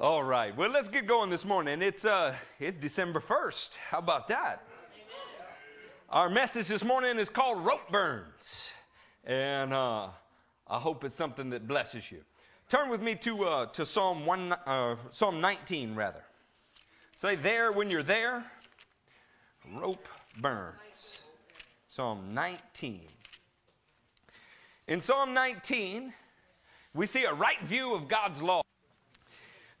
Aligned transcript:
All 0.00 0.24
right. 0.24 0.56
Well, 0.56 0.70
let's 0.70 0.88
get 0.88 1.06
going 1.06 1.28
this 1.28 1.44
morning. 1.44 1.82
It's 1.82 2.06
uh 2.06 2.34
it's 2.58 2.74
December 2.74 3.20
1st. 3.20 3.76
How 3.90 3.98
about 3.98 4.28
that? 4.28 4.64
Our 6.08 6.30
message 6.30 6.68
this 6.68 6.82
morning 6.82 7.18
is 7.18 7.28
called 7.28 7.62
Rope 7.62 7.92
Burns. 7.92 8.70
And 9.24 9.74
uh, 9.74 10.08
I 10.66 10.78
hope 10.78 11.04
it's 11.04 11.14
something 11.14 11.50
that 11.50 11.68
blesses 11.68 12.10
you. 12.10 12.22
Turn 12.70 12.88
with 12.88 13.02
me 13.02 13.14
to 13.16 13.44
uh, 13.44 13.66
to 13.66 13.84
Psalm 13.84 14.24
one 14.24 14.54
uh, 14.64 14.96
Psalm 15.10 15.38
19 15.38 15.94
rather. 15.94 16.24
Say 17.14 17.36
there 17.36 17.70
when 17.70 17.90
you're 17.90 18.02
there. 18.02 18.50
Rope 19.74 20.08
burns. 20.40 21.24
Psalm 21.88 22.32
19. 22.32 23.02
In 24.88 24.98
Psalm 24.98 25.34
19, 25.34 26.14
we 26.94 27.04
see 27.04 27.24
a 27.24 27.34
right 27.34 27.60
view 27.64 27.94
of 27.94 28.08
God's 28.08 28.40
law. 28.40 28.62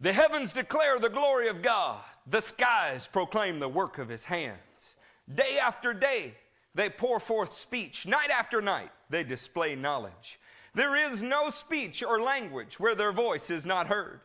The 0.00 0.12
heavens 0.12 0.52
declare 0.52 0.98
the 0.98 1.10
glory 1.10 1.48
of 1.48 1.62
God. 1.62 2.00
The 2.26 2.40
skies 2.40 3.06
proclaim 3.06 3.58
the 3.58 3.68
work 3.68 3.98
of 3.98 4.08
his 4.08 4.24
hands. 4.24 4.94
Day 5.34 5.58
after 5.58 5.92
day, 5.92 6.34
they 6.74 6.88
pour 6.88 7.20
forth 7.20 7.52
speech. 7.52 8.06
Night 8.06 8.30
after 8.30 8.62
night, 8.62 8.90
they 9.10 9.24
display 9.24 9.74
knowledge. 9.74 10.38
There 10.74 10.96
is 10.96 11.22
no 11.22 11.50
speech 11.50 12.02
or 12.02 12.20
language 12.20 12.78
where 12.78 12.94
their 12.94 13.12
voice 13.12 13.50
is 13.50 13.66
not 13.66 13.88
heard. 13.88 14.20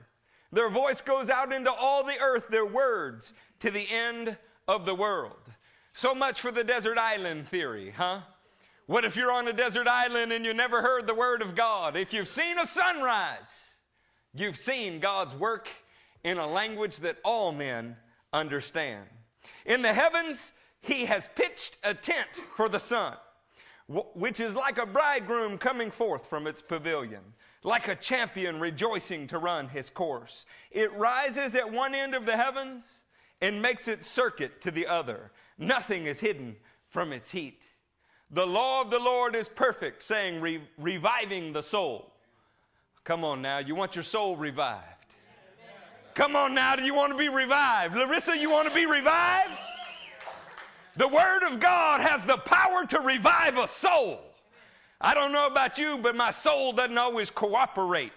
Their 0.51 0.69
voice 0.69 1.01
goes 1.01 1.29
out 1.29 1.51
into 1.51 1.71
all 1.71 2.03
the 2.03 2.19
earth, 2.19 2.47
their 2.49 2.65
words 2.65 3.33
to 3.59 3.71
the 3.71 3.89
end 3.89 4.37
of 4.67 4.85
the 4.85 4.95
world. 4.95 5.39
So 5.93 6.15
much 6.15 6.39
for 6.39 6.51
the 6.51 6.63
desert 6.63 6.97
island 6.97 7.47
theory, 7.47 7.91
huh? 7.95 8.21
What 8.85 9.05
if 9.05 9.15
you're 9.15 9.31
on 9.31 9.47
a 9.47 9.53
desert 9.53 9.87
island 9.87 10.31
and 10.31 10.45
you 10.45 10.53
never 10.53 10.81
heard 10.81 11.07
the 11.07 11.15
word 11.15 11.41
of 11.41 11.55
God? 11.55 11.97
If 11.97 12.13
you've 12.13 12.27
seen 12.27 12.59
a 12.59 12.67
sunrise, 12.67 13.74
You've 14.35 14.57
seen 14.57 14.99
God's 14.99 15.33
work 15.33 15.69
in 16.25 16.37
a 16.37 16.47
language 16.47 16.97
that 16.97 17.17
all 17.23 17.51
men 17.51 17.95
understand. 18.33 19.05
In 19.65 19.81
the 19.81 19.93
heavens, 19.93 20.51
He 20.81 21.05
has 21.05 21.29
pitched 21.35 21.77
a 21.83 21.93
tent 21.93 22.27
for 22.55 22.67
the 22.67 22.79
sun, 22.79 23.15
which 23.87 24.39
is 24.39 24.53
like 24.53 24.77
a 24.77 24.85
bridegroom 24.85 25.57
coming 25.57 25.89
forth 25.89 26.27
from 26.27 26.47
its 26.47 26.61
pavilion, 26.61 27.21
like 27.63 27.87
a 27.87 27.95
champion 27.95 28.59
rejoicing 28.59 29.25
to 29.27 29.39
run 29.39 29.67
his 29.67 29.89
course. 29.89 30.45
It 30.69 30.93
rises 30.93 31.55
at 31.55 31.71
one 31.71 31.95
end 31.95 32.13
of 32.13 32.25
the 32.25 32.37
heavens 32.37 33.01
and 33.41 33.61
makes 33.61 33.87
its 33.87 34.07
circuit 34.07 34.61
to 34.61 34.71
the 34.71 34.85
other. 34.85 35.31
Nothing 35.57 36.05
is 36.05 36.19
hidden 36.19 36.55
from 36.89 37.11
its 37.11 37.31
heat. 37.31 37.63
The 38.31 38.45
law 38.45 38.81
of 38.81 38.89
the 38.89 38.99
Lord 38.99 39.35
is 39.35 39.47
perfect, 39.47 40.03
saying, 40.03 40.41
re- 40.41 40.67
reviving 40.77 41.53
the 41.53 41.63
soul. 41.63 42.14
Come 43.05 43.23
on 43.23 43.39
now, 43.39 43.59
you 43.59 43.75
want 43.75 43.95
your 43.95 44.03
soul 44.03 44.35
revived. 44.35 44.81
Come 46.15 46.35
on 46.35 46.55
now, 46.55 46.75
do 46.75 46.83
you 46.83 46.95
want 46.95 47.11
to 47.11 47.17
be 47.17 47.29
revived? 47.29 47.95
Larissa, 47.95 48.35
you 48.35 48.49
want 48.49 48.67
to 48.67 48.73
be 48.73 48.87
revived? 48.87 49.59
The 50.95 51.07
Word 51.07 51.43
of 51.43 51.59
God 51.59 52.01
has 52.01 52.23
the 52.23 52.37
power 52.37 52.83
to 52.87 52.99
revive 53.01 53.59
a 53.59 53.67
soul. 53.67 54.21
I 54.99 55.13
don't 55.13 55.31
know 55.31 55.45
about 55.45 55.77
you, 55.77 55.99
but 55.99 56.15
my 56.15 56.31
soul 56.31 56.73
doesn't 56.73 56.97
always 56.97 57.29
cooperate. 57.29 58.13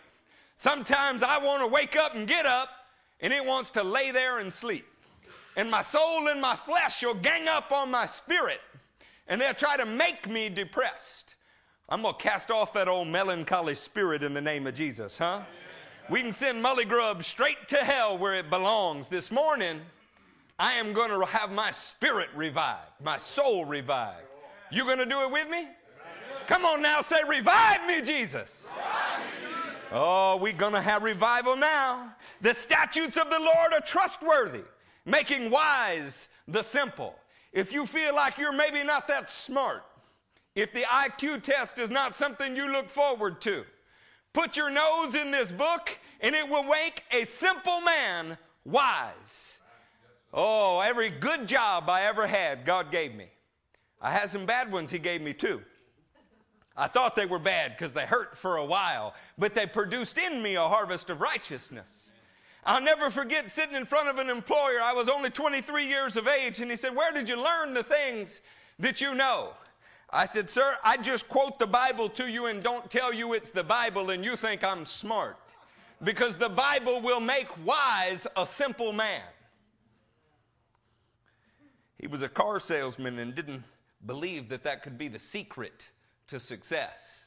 Sometimes 0.56 1.22
I 1.22 1.36
want 1.36 1.60
to 1.60 1.66
wake 1.66 1.94
up 1.94 2.14
and 2.14 2.26
get 2.26 2.46
up, 2.46 2.70
and 3.20 3.30
it 3.30 3.44
wants 3.44 3.68
to 3.70 3.82
lay 3.82 4.10
there 4.10 4.38
and 4.38 4.50
sleep. 4.50 4.86
And 5.56 5.70
my 5.70 5.82
soul 5.82 6.28
and 6.28 6.40
my 6.40 6.56
flesh 6.56 7.02
will 7.02 7.14
gang 7.14 7.46
up 7.46 7.72
on 7.72 7.90
my 7.90 8.06
spirit, 8.06 8.60
and 9.26 9.38
they'll 9.38 9.52
try 9.52 9.76
to 9.76 9.84
make 9.84 10.30
me 10.30 10.48
depressed. 10.48 11.34
I'm 11.90 12.02
going 12.02 12.14
to 12.14 12.20
cast 12.20 12.50
off 12.50 12.74
that 12.74 12.86
old 12.86 13.08
melancholy 13.08 13.74
spirit 13.74 14.22
in 14.22 14.34
the 14.34 14.42
name 14.42 14.66
of 14.66 14.74
Jesus, 14.74 15.16
huh? 15.16 15.40
We 16.10 16.20
can 16.20 16.32
send 16.32 16.62
Mully 16.62 16.86
Grub 16.86 17.24
straight 17.24 17.66
to 17.68 17.76
hell 17.76 18.18
where 18.18 18.34
it 18.34 18.50
belongs. 18.50 19.08
This 19.08 19.30
morning, 19.30 19.80
I 20.58 20.74
am 20.74 20.92
going 20.92 21.10
to 21.10 21.24
have 21.24 21.50
my 21.50 21.70
spirit 21.70 22.28
revived, 22.36 22.92
my 23.02 23.16
soul 23.16 23.64
revived. 23.64 24.26
You 24.70 24.84
going 24.84 24.98
to 24.98 25.06
do 25.06 25.22
it 25.22 25.30
with 25.30 25.48
me? 25.48 25.66
Come 26.46 26.66
on 26.66 26.82
now, 26.82 27.00
say, 27.00 27.22
Revive 27.26 27.86
me, 27.86 28.02
Jesus. 28.02 28.68
Oh, 29.90 30.36
we're 30.36 30.52
going 30.52 30.74
to 30.74 30.82
have 30.82 31.02
revival 31.02 31.56
now. 31.56 32.14
The 32.42 32.52
statutes 32.52 33.16
of 33.16 33.30
the 33.30 33.38
Lord 33.38 33.72
are 33.72 33.80
trustworthy, 33.80 34.64
making 35.06 35.50
wise 35.50 36.28
the 36.46 36.62
simple. 36.62 37.14
If 37.54 37.72
you 37.72 37.86
feel 37.86 38.14
like 38.14 38.36
you're 38.36 38.52
maybe 38.52 38.84
not 38.84 39.08
that 39.08 39.30
smart, 39.30 39.84
if 40.58 40.72
the 40.72 40.82
IQ 40.82 41.44
test 41.44 41.78
is 41.78 41.88
not 41.88 42.16
something 42.16 42.56
you 42.56 42.72
look 42.72 42.90
forward 42.90 43.40
to. 43.42 43.64
Put 44.32 44.56
your 44.56 44.70
nose 44.70 45.14
in 45.14 45.30
this 45.30 45.52
book 45.52 45.96
and 46.20 46.34
it 46.34 46.48
will 46.48 46.64
make 46.64 47.04
a 47.12 47.24
simple 47.26 47.80
man 47.80 48.36
wise. 48.64 49.58
Oh, 50.34 50.80
every 50.80 51.10
good 51.10 51.46
job 51.46 51.88
I 51.88 52.02
ever 52.02 52.26
had, 52.26 52.66
God 52.66 52.90
gave 52.90 53.14
me. 53.14 53.26
I 54.02 54.10
had 54.10 54.30
some 54.30 54.46
bad 54.46 54.70
ones 54.72 54.90
He 54.90 54.98
gave 54.98 55.22
me 55.22 55.32
too. 55.32 55.62
I 56.76 56.88
thought 56.88 57.14
they 57.14 57.26
were 57.26 57.38
bad 57.38 57.76
because 57.76 57.92
they 57.92 58.04
hurt 58.04 58.36
for 58.36 58.56
a 58.56 58.64
while, 58.64 59.14
but 59.38 59.54
they 59.54 59.66
produced 59.66 60.18
in 60.18 60.42
me 60.42 60.56
a 60.56 60.62
harvest 60.62 61.08
of 61.08 61.20
righteousness. 61.20 62.10
I'll 62.64 62.80
never 62.80 63.10
forget 63.10 63.50
sitting 63.50 63.76
in 63.76 63.84
front 63.84 64.08
of 64.08 64.18
an 64.18 64.28
employer. 64.28 64.80
I 64.82 64.92
was 64.92 65.08
only 65.08 65.30
23 65.30 65.86
years 65.86 66.16
of 66.16 66.26
age, 66.26 66.60
and 66.60 66.70
he 66.70 66.76
said, 66.76 66.94
Where 66.94 67.12
did 67.12 67.28
you 67.28 67.36
learn 67.42 67.74
the 67.74 67.82
things 67.82 68.42
that 68.78 69.00
you 69.00 69.14
know? 69.14 69.54
I 70.10 70.24
said, 70.24 70.48
Sir, 70.48 70.76
I 70.82 70.96
just 70.96 71.28
quote 71.28 71.58
the 71.58 71.66
Bible 71.66 72.08
to 72.10 72.30
you 72.30 72.46
and 72.46 72.62
don't 72.62 72.90
tell 72.90 73.12
you 73.12 73.34
it's 73.34 73.50
the 73.50 73.64
Bible 73.64 74.10
and 74.10 74.24
you 74.24 74.36
think 74.36 74.64
I'm 74.64 74.86
smart. 74.86 75.36
Because 76.02 76.36
the 76.36 76.48
Bible 76.48 77.00
will 77.00 77.20
make 77.20 77.48
wise 77.66 78.26
a 78.36 78.46
simple 78.46 78.92
man. 78.92 79.22
He 81.98 82.06
was 82.06 82.22
a 82.22 82.28
car 82.28 82.60
salesman 82.60 83.18
and 83.18 83.34
didn't 83.34 83.64
believe 84.06 84.48
that 84.48 84.62
that 84.62 84.82
could 84.82 84.96
be 84.96 85.08
the 85.08 85.18
secret 85.18 85.88
to 86.28 86.38
success. 86.38 87.24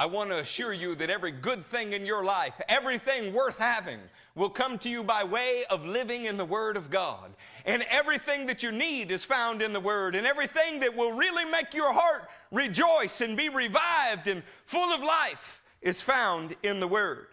I 0.00 0.06
want 0.06 0.30
to 0.30 0.38
assure 0.38 0.72
you 0.72 0.94
that 0.94 1.10
every 1.10 1.30
good 1.30 1.66
thing 1.66 1.92
in 1.92 2.06
your 2.06 2.24
life, 2.24 2.54
everything 2.70 3.34
worth 3.34 3.58
having, 3.58 4.00
will 4.34 4.48
come 4.48 4.78
to 4.78 4.88
you 4.88 5.04
by 5.04 5.24
way 5.24 5.64
of 5.68 5.84
living 5.84 6.24
in 6.24 6.38
the 6.38 6.44
Word 6.46 6.78
of 6.78 6.88
God. 6.88 7.34
And 7.66 7.82
everything 7.90 8.46
that 8.46 8.62
you 8.62 8.72
need 8.72 9.10
is 9.10 9.24
found 9.26 9.60
in 9.60 9.74
the 9.74 9.78
Word. 9.78 10.16
And 10.16 10.26
everything 10.26 10.80
that 10.80 10.96
will 10.96 11.12
really 11.12 11.44
make 11.44 11.74
your 11.74 11.92
heart 11.92 12.30
rejoice 12.50 13.20
and 13.20 13.36
be 13.36 13.50
revived 13.50 14.26
and 14.26 14.42
full 14.64 14.90
of 14.90 15.02
life 15.02 15.62
is 15.82 16.00
found 16.00 16.56
in 16.62 16.80
the 16.80 16.88
Word. 16.88 17.26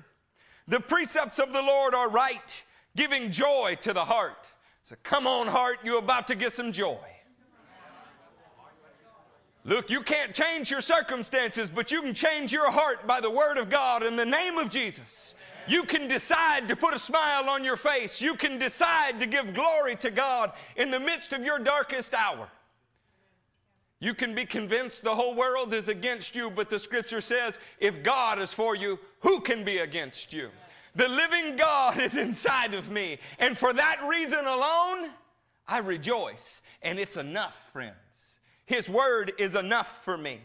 The 0.67 0.81
precepts 0.81 1.39
of 1.39 1.53
the 1.53 1.61
Lord 1.61 1.95
are 1.95 2.09
right, 2.09 2.61
giving 2.97 3.31
joy 3.31 3.77
to 3.83 3.93
the 3.93 4.03
heart. 4.03 4.45
So 4.83 4.97
come 5.03 5.25
on, 5.25 5.47
heart, 5.47 5.77
you're 5.85 5.99
about 5.99 6.27
to 6.27 6.35
get 6.35 6.51
some 6.51 6.73
joy. 6.73 6.99
Look, 9.67 9.89
you 9.89 10.01
can't 10.01 10.33
change 10.33 10.71
your 10.71 10.79
circumstances, 10.79 11.69
but 11.69 11.91
you 11.91 12.01
can 12.01 12.13
change 12.13 12.53
your 12.53 12.71
heart 12.71 13.05
by 13.05 13.19
the 13.19 13.29
Word 13.29 13.57
of 13.57 13.69
God 13.69 14.01
in 14.01 14.15
the 14.15 14.25
name 14.25 14.57
of 14.57 14.69
Jesus. 14.69 15.33
You 15.67 15.83
can 15.83 16.07
decide 16.07 16.69
to 16.69 16.75
put 16.77 16.93
a 16.93 16.99
smile 16.99 17.49
on 17.49 17.65
your 17.65 17.75
face. 17.75 18.21
You 18.21 18.35
can 18.35 18.57
decide 18.57 19.19
to 19.19 19.27
give 19.27 19.53
glory 19.53 19.97
to 19.97 20.09
God 20.09 20.53
in 20.77 20.89
the 20.89 20.99
midst 21.01 21.33
of 21.33 21.43
your 21.43 21.59
darkest 21.59 22.13
hour. 22.13 22.47
You 23.99 24.13
can 24.13 24.33
be 24.33 24.45
convinced 24.45 25.03
the 25.03 25.13
whole 25.13 25.35
world 25.35 25.73
is 25.73 25.89
against 25.89 26.33
you, 26.33 26.49
but 26.49 26.69
the 26.69 26.79
scripture 26.79 27.19
says, 27.19 27.59
if 27.81 28.03
God 28.03 28.39
is 28.39 28.53
for 28.53 28.73
you, 28.73 28.97
who 29.19 29.41
can 29.41 29.65
be 29.65 29.79
against 29.79 30.31
you? 30.31 30.49
The 30.95 31.09
living 31.09 31.57
God 31.57 31.99
is 31.99 32.15
inside 32.15 32.73
of 32.73 32.89
me. 32.89 33.19
And 33.37 33.57
for 33.57 33.73
that 33.73 33.99
reason 34.07 34.45
alone, 34.45 35.09
I 35.67 35.79
rejoice. 35.79 36.61
And 36.83 36.97
it's 36.97 37.17
enough, 37.17 37.55
friends. 37.73 38.06
His 38.67 38.87
word 38.87 39.31
is 39.39 39.55
enough 39.55 40.03
for 40.03 40.17
me. 40.17 40.41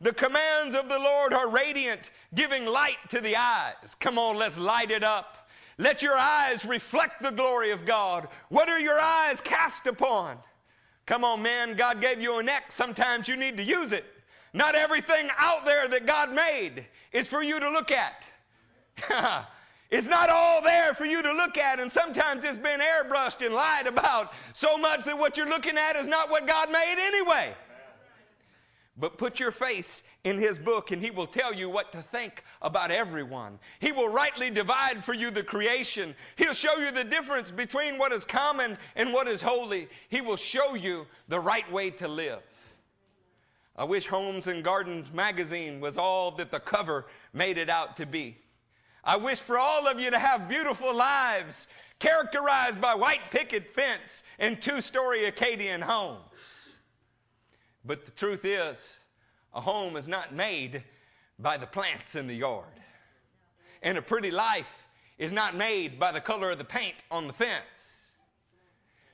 The 0.00 0.12
commands 0.12 0.76
of 0.76 0.88
the 0.88 0.98
Lord 0.98 1.32
are 1.32 1.48
radiant, 1.48 2.12
giving 2.34 2.64
light 2.64 2.98
to 3.10 3.20
the 3.20 3.36
eyes. 3.36 3.96
Come 3.98 4.16
on, 4.16 4.36
let's 4.36 4.58
light 4.58 4.92
it 4.92 5.02
up. 5.02 5.48
Let 5.76 6.00
your 6.00 6.16
eyes 6.16 6.64
reflect 6.64 7.20
the 7.20 7.30
glory 7.30 7.72
of 7.72 7.84
God. 7.84 8.28
What 8.48 8.68
are 8.68 8.78
your 8.78 9.00
eyes 9.00 9.40
cast 9.40 9.88
upon? 9.88 10.38
Come 11.04 11.24
on, 11.24 11.42
man, 11.42 11.76
God 11.76 12.00
gave 12.00 12.20
you 12.20 12.38
a 12.38 12.42
neck. 12.42 12.70
Sometimes 12.70 13.26
you 13.26 13.36
need 13.36 13.56
to 13.56 13.62
use 13.64 13.90
it. 13.90 14.04
Not 14.52 14.76
everything 14.76 15.28
out 15.36 15.64
there 15.64 15.88
that 15.88 16.06
God 16.06 16.32
made 16.32 16.86
is 17.12 17.26
for 17.26 17.42
you 17.42 17.58
to 17.58 17.70
look 17.70 17.90
at. 17.90 18.24
It's 19.90 20.06
not 20.06 20.28
all 20.28 20.60
there 20.60 20.92
for 20.94 21.06
you 21.06 21.22
to 21.22 21.32
look 21.32 21.56
at, 21.56 21.80
and 21.80 21.90
sometimes 21.90 22.44
it's 22.44 22.58
been 22.58 22.80
airbrushed 22.80 23.44
and 23.44 23.54
lied 23.54 23.86
about 23.86 24.32
so 24.52 24.76
much 24.76 25.04
that 25.04 25.16
what 25.16 25.36
you're 25.36 25.48
looking 25.48 25.78
at 25.78 25.96
is 25.96 26.06
not 26.06 26.30
what 26.30 26.46
God 26.46 26.70
made 26.70 26.96
anyway. 26.98 27.54
But 28.98 29.16
put 29.16 29.40
your 29.40 29.52
face 29.52 30.02
in 30.24 30.38
His 30.38 30.58
book, 30.58 30.90
and 30.90 31.00
He 31.00 31.10
will 31.10 31.26
tell 31.26 31.54
you 31.54 31.70
what 31.70 31.90
to 31.92 32.02
think 32.02 32.44
about 32.60 32.90
everyone. 32.90 33.58
He 33.80 33.92
will 33.92 34.10
rightly 34.10 34.50
divide 34.50 35.02
for 35.04 35.14
you 35.14 35.30
the 35.30 35.42
creation. 35.42 36.14
He'll 36.36 36.52
show 36.52 36.76
you 36.76 36.90
the 36.90 37.04
difference 37.04 37.50
between 37.50 37.96
what 37.96 38.12
is 38.12 38.26
common 38.26 38.76
and 38.94 39.10
what 39.12 39.26
is 39.26 39.40
holy. 39.40 39.88
He 40.10 40.20
will 40.20 40.36
show 40.36 40.74
you 40.74 41.06
the 41.28 41.40
right 41.40 41.70
way 41.72 41.90
to 41.90 42.08
live. 42.08 42.42
I 43.74 43.84
wish 43.84 44.06
Homes 44.06 44.48
and 44.48 44.62
Gardens 44.62 45.12
magazine 45.14 45.80
was 45.80 45.96
all 45.96 46.32
that 46.32 46.50
the 46.50 46.60
cover 46.60 47.06
made 47.32 47.56
it 47.56 47.70
out 47.70 47.96
to 47.98 48.04
be. 48.04 48.36
I 49.08 49.16
wish 49.16 49.38
for 49.38 49.58
all 49.58 49.86
of 49.88 49.98
you 49.98 50.10
to 50.10 50.18
have 50.18 50.50
beautiful 50.50 50.94
lives 50.94 51.66
characterized 51.98 52.78
by 52.78 52.94
white 52.94 53.30
picket 53.30 53.74
fence 53.74 54.22
and 54.38 54.60
two 54.60 54.82
story 54.82 55.24
Acadian 55.24 55.80
homes. 55.80 56.76
But 57.86 58.04
the 58.04 58.10
truth 58.10 58.44
is, 58.44 58.98
a 59.54 59.62
home 59.62 59.96
is 59.96 60.08
not 60.08 60.34
made 60.34 60.84
by 61.38 61.56
the 61.56 61.66
plants 61.66 62.16
in 62.16 62.26
the 62.26 62.34
yard. 62.34 62.66
And 63.82 63.96
a 63.96 64.02
pretty 64.02 64.30
life 64.30 64.86
is 65.16 65.32
not 65.32 65.56
made 65.56 65.98
by 65.98 66.12
the 66.12 66.20
color 66.20 66.50
of 66.50 66.58
the 66.58 66.64
paint 66.64 66.96
on 67.10 67.26
the 67.26 67.32
fence. 67.32 68.10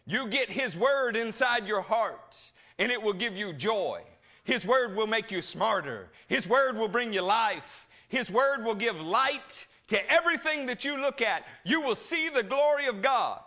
You 0.07 0.27
get 0.27 0.51
His 0.51 0.77
Word 0.77 1.17
inside 1.17 1.69
your 1.69 1.83
heart, 1.83 2.37
and 2.81 2.91
it 2.91 3.01
will 3.01 3.13
give 3.13 3.37
you 3.37 3.53
joy. 3.53 4.03
His 4.43 4.65
Word 4.65 4.97
will 4.97 5.07
make 5.07 5.31
you 5.31 5.41
smarter. 5.41 6.09
His 6.27 6.49
Word 6.49 6.77
will 6.77 6.89
bring 6.89 7.13
you 7.13 7.23
life. 7.23 7.87
His 8.09 8.29
Word 8.29 8.65
will 8.65 8.75
give 8.75 9.01
light 9.01 9.69
to 9.89 10.11
everything 10.11 10.67
that 10.67 10.85
you 10.85 10.97
look 10.97 11.21
at. 11.21 11.45
You 11.65 11.81
will 11.81 11.95
see 11.95 12.29
the 12.29 12.43
glory 12.43 12.87
of 12.87 13.03
God 13.03 13.41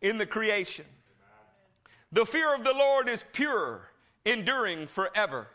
in 0.00 0.18
the 0.18 0.26
creation. 0.26 0.86
The 2.12 2.26
fear 2.26 2.54
of 2.54 2.64
the 2.64 2.74
Lord 2.74 3.08
is 3.08 3.24
pure, 3.32 3.88
enduring 4.24 4.86
forever. 4.86 5.48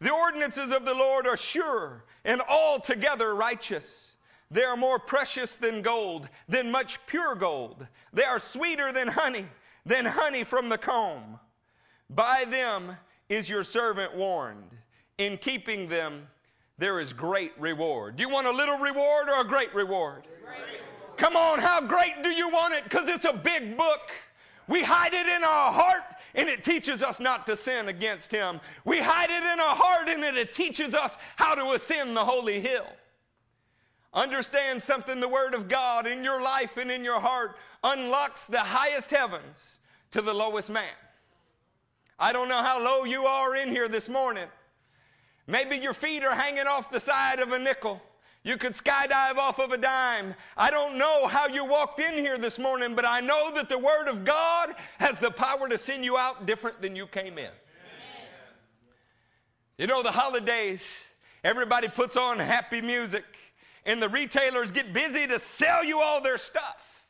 The 0.00 0.12
ordinances 0.12 0.72
of 0.72 0.84
the 0.84 0.94
Lord 0.94 1.26
are 1.26 1.36
sure 1.36 2.04
and 2.24 2.40
altogether 2.42 3.34
righteous. 3.34 4.14
They 4.50 4.62
are 4.62 4.76
more 4.76 4.98
precious 4.98 5.56
than 5.56 5.82
gold, 5.82 6.28
than 6.48 6.70
much 6.70 7.04
pure 7.06 7.34
gold. 7.34 7.86
They 8.12 8.22
are 8.22 8.38
sweeter 8.38 8.92
than 8.92 9.08
honey, 9.08 9.46
than 9.84 10.04
honey 10.04 10.44
from 10.44 10.68
the 10.68 10.78
comb. 10.78 11.40
By 12.10 12.44
them 12.48 12.96
is 13.28 13.48
your 13.48 13.64
servant 13.64 14.14
warned. 14.14 14.70
In 15.18 15.38
keeping 15.38 15.88
them, 15.88 16.28
there 16.78 17.00
is 17.00 17.12
great 17.12 17.52
reward. 17.58 18.16
Do 18.16 18.22
you 18.22 18.28
want 18.28 18.46
a 18.46 18.50
little 18.50 18.78
reward 18.78 19.28
or 19.28 19.40
a 19.40 19.44
great 19.44 19.74
reward? 19.74 20.26
Great. 20.44 20.80
Come 21.16 21.36
on, 21.36 21.58
how 21.58 21.80
great 21.80 22.22
do 22.22 22.30
you 22.30 22.48
want 22.48 22.74
it? 22.74 22.84
Because 22.84 23.08
it's 23.08 23.24
a 23.24 23.32
big 23.32 23.78
book. 23.78 24.10
We 24.68 24.82
hide 24.82 25.14
it 25.14 25.26
in 25.26 25.42
our 25.42 25.72
heart 25.72 26.02
and 26.34 26.48
it 26.48 26.64
teaches 26.64 27.02
us 27.02 27.18
not 27.18 27.46
to 27.46 27.56
sin 27.56 27.88
against 27.88 28.30
Him. 28.30 28.60
We 28.84 28.98
hide 28.98 29.30
it 29.30 29.42
in 29.42 29.60
our 29.60 29.74
heart 29.74 30.08
and 30.08 30.22
it 30.22 30.52
teaches 30.52 30.94
us 30.94 31.16
how 31.36 31.54
to 31.54 31.72
ascend 31.72 32.16
the 32.16 32.24
holy 32.24 32.60
hill. 32.60 32.86
Understand 34.12 34.82
something 34.82 35.20
the 35.20 35.28
Word 35.28 35.54
of 35.54 35.68
God 35.68 36.06
in 36.06 36.24
your 36.24 36.42
life 36.42 36.76
and 36.76 36.90
in 36.90 37.04
your 37.04 37.20
heart 37.20 37.56
unlocks 37.84 38.44
the 38.44 38.60
highest 38.60 39.10
heavens 39.10 39.78
to 40.10 40.20
the 40.20 40.34
lowest 40.34 40.68
man. 40.68 40.94
I 42.18 42.32
don't 42.32 42.48
know 42.48 42.62
how 42.62 42.82
low 42.82 43.04
you 43.04 43.26
are 43.26 43.56
in 43.56 43.68
here 43.68 43.88
this 43.88 44.08
morning. 44.08 44.48
Maybe 45.46 45.76
your 45.76 45.94
feet 45.94 46.24
are 46.24 46.34
hanging 46.34 46.66
off 46.66 46.90
the 46.90 47.00
side 47.00 47.38
of 47.38 47.52
a 47.52 47.58
nickel. 47.58 48.02
You 48.42 48.56
could 48.56 48.74
skydive 48.74 49.38
off 49.38 49.58
of 49.58 49.72
a 49.72 49.76
dime. 49.76 50.34
I 50.56 50.70
don't 50.70 50.96
know 50.98 51.26
how 51.26 51.48
you 51.48 51.64
walked 51.64 51.98
in 52.00 52.14
here 52.14 52.38
this 52.38 52.58
morning, 52.58 52.94
but 52.94 53.04
I 53.04 53.20
know 53.20 53.50
that 53.52 53.68
the 53.68 53.78
Word 53.78 54.06
of 54.06 54.24
God 54.24 54.74
has 54.98 55.18
the 55.18 55.32
power 55.32 55.68
to 55.68 55.76
send 55.76 56.04
you 56.04 56.16
out 56.16 56.46
different 56.46 56.80
than 56.80 56.94
you 56.94 57.08
came 57.08 57.38
in. 57.38 57.46
Amen. 57.46 57.52
You 59.78 59.88
know, 59.88 60.02
the 60.02 60.12
holidays, 60.12 60.94
everybody 61.42 61.88
puts 61.88 62.16
on 62.16 62.38
happy 62.38 62.80
music, 62.80 63.24
and 63.84 64.00
the 64.00 64.08
retailers 64.08 64.70
get 64.70 64.92
busy 64.92 65.26
to 65.26 65.40
sell 65.40 65.84
you 65.84 66.00
all 66.00 66.20
their 66.20 66.38
stuff. 66.38 67.04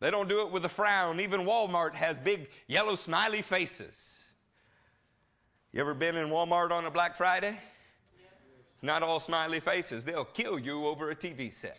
They 0.00 0.10
don't 0.10 0.28
do 0.28 0.42
it 0.42 0.50
with 0.50 0.64
a 0.64 0.68
frown. 0.68 1.20
Even 1.20 1.42
Walmart 1.42 1.94
has 1.94 2.18
big 2.18 2.48
yellow 2.66 2.96
smiley 2.96 3.42
faces. 3.42 4.15
You 5.76 5.82
ever 5.82 5.92
been 5.92 6.16
in 6.16 6.28
Walmart 6.28 6.70
on 6.70 6.86
a 6.86 6.90
Black 6.90 7.18
Friday? 7.18 7.54
It's 8.72 8.82
not 8.82 9.02
all 9.02 9.20
smiley 9.20 9.60
faces. 9.60 10.06
They'll 10.06 10.24
kill 10.24 10.58
you 10.58 10.86
over 10.86 11.10
a 11.10 11.14
TV 11.14 11.52
set. 11.52 11.76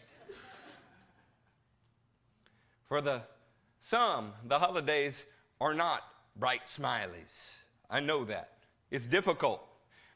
For 2.87 3.01
the 3.01 3.23
some, 3.81 4.33
the 4.45 4.59
holidays 4.59 5.23
are 5.59 5.73
not 5.73 6.03
bright 6.35 6.65
smileys. 6.67 7.53
I 7.89 7.99
know 7.99 8.23
that. 8.25 8.51
It's 8.91 9.07
difficult. 9.07 9.67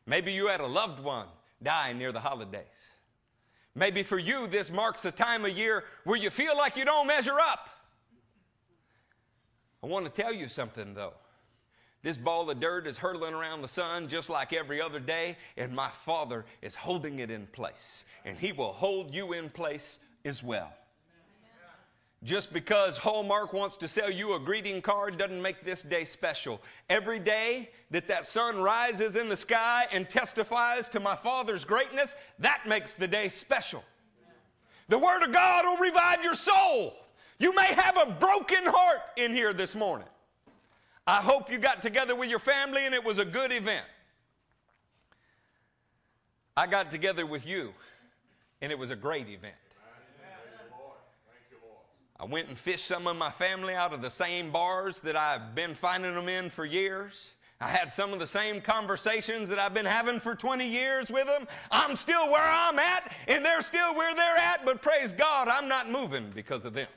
Maybe 0.06 0.32
you 0.32 0.46
had 0.46 0.62
a 0.62 0.68
loved 0.68 1.04
one 1.04 1.26
die 1.64 1.92
near 1.92 2.12
the 2.12 2.20
holidays. 2.20 2.62
Maybe 3.74 4.04
for 4.04 4.20
you, 4.20 4.46
this 4.46 4.70
marks 4.70 5.06
a 5.06 5.12
time 5.12 5.44
of 5.44 5.58
year 5.58 5.86
where 6.04 6.18
you 6.18 6.30
feel 6.30 6.56
like 6.56 6.78
you 6.78 6.86
don't 6.86 7.08
measure 7.08 7.40
up. 7.40 7.68
I 9.84 9.88
want 9.88 10.06
to 10.06 10.12
tell 10.12 10.32
you 10.32 10.48
something, 10.48 10.94
though. 10.94 11.14
This 12.04 12.18
ball 12.18 12.50
of 12.50 12.60
dirt 12.60 12.88
is 12.88 12.98
hurtling 12.98 13.36
around 13.36 13.62
the 13.62 13.68
sun 13.68 14.08
just 14.08 14.30
like 14.30 14.54
every 14.54 14.82
other 14.82 15.00
day, 15.00 15.38
and 15.58 15.74
my 15.74 15.90
Father 16.04 16.46
is 16.62 16.74
holding 16.74 17.20
it 17.20 17.30
in 17.30 17.46
place. 17.48 18.06
And 18.26 18.38
He 18.38 18.52
will 18.52 18.74
hold 18.74 19.14
you 19.14 19.34
in 19.34 19.50
place 19.50 20.00
as 20.26 20.42
well. 20.42 20.74
Just 22.24 22.54
because 22.54 22.98
Hallmark 22.98 23.52
wants 23.52 23.78
to 23.78 23.88
sell 23.88 24.12
you 24.12 24.34
a 24.36 24.40
greeting 24.40 24.80
card 24.82 25.18
doesn't 25.18 25.42
make 25.42 25.66
this 25.66 25.82
day 25.82 26.06
special. 26.06 26.62
Every 26.88 27.18
day 27.18 27.72
that 27.90 28.08
that 28.08 28.28
sun 28.28 28.62
rises 28.62 29.16
in 29.16 29.28
the 29.28 29.38
sky 29.38 29.88
and 29.92 30.08
testifies 30.08 30.88
to 30.90 31.00
my 31.00 31.16
Father's 31.16 31.66
greatness, 31.66 32.16
that 32.38 32.64
makes 32.68 32.94
the 32.94 33.08
day 33.08 33.28
special. 33.30 33.84
The 34.88 35.00
Word 35.00 35.24
of 35.24 35.32
God 35.32 35.66
will 35.66 35.78
revive 35.78 36.24
your 36.24 36.36
soul. 36.36 36.96
You 37.40 37.56
may 37.56 37.74
have 37.74 37.98
a 37.98 38.12
broken 38.12 38.66
heart 38.66 39.00
in 39.18 39.34
here 39.34 39.54
this 39.54 39.74
morning. 39.74 40.08
I 41.08 41.18
hope 41.18 41.52
you 41.52 41.58
got 41.58 41.82
together 41.82 42.16
with 42.16 42.30
your 42.30 42.40
family 42.40 42.86
and 42.86 42.94
it 42.94 43.04
was 43.04 43.18
a 43.18 43.26
good 43.26 43.52
event. 43.52 43.86
I 46.56 46.68
got 46.68 46.92
together 46.92 47.26
with 47.26 47.46
you 47.46 47.74
and 48.62 48.72
it 48.72 48.78
was 48.78 48.92
a 48.92 48.96
great 48.96 49.28
event. 49.28 49.56
I 52.20 52.26
went 52.26 52.50
and 52.50 52.58
fished 52.58 52.86
some 52.86 53.08
of 53.08 53.18
my 53.18 53.32
family 53.32 53.74
out 53.74 53.94
of 53.94 54.04
the 54.04 54.10
same 54.12 54.52
bars 54.52 55.02
that 55.02 55.16
I've 55.16 55.56
been 55.56 55.74
finding 55.74 56.14
them 56.14 56.30
in 56.30 56.52
for 56.52 56.66
years. 56.66 57.32
I 57.60 57.68
had 57.68 57.92
some 57.92 58.14
of 58.14 58.20
the 58.20 58.28
same 58.28 58.62
conversations 58.62 59.50
that 59.50 59.58
I've 59.58 59.74
been 59.74 59.86
having 59.86 60.20
for 60.20 60.36
20 60.36 60.68
years 60.68 61.10
with 61.10 61.26
them. 61.26 61.48
I'm 61.72 61.96
still 61.96 62.28
where 62.32 62.42
I'm 62.42 62.78
at, 62.78 63.12
and 63.28 63.44
they're 63.44 63.64
still 63.64 63.96
where 63.96 64.14
they're 64.14 64.38
at, 64.38 64.66
but 64.66 64.84
praise 64.84 65.14
God, 65.14 65.48
I'm 65.48 65.68
not 65.68 65.90
moving 65.90 66.32
because 66.34 66.64
of 66.64 66.74
them. 66.74 66.88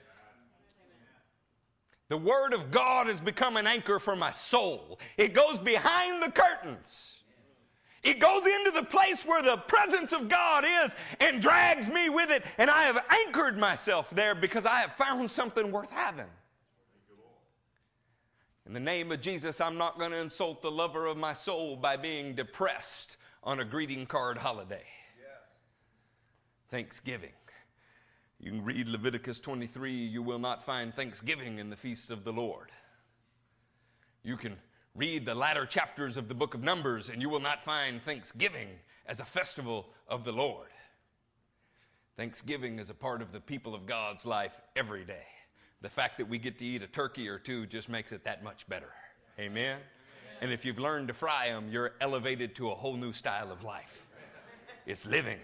The 2.08 2.18
Word 2.18 2.52
of 2.52 2.70
God 2.70 3.06
has 3.06 3.20
become 3.20 3.56
an 3.56 3.66
anchor 3.66 3.98
for 3.98 4.14
my 4.14 4.30
soul. 4.30 4.98
It 5.16 5.32
goes 5.32 5.58
behind 5.58 6.22
the 6.22 6.30
curtains. 6.30 7.20
It 8.02 8.20
goes 8.20 8.44
into 8.46 8.70
the 8.70 8.82
place 8.82 9.24
where 9.24 9.42
the 9.42 9.56
presence 9.56 10.12
of 10.12 10.28
God 10.28 10.64
is 10.84 10.92
and 11.20 11.40
drags 11.40 11.88
me 11.88 12.10
with 12.10 12.30
it. 12.30 12.44
And 12.58 12.70
I 12.70 12.82
have 12.82 13.02
anchored 13.08 13.56
myself 13.56 14.10
there 14.10 14.34
because 14.34 14.66
I 14.66 14.80
have 14.80 14.94
found 14.96 15.30
something 15.30 15.72
worth 15.72 15.90
having. 15.90 16.26
In 18.66 18.74
the 18.74 18.80
name 18.80 19.10
of 19.10 19.22
Jesus, 19.22 19.60
I'm 19.60 19.78
not 19.78 19.98
going 19.98 20.10
to 20.10 20.18
insult 20.18 20.60
the 20.60 20.70
lover 20.70 21.06
of 21.06 21.16
my 21.16 21.32
soul 21.32 21.76
by 21.76 21.96
being 21.96 22.34
depressed 22.34 23.16
on 23.42 23.60
a 23.60 23.64
greeting 23.64 24.06
card 24.06 24.36
holiday. 24.36 24.84
Thanksgiving. 26.70 27.32
You 28.40 28.50
can 28.50 28.64
read 28.64 28.88
Leviticus 28.88 29.40
23, 29.40 29.92
you 29.92 30.22
will 30.22 30.38
not 30.38 30.64
find 30.64 30.94
thanksgiving 30.94 31.58
in 31.58 31.70
the 31.70 31.76
feasts 31.76 32.10
of 32.10 32.24
the 32.24 32.32
Lord. 32.32 32.70
You 34.22 34.36
can 34.36 34.56
read 34.94 35.26
the 35.26 35.34
latter 35.34 35.66
chapters 35.66 36.16
of 36.16 36.28
the 36.28 36.34
book 36.34 36.54
of 36.54 36.62
Numbers, 36.62 37.08
and 37.08 37.20
you 37.20 37.28
will 37.28 37.40
not 37.40 37.64
find 37.64 38.02
thanksgiving 38.02 38.68
as 39.06 39.20
a 39.20 39.24
festival 39.24 39.86
of 40.08 40.24
the 40.24 40.32
Lord. 40.32 40.68
Thanksgiving 42.16 42.78
is 42.78 42.90
a 42.90 42.94
part 42.94 43.22
of 43.22 43.32
the 43.32 43.40
people 43.40 43.74
of 43.74 43.86
God's 43.86 44.24
life 44.24 44.60
every 44.76 45.04
day. 45.04 45.26
The 45.82 45.88
fact 45.88 46.16
that 46.18 46.28
we 46.28 46.38
get 46.38 46.58
to 46.58 46.64
eat 46.64 46.82
a 46.82 46.86
turkey 46.86 47.28
or 47.28 47.38
two 47.38 47.66
just 47.66 47.88
makes 47.88 48.12
it 48.12 48.24
that 48.24 48.44
much 48.44 48.68
better. 48.68 48.90
Amen? 49.38 49.76
Amen. 49.76 49.80
And 50.40 50.52
if 50.52 50.64
you've 50.64 50.78
learned 50.78 51.08
to 51.08 51.14
fry 51.14 51.48
them, 51.48 51.68
you're 51.70 51.92
elevated 52.00 52.54
to 52.56 52.70
a 52.70 52.74
whole 52.74 52.96
new 52.96 53.12
style 53.12 53.50
of 53.50 53.64
life. 53.64 54.06
It's 54.86 55.04
living. 55.04 55.38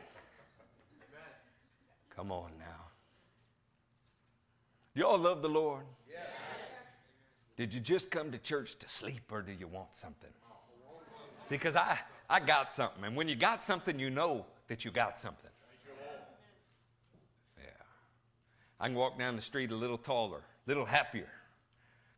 Come 2.15 2.31
on 2.31 2.51
now. 2.59 2.80
You 4.95 5.07
all 5.07 5.19
love 5.19 5.43
the 5.43 5.49
Lord? 5.49 5.85
Yes. 6.09 6.21
Did 7.57 7.73
you 7.73 7.81
just 7.81 8.11
come 8.11 8.33
to 8.33 8.39
church 8.39 8.79
to 8.79 8.89
sleep 8.89 9.23
or 9.31 9.43
do 9.43 9.53
you 9.53 9.69
want 9.69 9.95
something? 9.95 10.31
See, 11.49 11.57
because 11.57 11.77
I, 11.77 11.99
I 12.29 12.41
got 12.41 12.73
something. 12.73 13.05
And 13.05 13.17
when 13.17 13.29
you 13.29 13.37
got 13.37 13.63
something, 13.63 13.99
you 13.99 14.11
know 14.11 14.47
that 14.69 14.85
you 14.85 14.91
got 14.91 15.19
something. 15.19 15.51
Yeah. 17.59 17.65
I 18.79 18.87
can 18.87 18.97
walk 18.97 19.19
down 19.19 19.37
the 19.37 19.43
street 19.43 19.73
a 19.73 19.77
little 19.77 19.99
taller, 19.99 20.39
a 20.39 20.69
little 20.69 20.85
happier, 20.85 21.29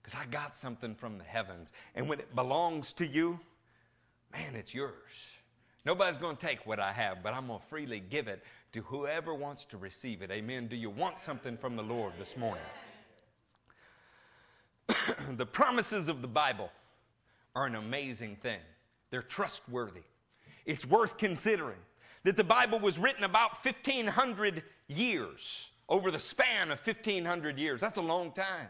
because 0.02 0.18
I 0.18 0.26
got 0.30 0.54
something 0.54 0.94
from 0.94 1.18
the 1.18 1.24
heavens. 1.24 1.72
And 1.94 2.08
when 2.08 2.20
it 2.20 2.34
belongs 2.34 2.92
to 2.94 3.06
you, 3.06 3.40
man, 4.32 4.54
it's 4.54 4.74
yours. 4.74 5.30
Nobody's 5.84 6.18
going 6.18 6.36
to 6.36 6.46
take 6.46 6.66
what 6.66 6.78
I 6.78 6.92
have, 6.92 7.22
but 7.22 7.34
I'm 7.34 7.46
going 7.48 7.58
to 7.58 7.66
freely 7.66 8.00
give 8.00 8.28
it 8.28 8.42
to 8.72 8.80
whoever 8.82 9.34
wants 9.34 9.64
to 9.66 9.76
receive 9.76 10.22
it. 10.22 10.30
Amen. 10.30 10.66
Do 10.66 10.76
you 10.76 10.90
want 10.90 11.18
something 11.18 11.56
from 11.56 11.76
the 11.76 11.82
Lord 11.82 12.12
this 12.18 12.36
morning? 12.36 12.64
the 15.36 15.46
promises 15.46 16.08
of 16.08 16.22
the 16.22 16.28
Bible 16.28 16.70
are 17.54 17.66
an 17.66 17.74
amazing 17.74 18.36
thing, 18.36 18.60
they're 19.10 19.22
trustworthy. 19.22 20.02
It's 20.64 20.86
worth 20.86 21.18
considering. 21.18 21.78
that 22.24 22.36
the 22.36 22.44
Bible 22.44 22.78
was 22.78 22.98
written 22.98 23.24
about 23.24 23.64
1,500 23.64 24.62
years, 24.86 25.70
over 25.88 26.10
the 26.10 26.20
span 26.20 26.70
of 26.70 26.78
1,500 26.86 27.58
years. 27.58 27.80
That's 27.80 27.98
a 27.98 28.02
long 28.02 28.30
time. 28.32 28.68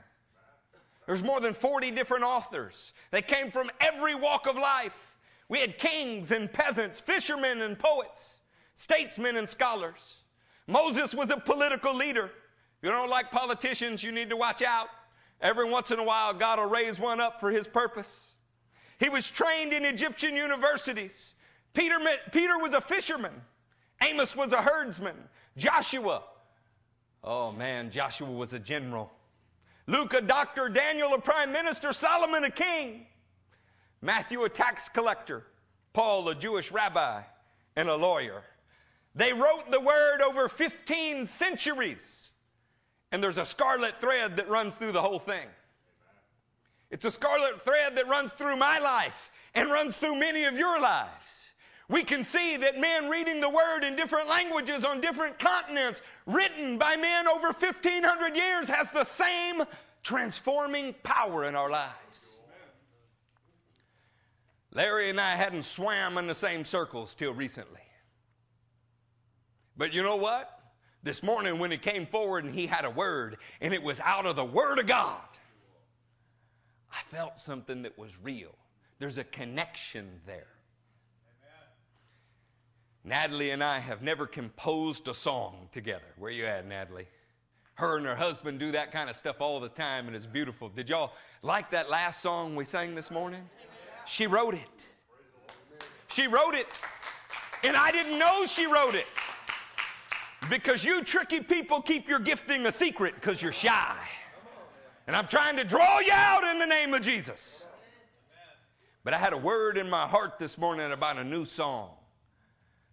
There's 1.07 1.23
more 1.23 1.41
than 1.41 1.53
40 1.53 1.91
different 1.91 2.25
authors. 2.25 2.93
They 3.11 3.23
came 3.23 3.51
from 3.51 3.71
every 3.81 4.15
walk 4.15 4.47
of 4.47 4.57
life. 4.57 5.17
We 5.49 5.61
had 5.61 5.77
kings 5.77 6.31
and 6.31 6.51
peasants, 6.51 7.01
fishermen 7.01 7.61
and 7.61 7.79
poets, 7.79 8.39
statesmen 8.75 9.37
and 9.37 9.49
scholars. 9.49 10.19
Moses 10.67 11.14
was 11.14 11.31
a 11.31 11.37
political 11.37 11.95
leader. 11.95 12.26
If 12.26 12.31
you 12.83 12.91
don't 12.91 13.11
like 13.11 13.31
politicians, 13.31 14.02
you 14.02 14.12
need 14.12 14.31
to 14.31 14.37
watch 14.37 14.62
out. 14.62 14.88
Every 15.41 15.69
once 15.69 15.91
in 15.91 15.99
a 15.99 16.05
while, 16.05 16.33
God 16.33 16.59
will 16.59 16.67
raise 16.67 16.99
one 16.99 17.21
up 17.21 17.41
for 17.41 17.50
his 17.50 17.67
purpose. 17.67 18.21
He 18.99 19.09
was 19.09 19.29
trained 19.29 19.73
in 19.73 19.85
Egyptian 19.85 20.37
universities. 20.37 21.35
Peter, 21.75 21.99
Peter 22.31 22.59
was 22.59 22.75
a 22.75 22.81
fisherman. 22.81 23.33
Amos 24.00 24.37
was 24.37 24.52
a 24.52 24.62
herdsman. 24.62 25.17
Joshua, 25.57 26.23
oh 27.25 27.52
man, 27.52 27.91
Joshua 27.91 28.31
was 28.31 28.52
a 28.52 28.59
general. 28.59 29.11
Luke, 29.87 30.14
a 30.14 30.21
doctor. 30.21 30.69
Daniel, 30.69 31.14
a 31.14 31.21
prime 31.21 31.52
minister. 31.52 31.93
Solomon, 31.93 32.45
a 32.45 32.50
king. 32.50 33.07
Matthew, 34.00 34.45
a 34.45 34.49
tax 34.49 34.88
collector. 34.88 35.45
Paul, 35.93 36.29
a 36.29 36.35
Jewish 36.35 36.71
rabbi 36.71 37.23
and 37.76 37.88
a 37.88 37.97
lawyer. 37.97 38.43
They 39.14 39.33
wrote 39.33 39.71
the 39.71 39.81
word 39.81 40.23
over 40.23 40.49
15 40.49 41.26
centuries. 41.26 42.28
And 43.11 43.23
there's 43.23 43.38
a 43.38 43.45
scarlet 43.45 44.00
thread 44.00 44.37
that 44.37 44.49
runs 44.49 44.75
through 44.76 44.92
the 44.92 45.02
whole 45.02 45.19
thing. 45.19 45.47
It's 46.90 47.04
a 47.04 47.11
scarlet 47.11 47.62
thread 47.62 47.97
that 47.97 48.09
runs 48.09 48.33
through 48.33 48.57
my 48.57 48.78
life 48.78 49.31
and 49.54 49.71
runs 49.71 49.97
through 49.97 50.16
many 50.16 50.45
of 50.45 50.54
your 50.54 50.81
lives. 50.81 51.50
We 51.88 52.04
can 52.04 52.25
see 52.25 52.57
that 52.57 52.81
men 52.81 53.11
reading 53.11 53.40
the 53.40 53.50
word 53.50 53.85
in 53.85 53.97
different 53.97 54.28
languages 54.28 54.85
on 54.85 55.00
different 55.00 55.38
continents, 55.38 56.00
written 56.26 56.78
by 56.78 56.97
men 56.97 57.28
over 57.28 57.49
1,500 57.49 58.35
years, 58.35 58.69
has 58.69 58.87
the 58.95 59.04
same 59.04 59.62
transforming 60.02 60.95
power 61.02 61.45
in 61.45 61.54
our 61.54 61.71
lives. 61.71 62.38
Larry 64.73 65.11
and 65.11 65.21
I 65.21 65.37
hadn't 65.37 65.64
swam 65.64 66.16
in 66.16 66.26
the 66.26 66.35
same 66.35 66.64
circles 66.64 67.14
till 67.14 67.35
recently. 67.35 67.81
But 69.76 69.93
you 69.93 70.02
know 70.02 70.17
what? 70.17 70.59
This 71.02 71.23
morning, 71.23 71.59
when 71.59 71.71
he 71.71 71.79
came 71.79 72.07
forward 72.07 72.45
and 72.45 72.55
he 72.55 72.67
had 72.67 72.85
a 72.85 72.91
word, 72.91 73.38
and 73.61 73.75
it 73.75 73.83
was 73.83 73.99
out 74.00 74.26
of 74.26 74.37
the 74.37 74.45
Word 74.45 74.79
of 74.79 74.87
God, 74.87 75.21
I 76.93 76.99
felt 77.11 77.41
something 77.41 77.83
that 77.83 77.99
was 77.99 78.11
real. 78.23 78.55
There's 78.99 79.19
a 79.19 79.25
connection 79.25 80.21
there. 80.26 80.47
Natalie 83.05 83.50
and 83.50 83.64
I 83.64 83.81
have 83.81 84.00
never 84.00 84.26
composed 84.26 85.09
a 85.09 85.14
song 85.14 85.69
together. 85.73 86.05
Where 86.19 86.31
you 86.31 86.47
at, 86.47 86.67
Natalie? 86.67 87.09
Her 87.75 87.97
and 87.97 88.07
her 88.07 88.14
husband 88.14 88.61
do 88.61 88.71
that 88.73 88.93
kind 88.93 89.11
of 89.11 89.17
stuff 89.17 89.41
all 89.41 89.59
the 89.59 89.71
time, 89.71 90.07
and 90.07 90.14
it's 90.14 90.26
beautiful. 90.26 90.69
Did 90.69 90.88
y'all 90.88 91.12
like 91.43 91.71
that 91.73 91.91
last 91.91 92.23
song 92.23 92.55
we 92.55 92.64
sang 92.64 92.95
this 92.95 93.11
morning? 93.11 93.43
She 94.07 94.29
wrote 94.29 94.55
it. 94.55 94.87
She 96.09 96.29
wrote 96.29 96.55
it, 96.55 96.69
and 97.64 97.76
I 97.76 97.91
didn't 97.91 98.19
know 98.19 98.45
she 98.47 98.67
wrote 98.67 98.95
it. 98.95 99.07
Because 100.49 100.85
you 100.85 101.03
tricky 101.05 101.41
people 101.41 101.81
keep 101.81 102.09
your 102.09 102.19
gifting 102.19 102.67
a 102.67 102.73
secret 102.73 103.15
because 103.15 103.41
you're 103.41 103.53
shy. 103.53 103.97
And 105.07 105.17
I'm 105.17 105.27
trying 105.27 105.57
to 105.57 105.65
draw 105.65 106.01
you 106.01 106.13
out 106.13 106.45
in 106.45 106.59
the 106.59 106.67
name 106.67 106.95
of 106.95 107.03
Jesus. 107.03 107.65
But 109.05 109.15
I 109.15 109.19
had 109.19 109.33
a 109.33 109.39
word 109.39 109.79
in 109.79 109.91
my 109.91 110.07
heart 110.07 110.39
this 110.39 110.57
morning 110.57 110.93
about 110.93 111.17
a 111.17 111.25
new 111.25 111.45
song. 111.45 111.91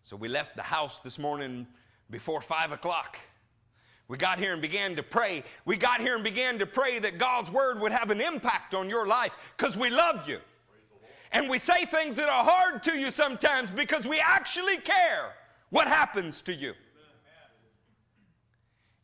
So 0.01 0.15
we 0.15 0.27
left 0.27 0.55
the 0.55 0.63
house 0.63 0.99
this 1.03 1.19
morning 1.19 1.67
before 2.09 2.41
five 2.41 2.71
o'clock. 2.71 3.17
We 4.07 4.17
got 4.17 4.39
here 4.39 4.53
and 4.53 4.61
began 4.61 4.95
to 4.95 5.03
pray. 5.03 5.43
We 5.65 5.77
got 5.77 6.01
here 6.01 6.15
and 6.15 6.23
began 6.23 6.57
to 6.59 6.65
pray 6.65 6.97
that 6.97 7.19
God's 7.19 7.51
word 7.51 7.79
would 7.79 7.91
have 7.91 8.09
an 8.09 8.21
impact 8.21 8.73
on 8.73 8.89
your 8.89 9.05
life 9.05 9.33
because 9.55 9.77
we 9.77 9.91
love 9.91 10.27
you. 10.27 10.39
And 11.31 11.47
we 11.47 11.59
say 11.59 11.85
things 11.85 12.15
that 12.15 12.27
are 12.27 12.43
hard 12.43 12.81
to 12.83 12.97
you 12.99 13.11
sometimes 13.11 13.69
because 13.69 14.07
we 14.07 14.19
actually 14.19 14.77
care 14.77 15.35
what 15.69 15.87
happens 15.87 16.41
to 16.43 16.53
you. 16.53 16.73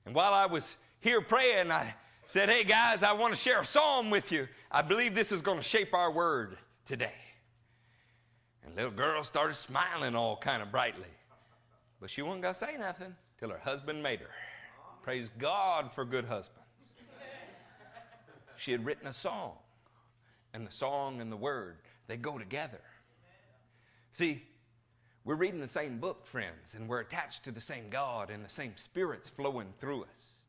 And 0.06 0.14
while 0.14 0.34
I 0.34 0.46
was 0.46 0.78
here 1.00 1.22
praying, 1.22 1.72
I 1.72 1.94
said, 2.28 2.50
Hey 2.50 2.64
guys, 2.64 3.04
I 3.04 3.14
want 3.14 3.34
to 3.34 3.40
share 3.40 3.62
a 3.62 3.66
psalm 3.66 4.10
with 4.10 4.32
you. 4.32 4.48
I 4.72 4.82
believe 4.82 5.16
this 5.16 5.32
is 5.32 5.42
going 5.42 5.58
to 5.58 5.64
shape 5.64 5.94
our 5.94 6.12
word 6.12 6.58
today. 6.86 7.14
And 8.64 8.76
little 8.76 8.92
girl 8.92 9.24
started 9.24 9.56
smiling 9.56 10.16
all 10.16 10.38
kind 10.38 10.62
of 10.62 10.72
brightly. 10.72 11.04
But 12.00 12.10
she 12.10 12.22
wasn't 12.22 12.44
going 12.44 12.54
to 12.54 12.60
say 12.60 12.78
nothing 12.78 13.16
till 13.40 13.50
her 13.50 13.60
husband 13.60 14.02
made 14.02 14.20
her. 14.20 14.30
Praise 15.04 15.30
God 15.38 15.92
for 15.94 16.04
good 16.04 16.26
husbands. 16.26 16.62
She 18.58 18.72
had 18.72 18.86
written 18.86 19.08
a 19.08 19.14
song, 19.14 19.54
and 20.54 20.66
the 20.66 20.72
song 20.72 21.20
and 21.20 21.32
the 21.32 21.38
word, 21.38 21.78
they 22.08 22.18
go 22.18 22.38
together. 22.38 22.82
See, 24.12 24.44
we're 25.26 25.36
reading 25.36 25.60
the 25.60 25.68
same 25.68 25.98
book, 25.98 26.28
friends, 26.28 26.76
and 26.76 26.88
we're 26.88 27.00
attached 27.00 27.44
to 27.46 27.52
the 27.52 27.60
same 27.60 27.90
God 27.90 28.30
and 28.30 28.46
the 28.46 28.50
same 28.50 28.74
Spirit's 28.76 29.28
flowing 29.28 29.68
through 29.82 30.04
us. 30.04 30.42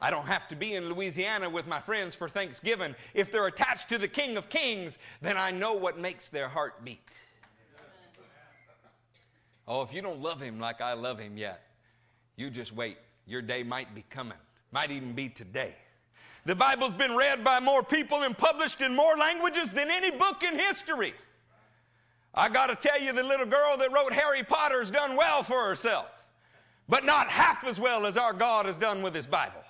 I 0.00 0.10
don't 0.10 0.26
have 0.26 0.48
to 0.48 0.56
be 0.56 0.74
in 0.74 0.88
Louisiana 0.88 1.48
with 1.48 1.68
my 1.68 1.80
friends 1.80 2.16
for 2.16 2.28
Thanksgiving. 2.28 2.96
If 3.14 3.30
they're 3.30 3.46
attached 3.46 3.88
to 3.90 3.98
the 3.98 4.08
King 4.08 4.36
of 4.36 4.48
Kings, 4.48 4.98
then 5.22 5.36
I 5.36 5.52
know 5.52 5.74
what 5.74 6.00
makes 6.00 6.28
their 6.28 6.48
heart 6.48 6.84
beat. 6.84 7.00
Oh, 9.68 9.82
if 9.82 9.92
you 9.92 10.02
don't 10.02 10.20
love 10.20 10.40
him 10.40 10.58
like 10.58 10.80
I 10.80 10.94
love 10.94 11.18
him 11.18 11.36
yet, 11.36 11.62
you 12.36 12.50
just 12.50 12.74
wait. 12.74 12.98
Your 13.26 13.42
day 13.42 13.62
might 13.62 13.94
be 13.94 14.04
coming, 14.10 14.38
might 14.72 14.90
even 14.90 15.12
be 15.12 15.28
today. 15.28 15.74
The 16.44 16.54
Bible's 16.54 16.94
been 16.94 17.14
read 17.14 17.44
by 17.44 17.60
more 17.60 17.82
people 17.82 18.22
and 18.22 18.36
published 18.36 18.80
in 18.80 18.96
more 18.96 19.16
languages 19.16 19.68
than 19.74 19.90
any 19.90 20.10
book 20.10 20.42
in 20.42 20.58
history. 20.58 21.12
I 22.34 22.48
got 22.48 22.66
to 22.66 22.76
tell 22.76 23.00
you, 23.00 23.12
the 23.12 23.22
little 23.22 23.46
girl 23.46 23.76
that 23.78 23.92
wrote 23.92 24.12
Harry 24.12 24.42
Potter's 24.42 24.90
done 24.90 25.16
well 25.16 25.42
for 25.42 25.68
herself, 25.68 26.06
but 26.88 27.04
not 27.04 27.28
half 27.28 27.64
as 27.64 27.80
well 27.80 28.06
as 28.06 28.16
our 28.16 28.32
God 28.32 28.66
has 28.66 28.78
done 28.78 29.02
with 29.02 29.14
his 29.14 29.26
Bible. 29.26 29.62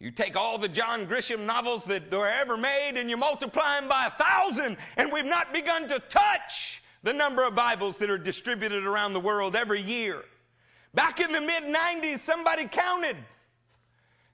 You 0.00 0.12
take 0.12 0.36
all 0.36 0.58
the 0.58 0.68
John 0.68 1.06
Grisham 1.06 1.44
novels 1.44 1.84
that 1.86 2.12
were 2.12 2.28
ever 2.28 2.56
made 2.56 2.92
and 2.96 3.10
you 3.10 3.16
multiply 3.16 3.80
them 3.80 3.88
by 3.88 4.06
a 4.06 4.10
thousand, 4.10 4.76
and 4.96 5.10
we've 5.12 5.24
not 5.24 5.52
begun 5.52 5.88
to 5.88 5.98
touch 5.98 6.80
the 7.02 7.12
number 7.12 7.44
of 7.44 7.56
Bibles 7.56 7.98
that 7.98 8.08
are 8.08 8.18
distributed 8.18 8.86
around 8.86 9.12
the 9.12 9.20
world 9.20 9.56
every 9.56 9.82
year. 9.82 10.22
Back 10.94 11.18
in 11.20 11.32
the 11.32 11.40
mid 11.40 11.64
90s, 11.64 12.20
somebody 12.20 12.66
counted 12.66 13.16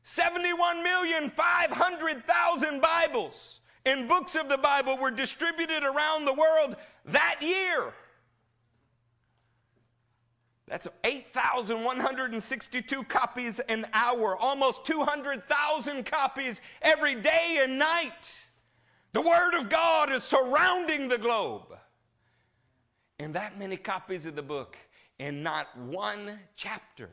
71,500,000 0.07 2.83
Bibles 2.83 3.61
and 3.87 4.09
books 4.09 4.35
of 4.35 4.49
the 4.49 4.59
Bible 4.59 4.97
were 4.97 5.11
distributed 5.11 5.83
around 5.83 6.25
the 6.25 6.33
world 6.33 6.77
that 7.07 7.37
year. 7.41 7.93
That's 10.67 10.89
8,162 11.05 13.05
copies 13.05 13.61
an 13.61 13.87
hour, 13.93 14.37
almost 14.37 14.85
200,000 14.87 16.07
copies 16.07 16.63
every 16.81 17.15
day 17.15 17.59
and 17.61 17.79
night. 17.79 18.43
The 19.13 19.21
Word 19.21 19.55
of 19.55 19.69
God 19.69 20.11
is 20.11 20.25
surrounding 20.25 21.09
the 21.09 21.19
globe. 21.19 21.77
And 23.19 23.35
that 23.35 23.59
many 23.59 23.77
copies 23.77 24.27
of 24.27 24.35
the 24.35 24.43
book, 24.43 24.77
and 25.21 25.45
not 25.45 25.77
one 25.79 26.41
chapter 26.57 27.11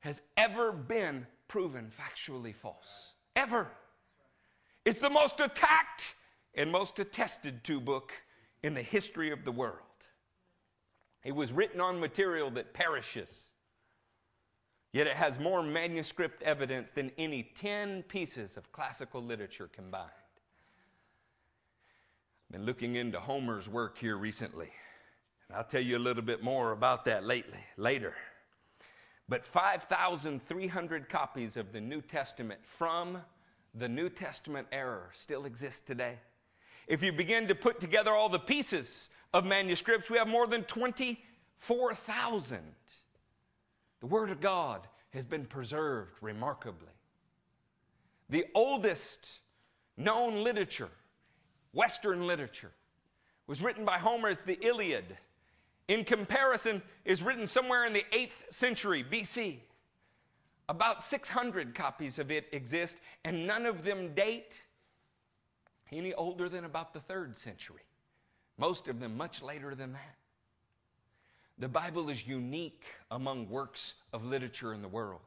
has 0.00 0.20
ever 0.36 0.72
been 0.72 1.26
proven 1.46 1.90
factually 1.96 2.54
false. 2.54 3.12
Ever. 3.36 3.70
It's 4.84 4.98
the 4.98 5.10
most 5.10 5.40
attacked 5.40 6.14
and 6.54 6.70
most 6.70 6.98
attested 6.98 7.62
to 7.64 7.80
book 7.80 8.12
in 8.62 8.74
the 8.74 8.82
history 8.82 9.30
of 9.30 9.44
the 9.44 9.52
world. 9.52 9.78
It 11.24 11.32
was 11.32 11.52
written 11.52 11.80
on 11.80 12.00
material 12.00 12.50
that 12.52 12.74
perishes, 12.74 13.50
yet 14.92 15.06
it 15.06 15.16
has 15.16 15.38
more 15.38 15.62
manuscript 15.62 16.42
evidence 16.42 16.90
than 16.90 17.12
any 17.16 17.44
10 17.54 18.02
pieces 18.04 18.56
of 18.56 18.72
classical 18.72 19.22
literature 19.22 19.70
combined. 19.72 20.10
I've 22.48 22.58
been 22.58 22.66
looking 22.66 22.96
into 22.96 23.20
Homer's 23.20 23.68
work 23.68 23.96
here 23.96 24.16
recently. 24.16 24.70
And 25.48 25.56
I'll 25.56 25.64
tell 25.64 25.80
you 25.80 25.96
a 25.96 26.00
little 26.00 26.22
bit 26.22 26.42
more 26.42 26.72
about 26.72 27.04
that 27.04 27.24
lately, 27.24 27.60
later. 27.76 28.14
But 29.28 29.46
5,300 29.46 31.08
copies 31.08 31.56
of 31.56 31.72
the 31.72 31.80
New 31.80 32.02
Testament 32.02 32.60
from 32.64 33.18
the 33.74 33.88
New 33.88 34.08
Testament 34.08 34.66
error 34.72 35.10
still 35.14 35.44
exists 35.44 35.80
today. 35.80 36.18
If 36.86 37.02
you 37.02 37.12
begin 37.12 37.48
to 37.48 37.54
put 37.54 37.80
together 37.80 38.10
all 38.10 38.28
the 38.28 38.38
pieces 38.38 39.08
of 39.32 39.46
manuscripts, 39.46 40.10
we 40.10 40.18
have 40.18 40.28
more 40.28 40.46
than 40.46 40.64
24,000. 40.64 42.58
The 44.00 44.06
Word 44.06 44.30
of 44.30 44.40
God 44.40 44.86
has 45.14 45.24
been 45.24 45.46
preserved 45.46 46.12
remarkably. 46.20 46.88
The 48.28 48.46
oldest 48.54 49.40
known 49.96 50.42
literature, 50.42 50.90
Western 51.72 52.26
literature, 52.26 52.72
was 53.46 53.62
written 53.62 53.84
by 53.84 53.98
Homer 53.98 54.28
as 54.28 54.42
the 54.42 54.58
Iliad 54.64 55.16
in 55.88 56.04
comparison, 56.04 56.80
is 57.04 57.22
written 57.22 57.46
somewhere 57.46 57.84
in 57.84 57.92
the 57.92 58.04
8th 58.12 58.50
century 58.50 59.04
BC. 59.04 59.58
About 60.68 61.02
600 61.02 61.74
copies 61.74 62.18
of 62.18 62.30
it 62.30 62.46
exist, 62.52 62.96
and 63.24 63.46
none 63.46 63.66
of 63.66 63.84
them 63.84 64.14
date 64.14 64.60
any 65.90 66.14
older 66.14 66.48
than 66.48 66.64
about 66.64 66.94
the 66.94 67.00
3rd 67.00 67.36
century. 67.36 67.82
Most 68.58 68.88
of 68.88 69.00
them 69.00 69.16
much 69.16 69.42
later 69.42 69.74
than 69.74 69.92
that. 69.92 70.16
The 71.58 71.68
Bible 71.68 72.08
is 72.08 72.26
unique 72.26 72.84
among 73.10 73.48
works 73.48 73.94
of 74.12 74.24
literature 74.24 74.72
in 74.72 74.82
the 74.82 74.88
world. 74.88 75.20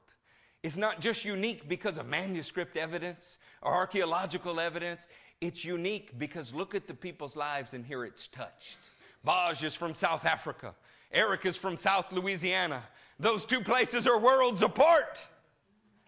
It's 0.64 0.78
not 0.78 1.00
just 1.00 1.24
unique 1.24 1.70
because 1.70 1.98
of 2.00 2.08
manuscript 2.08 2.76
evidence 2.76 3.38
or 3.62 3.74
archaeological 3.74 4.60
evidence. 4.60 5.06
It's 5.40 5.64
unique 5.64 6.18
because 6.18 6.54
look 6.54 6.74
at 6.74 6.88
the 6.88 6.94
people's 6.94 7.36
lives 7.36 7.76
and 7.76 7.86
here 7.86 8.04
it's 8.04 8.28
touched. 8.28 8.78
Baj 9.26 9.64
is 9.64 9.76
from 9.76 9.94
South 9.94 10.26
Africa. 10.26 10.74
Eric 11.12 11.46
is 11.46 11.56
from 11.56 11.78
South 11.78 12.12
Louisiana. 12.12 12.84
Those 13.20 13.46
two 13.46 13.62
places 13.62 14.08
are 14.08 14.20
worlds 14.20 14.62
apart. 14.62 15.26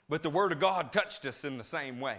But 0.09 0.23
the 0.23 0.29
Word 0.29 0.51
of 0.51 0.59
God 0.59 0.91
touched 0.91 1.25
us 1.25 1.43
in 1.43 1.57
the 1.57 1.63
same 1.63 1.99
way. 1.99 2.17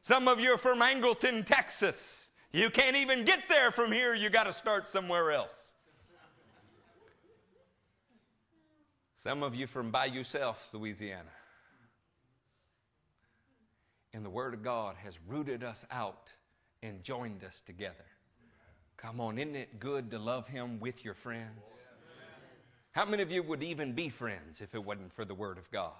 Some 0.00 0.28
of 0.28 0.40
you 0.40 0.54
are 0.54 0.58
from 0.58 0.80
Angleton, 0.80 1.44
Texas. 1.44 2.28
You 2.52 2.70
can't 2.70 2.96
even 2.96 3.24
get 3.24 3.48
there 3.48 3.70
from 3.70 3.92
here. 3.92 4.14
You 4.14 4.30
got 4.30 4.44
to 4.44 4.52
start 4.52 4.88
somewhere 4.88 5.32
else. 5.32 5.72
Some 9.16 9.42
of 9.42 9.54
you 9.54 9.66
from 9.66 9.90
Bayou 9.90 10.24
Self, 10.24 10.68
Louisiana. 10.72 11.30
And 14.12 14.24
the 14.24 14.30
Word 14.30 14.54
of 14.54 14.62
God 14.62 14.96
has 15.04 15.14
rooted 15.28 15.62
us 15.62 15.84
out 15.90 16.32
and 16.82 17.02
joined 17.04 17.44
us 17.44 17.60
together. 17.66 18.06
Come 18.96 19.20
on, 19.20 19.38
isn't 19.38 19.54
it 19.54 19.78
good 19.78 20.10
to 20.10 20.18
love 20.18 20.48
Him 20.48 20.80
with 20.80 21.04
your 21.04 21.14
friends? 21.14 21.82
How 22.92 23.04
many 23.04 23.22
of 23.22 23.30
you 23.30 23.42
would 23.42 23.62
even 23.62 23.92
be 23.92 24.08
friends 24.08 24.60
if 24.60 24.74
it 24.74 24.84
wasn't 24.84 25.14
for 25.14 25.24
the 25.24 25.34
Word 25.34 25.58
of 25.58 25.70
God? 25.70 25.92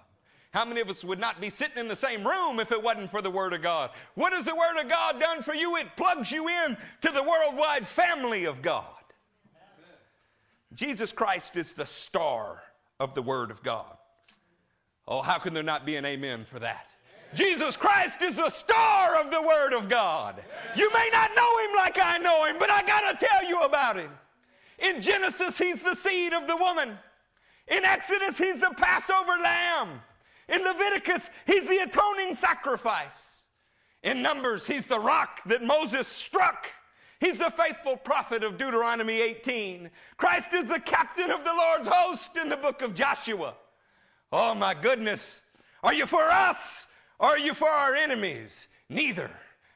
How 0.52 0.64
many 0.64 0.80
of 0.80 0.90
us 0.90 1.04
would 1.04 1.20
not 1.20 1.40
be 1.40 1.48
sitting 1.48 1.78
in 1.78 1.86
the 1.86 1.94
same 1.94 2.26
room 2.26 2.58
if 2.58 2.72
it 2.72 2.82
wasn't 2.82 3.10
for 3.10 3.22
the 3.22 3.30
Word 3.30 3.52
of 3.52 3.62
God? 3.62 3.90
What 4.16 4.32
has 4.32 4.44
the 4.44 4.54
Word 4.54 4.80
of 4.80 4.88
God 4.88 5.20
done 5.20 5.42
for 5.42 5.54
you? 5.54 5.76
It 5.76 5.86
plugs 5.96 6.32
you 6.32 6.48
in 6.48 6.76
to 7.02 7.12
the 7.12 7.22
worldwide 7.22 7.86
family 7.86 8.46
of 8.46 8.60
God. 8.60 8.84
Jesus 10.74 11.12
Christ 11.12 11.56
is 11.56 11.72
the 11.72 11.86
star 11.86 12.62
of 12.98 13.14
the 13.14 13.22
Word 13.22 13.52
of 13.52 13.62
God. 13.62 13.96
Oh, 15.06 15.22
how 15.22 15.38
can 15.38 15.54
there 15.54 15.62
not 15.62 15.86
be 15.86 15.96
an 15.96 16.04
amen 16.04 16.44
for 16.50 16.58
that? 16.58 16.86
Jesus 17.32 17.76
Christ 17.76 18.22
is 18.22 18.34
the 18.34 18.50
star 18.50 19.20
of 19.20 19.30
the 19.30 19.40
Word 19.40 19.72
of 19.72 19.88
God. 19.88 20.42
You 20.74 20.92
may 20.92 21.10
not 21.12 21.30
know 21.36 21.58
Him 21.58 21.76
like 21.76 21.98
I 22.02 22.18
know 22.18 22.44
Him, 22.44 22.56
but 22.58 22.70
I 22.70 22.82
got 22.82 23.18
to 23.18 23.26
tell 23.26 23.44
you 23.48 23.60
about 23.60 23.96
Him. 23.96 24.10
In 24.80 25.00
Genesis, 25.00 25.58
He's 25.58 25.80
the 25.80 25.94
seed 25.94 26.32
of 26.32 26.46
the 26.46 26.56
woman. 26.56 26.98
In 27.68 27.84
Exodus, 27.84 28.38
He's 28.38 28.58
the 28.58 28.74
Passover 28.76 29.40
lamb. 29.42 30.00
In 30.48 30.62
Leviticus, 30.62 31.30
He's 31.46 31.66
the 31.68 31.78
atoning 31.78 32.34
sacrifice. 32.34 33.42
In 34.02 34.22
Numbers, 34.22 34.66
He's 34.66 34.86
the 34.86 34.98
rock 34.98 35.40
that 35.46 35.62
Moses 35.62 36.08
struck. 36.08 36.66
He's 37.20 37.38
the 37.38 37.50
faithful 37.50 37.96
prophet 37.96 38.42
of 38.42 38.56
Deuteronomy 38.56 39.20
18. 39.20 39.90
Christ 40.16 40.54
is 40.54 40.64
the 40.64 40.80
captain 40.80 41.30
of 41.30 41.44
the 41.44 41.52
Lord's 41.52 41.86
host 41.86 42.38
in 42.38 42.48
the 42.48 42.56
book 42.56 42.80
of 42.80 42.94
Joshua. 42.94 43.54
Oh 44.32 44.54
my 44.54 44.72
goodness. 44.72 45.42
Are 45.82 45.92
you 45.92 46.06
for 46.06 46.22
us 46.22 46.86
or 47.18 47.28
are 47.28 47.38
you 47.38 47.52
for 47.52 47.68
our 47.68 47.94
enemies? 47.94 48.68
Neither. 48.88 49.30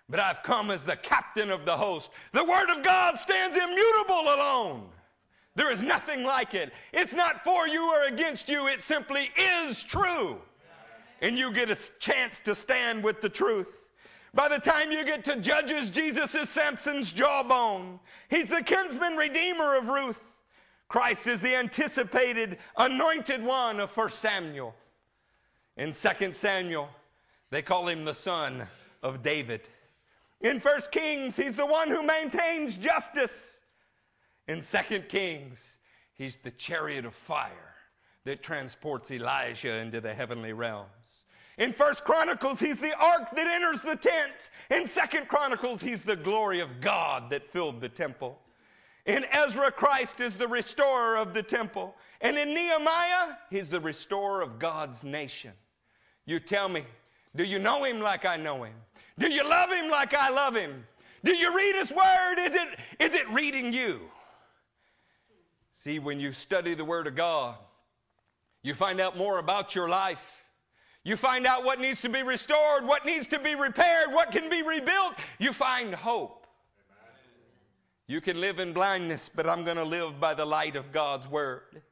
But 0.09 0.21
I've 0.21 0.43
come 0.43 0.71
as 0.71 0.85
the 0.85 0.97
captain 0.97 1.51
of 1.51 1.65
the 1.65 1.77
host. 1.77 2.11
The 2.33 2.45
word 2.45 2.71
of 2.71 2.83
God 2.83 3.19
stands 3.19 3.57
immutable 3.57 4.21
alone. 4.21 4.89
There 5.57 5.73
is 5.73 5.83
nothing 5.83 6.25
like 6.25 6.55
it. 6.55 6.73
It's 6.93 7.13
not 7.13 7.45
for 7.45 7.69
you 7.69 7.89
or 7.95 8.05
against 8.05 8.49
you, 8.49 8.67
it 8.67 8.83
simply 8.83 9.31
is 9.39 9.83
true. 9.83 10.39
And 11.21 11.38
you 11.38 11.53
get 11.53 11.71
a 11.71 11.79
chance 12.01 12.40
to 12.40 12.55
stand 12.55 13.03
with 13.03 13.21
the 13.21 13.29
truth. 13.29 13.69
By 14.35 14.49
the 14.49 14.59
time 14.59 14.90
you 14.90 15.05
get 15.05 15.25
to 15.25 15.37
Judges, 15.37 15.90
Jesus 15.90 16.35
is 16.35 16.49
Samson's 16.49 17.12
jawbone. 17.12 18.01
He's 18.29 18.49
the 18.49 18.62
kinsman 18.62 19.17
redeemer 19.17 19.77
of 19.77 19.87
Ruth. 19.87 20.19
Christ 20.88 21.29
is 21.29 21.40
the 21.40 21.55
anticipated 21.55 22.59
anointed 22.77 23.43
one 23.43 23.79
of 23.79 23.97
1 23.97 24.11
Samuel. 24.11 24.75
In 25.77 25.93
2 25.93 26.33
Samuel, 26.33 26.88
they 27.51 27.62
call 27.62 27.88
him 27.88 28.05
the 28.05 28.14
son 28.14 28.67
of 29.03 29.23
David. 29.23 29.62
In 30.44 30.61
1 30.61 30.80
Kings, 30.92 31.37
he's 31.37 31.57
the 31.57 31.64
one 31.64 31.88
who 31.88 32.02
maintains 32.02 32.76
justice. 32.76 33.61
In 34.46 34.61
2 34.61 35.00
Kings, 35.09 35.78
he's 36.12 36.37
the 36.37 36.50
chariot 36.50 37.07
of 37.07 37.14
fire 37.14 37.74
that 38.26 38.42
transports 38.42 39.11
Elijah 39.11 39.76
into 39.76 40.02
the 40.02 40.12
heavenly 40.12 40.52
realms. 40.52 41.24
In 41.57 41.72
First 41.72 42.04
Chronicles, 42.04 42.61
he's 42.61 42.78
the 42.78 42.92
ark 42.92 43.30
that 43.35 43.46
enters 43.46 43.80
the 43.80 43.96
tent. 43.96 44.50
In 44.70 44.87
Second 44.87 45.28
Chronicles, 45.28 45.80
he's 45.80 46.02
the 46.02 46.16
glory 46.16 46.61
of 46.61 46.68
God 46.83 47.30
that 47.30 47.50
filled 47.50 47.80
the 47.80 47.88
temple. 47.88 48.38
In 49.07 49.24
Ezra, 49.33 49.72
Christ 49.72 50.20
is 50.20 50.37
the 50.37 50.48
restorer 50.48 51.16
of 51.16 51.33
the 51.33 51.42
temple. 51.42 51.94
And 52.20 52.37
in 52.37 52.52
Nehemiah, 52.52 53.37
he's 53.48 53.70
the 53.70 53.80
restorer 53.80 54.42
of 54.42 54.59
God's 54.59 55.04
nation. 55.04 55.52
You 56.26 56.38
tell 56.38 56.68
me, 56.68 56.85
do 57.35 57.44
you 57.44 57.59
know 57.59 57.85
him 57.85 58.00
like 58.00 58.26
I 58.26 58.37
know 58.37 58.64
him? 58.64 58.74
Do 59.18 59.31
you 59.31 59.48
love 59.48 59.70
him 59.70 59.88
like 59.90 60.14
I 60.14 60.29
love 60.31 60.57
him? 60.57 60.85
Do 61.22 61.35
you 61.35 61.57
read 61.57 61.77
his 61.77 61.90
word? 61.90 62.38
Is 62.38 62.55
it, 62.55 62.68
is 62.98 63.14
it 63.14 63.29
reading 63.31 63.72
you? 63.72 64.00
See, 65.72 65.98
when 65.98 66.20
you 66.20 66.33
study 66.33 66.74
the 66.74 66.85
word 66.85 67.07
of 67.07 67.14
God, 67.14 67.57
you 68.62 68.74
find 68.74 69.00
out 69.00 69.16
more 69.16 69.38
about 69.38 69.74
your 69.74 69.88
life. 69.88 70.22
You 71.05 71.16
find 71.16 71.46
out 71.46 71.64
what 71.64 71.81
needs 71.81 72.00
to 72.00 72.09
be 72.09 72.22
restored, 72.22 72.87
what 72.87 73.05
needs 73.05 73.27
to 73.29 73.38
be 73.38 73.55
repaired, 73.55 74.11
what 74.11 74.33
can 74.33 74.48
be 74.48 74.62
rebuilt. 74.62 75.14
You 75.38 75.53
find 75.53 75.94
hope. 75.94 76.46
You 78.07 78.20
can 78.20 78.40
live 78.40 78.59
in 78.59 78.72
blindness, 78.72 79.31
but 79.35 79.46
I'm 79.46 79.64
going 79.64 79.77
to 79.77 79.85
live 79.85 80.18
by 80.18 80.35
the 80.35 80.44
light 80.44 80.77
of 80.77 80.92
God's 80.92 81.29
word. 81.29 81.83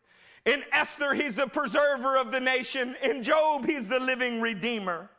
In 0.44 0.62
Esther, 0.72 1.14
he's 1.14 1.34
the 1.34 1.46
preserver 1.46 2.16
of 2.16 2.32
the 2.32 2.40
nation. 2.40 2.96
In 3.02 3.22
Job, 3.22 3.66
he's 3.66 3.88
the 3.88 4.00
living 4.00 4.40
redeemer. 4.40 5.10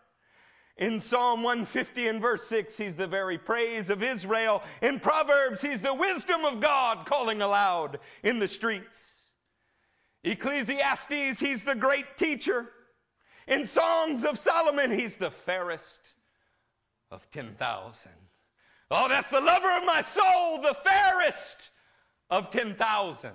In 0.78 1.00
Psalm 1.00 1.44
150 1.44 2.08
and 2.08 2.22
verse 2.22 2.48
6, 2.48 2.78
he's 2.78 2.96
the 2.96 3.08
very 3.08 3.38
praise 3.38 3.90
of 3.90 4.02
Israel. 4.02 4.64
In 4.82 5.00
Proverbs, 5.00 5.62
he's 5.62 5.82
the 5.82 5.94
wisdom 5.94 6.46
of 6.46 6.62
God 6.62 7.06
calling 7.06 7.42
aloud 7.42 8.00
in 8.24 8.40
the 8.40 8.48
streets. 8.48 9.22
Ecclesiastes, 10.24 11.40
he's 11.40 11.64
the 11.64 11.76
great 11.76 12.18
teacher. 12.18 12.70
In 13.48 13.66
Songs 13.66 14.26
of 14.26 14.40
Solomon, 14.40 14.92
he's 14.92 15.16
the 15.16 15.30
fairest 15.32 16.14
of 17.12 17.30
10,000. 17.32 18.12
Oh, 18.90 19.08
that's 19.08 19.30
the 19.30 19.42
lover 19.42 19.70
of 19.72 19.86
my 19.86 20.02
soul, 20.02 20.62
the 20.62 20.76
fairest 20.84 21.70
of 22.30 22.50
10,000. 22.50 23.32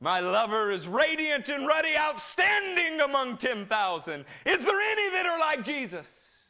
My 0.00 0.20
lover 0.20 0.70
is 0.70 0.86
radiant 0.86 1.48
and 1.48 1.66
ruddy, 1.66 1.96
outstanding 1.96 3.00
among 3.00 3.38
10,000. 3.38 4.24
Is 4.44 4.64
there 4.64 4.80
any 4.80 5.10
that 5.10 5.26
are 5.26 5.38
like 5.38 5.64
Jesus? 5.64 6.42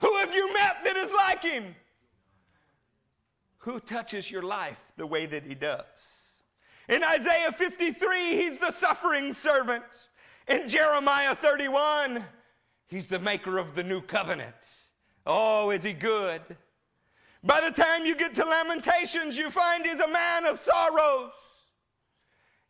Who 0.00 0.16
have 0.16 0.34
you 0.34 0.52
met 0.52 0.78
that 0.84 0.96
is 0.96 1.12
like 1.12 1.42
him? 1.42 1.74
Who 3.58 3.80
touches 3.80 4.30
your 4.30 4.42
life 4.42 4.80
the 4.96 5.06
way 5.06 5.26
that 5.26 5.44
he 5.44 5.54
does? 5.54 6.30
In 6.88 7.04
Isaiah 7.04 7.52
53, 7.52 8.36
he's 8.36 8.58
the 8.58 8.72
suffering 8.72 9.32
servant. 9.32 9.84
In 10.48 10.66
Jeremiah 10.66 11.36
31, 11.36 12.24
he's 12.88 13.06
the 13.06 13.20
maker 13.20 13.58
of 13.58 13.74
the 13.74 13.84
new 13.84 14.00
covenant. 14.00 14.56
Oh, 15.26 15.70
is 15.70 15.84
he 15.84 15.92
good? 15.92 16.40
By 17.44 17.60
the 17.60 17.70
time 17.70 18.04
you 18.04 18.16
get 18.16 18.34
to 18.36 18.44
Lamentations, 18.44 19.36
you 19.36 19.50
find 19.50 19.84
he's 19.84 20.00
a 20.00 20.08
man 20.08 20.46
of 20.46 20.58
sorrows. 20.58 21.32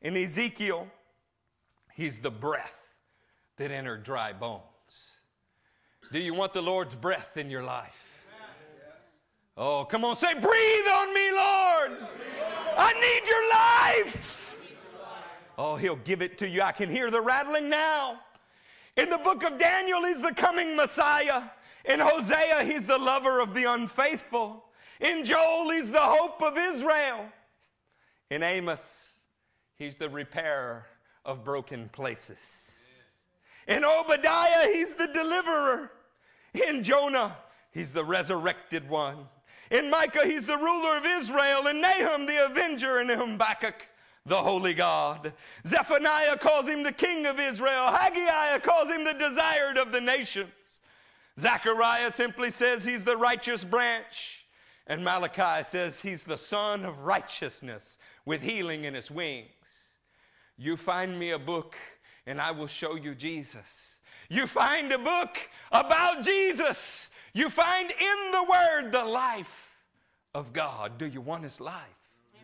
In 0.03 0.17
Ezekiel, 0.17 0.89
he's 1.95 2.19
the 2.19 2.31
breath 2.31 2.75
that 3.57 3.71
entered 3.71 4.03
dry 4.03 4.33
bones. 4.33 4.63
Do 6.11 6.19
you 6.19 6.35
want 6.35 6.53
the 6.53 6.61
Lord's 6.61 6.95
breath 6.95 7.37
in 7.37 7.49
your 7.49 7.63
life? 7.63 7.97
Oh, 9.57 9.87
come 9.89 10.05
on, 10.05 10.17
say, 10.17 10.35
breathe 10.35 10.87
on 10.91 11.15
me, 11.15 11.31
Lord. 11.31 11.93
I 12.77 12.93
need 12.95 13.29
your 13.29 13.51
life. 13.51 14.39
Oh, 15.57 15.77
he'll 15.77 15.97
give 15.97 16.23
it 16.23 16.39
to 16.39 16.49
you. 16.49 16.63
I 16.63 16.73
can 16.73 16.91
hear 16.91 17.11
the 17.11 17.21
rattling 17.21 17.69
now. 17.69 18.19
In 18.97 19.09
the 19.09 19.19
book 19.19 19.45
of 19.45 19.59
Daniel, 19.59 20.05
he's 20.05 20.21
the 20.21 20.33
coming 20.33 20.75
Messiah. 20.75 21.45
In 21.85 22.01
Hosea, 22.01 22.65
he's 22.65 22.87
the 22.87 22.99
lover 22.99 23.41
of 23.41 23.55
the 23.55 23.65
unfaithful. 23.65 24.65
In 25.01 25.25
Joel, 25.25 25.71
he's 25.71 25.91
the 25.91 26.01
hope 26.01 26.43
of 26.43 26.57
Israel. 26.57 27.27
In 28.31 28.43
Amos, 28.43 29.09
he's 29.83 29.97
the 29.97 30.09
repairer 30.09 30.87
of 31.25 31.45
broken 31.45 31.89
places. 31.93 33.03
In 33.67 33.85
Obadiah, 33.85 34.69
he's 34.73 34.95
the 34.95 35.09
deliverer. 35.09 35.91
In 36.55 36.85
Jonah, 36.85 37.37
he's 37.73 37.93
the 37.93 38.05
resurrected 38.05 38.89
one. 38.89 39.27
In 39.73 39.91
Micah, 39.91 40.25
he's 40.25 40.47
the 40.47 40.57
ruler 40.57 40.97
of 40.97 41.05
Israel. 41.05 41.67
In 41.67 41.81
Nahum, 41.81 42.27
the 42.27 42.45
avenger. 42.45 43.01
In 43.01 43.09
Habakkuk, 43.09 43.87
the 44.25 44.41
holy 44.41 44.75
God. 44.75 45.33
Zephaniah 45.67 46.37
calls 46.39 46.69
him 46.69 46.83
the 46.83 46.93
king 46.93 47.27
of 47.27 47.41
Israel. 47.41 47.89
Haggai 47.89 48.59
calls 48.61 48.89
him 48.89 49.05
the 49.05 49.15
desired 49.15 49.79
of 49.79 49.91
the 49.91 50.01
nations. 50.01 50.81
Zechariah 51.41 52.13
simply 52.13 52.51
says 52.51 52.85
he's 52.85 53.05
the 53.05 53.17
righteous 53.17 53.65
branch. 53.65 54.45
And 54.87 55.05
Malachi 55.05 55.65
says 55.69 56.01
he's 56.01 56.25
the 56.25 56.37
sun 56.37 56.85
of 56.85 56.99
righteousness 57.01 57.99
with 58.27 58.43
healing 58.43 58.85
in 58.85 58.95
his 58.95 59.11
wings. 59.11 59.49
You 60.57 60.77
find 60.77 61.19
me 61.19 61.31
a 61.31 61.39
book 61.39 61.77
and 62.27 62.41
I 62.41 62.51
will 62.51 62.67
show 62.67 62.95
you 62.95 63.15
Jesus. 63.15 63.97
You 64.29 64.47
find 64.47 64.93
a 64.93 64.99
book 64.99 65.37
about 65.73 66.23
Jesus. 66.23 67.11
You 67.35 67.51
find 67.51 67.91
in 67.91 68.31
the 68.33 68.43
Word 68.45 68.93
the 68.93 69.05
life 69.05 69.53
of 70.35 70.53
God. 70.53 70.99
Do 70.99 71.07
you 71.07 71.21
want 71.21 71.45
His 71.45 71.61
life? 71.61 71.83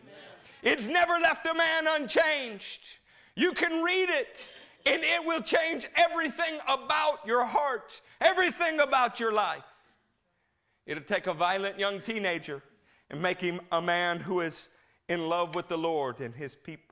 Amen. 0.01 0.13
It's 0.61 0.87
never 0.87 1.19
left 1.19 1.47
a 1.47 1.53
man 1.53 1.87
unchanged. 1.87 2.87
You 3.35 3.53
can 3.53 3.81
read 3.81 4.09
it, 4.09 4.37
and 4.85 5.01
it 5.03 5.23
will 5.23 5.41
change 5.41 5.87
everything 5.95 6.59
about 6.67 7.25
your 7.25 7.45
heart, 7.45 8.01
everything 8.19 8.79
about 8.79 9.19
your 9.19 9.31
life. 9.31 9.63
It'll 10.85 11.03
take 11.03 11.27
a 11.27 11.33
violent 11.33 11.79
young 11.79 12.01
teenager 12.01 12.61
and 13.09 13.21
make 13.21 13.39
him 13.39 13.61
a 13.71 13.81
man 13.81 14.19
who 14.19 14.41
is 14.41 14.67
in 15.07 15.27
love 15.27 15.55
with 15.55 15.67
the 15.67 15.77
Lord 15.77 16.19
and 16.19 16.35
His 16.35 16.55
people. 16.55 16.88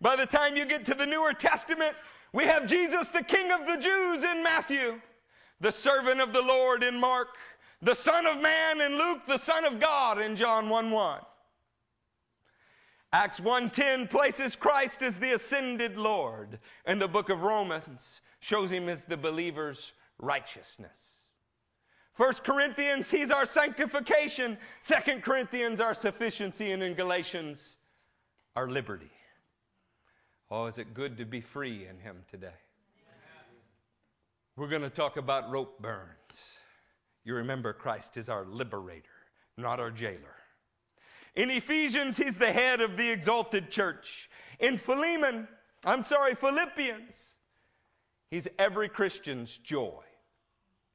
By 0.00 0.16
the 0.16 0.26
time 0.26 0.56
you 0.56 0.66
get 0.66 0.84
to 0.86 0.94
the 0.94 1.06
Newer 1.06 1.32
Testament, 1.32 1.94
we 2.32 2.44
have 2.44 2.66
Jesus, 2.66 3.08
the 3.08 3.22
King 3.22 3.52
of 3.52 3.66
the 3.66 3.76
Jews, 3.76 4.24
in 4.24 4.42
Matthew, 4.42 5.00
the 5.60 5.72
servant 5.72 6.20
of 6.20 6.32
the 6.32 6.42
Lord 6.42 6.82
in 6.82 6.98
Mark, 6.98 7.28
the 7.80 7.94
Son 7.94 8.26
of 8.26 8.40
Man 8.40 8.80
in 8.80 8.96
Luke, 8.96 9.20
the 9.26 9.38
Son 9.38 9.64
of 9.64 9.78
God 9.78 10.20
in 10.20 10.36
John 10.36 10.68
1 10.68 10.90
1. 10.90 11.20
Acts 13.12 13.38
1:10 13.38 14.10
places 14.10 14.56
Christ 14.56 15.00
as 15.00 15.20
the 15.20 15.32
ascended 15.32 15.96
Lord, 15.96 16.58
and 16.84 17.00
the 17.00 17.06
book 17.06 17.28
of 17.28 17.42
Romans 17.42 18.20
shows 18.40 18.70
him 18.70 18.88
as 18.88 19.04
the 19.04 19.16
believer's 19.16 19.92
righteousness. 20.18 20.98
1 22.16 22.34
Corinthians, 22.44 23.10
he's 23.10 23.30
our 23.30 23.46
sanctification. 23.46 24.58
2 24.80 25.20
Corinthians, 25.20 25.80
our 25.80 25.94
sufficiency, 25.94 26.72
and 26.72 26.82
in 26.82 26.94
Galatians, 26.94 27.76
our 28.56 28.68
liberty. 28.68 29.12
Oh, 30.50 30.66
is 30.66 30.78
it 30.78 30.94
good 30.94 31.16
to 31.18 31.24
be 31.24 31.40
free 31.40 31.86
in 31.88 31.98
Him 31.98 32.16
today? 32.30 32.48
We're 34.56 34.68
going 34.68 34.82
to 34.82 34.90
talk 34.90 35.16
about 35.16 35.50
rope 35.50 35.80
burns. 35.80 36.54
You 37.24 37.34
remember 37.34 37.72
Christ 37.72 38.16
is 38.16 38.28
our 38.28 38.44
liberator, 38.44 39.08
not 39.56 39.80
our 39.80 39.90
jailer. 39.90 40.36
In 41.34 41.50
Ephesians, 41.50 42.16
He's 42.16 42.38
the 42.38 42.52
head 42.52 42.80
of 42.80 42.96
the 42.96 43.10
exalted 43.10 43.70
church. 43.70 44.28
In 44.60 44.78
Philemon, 44.78 45.48
I'm 45.84 46.02
sorry, 46.02 46.34
Philippians, 46.34 47.16
He's 48.30 48.46
every 48.58 48.88
Christian's 48.88 49.56
joy. 49.56 50.02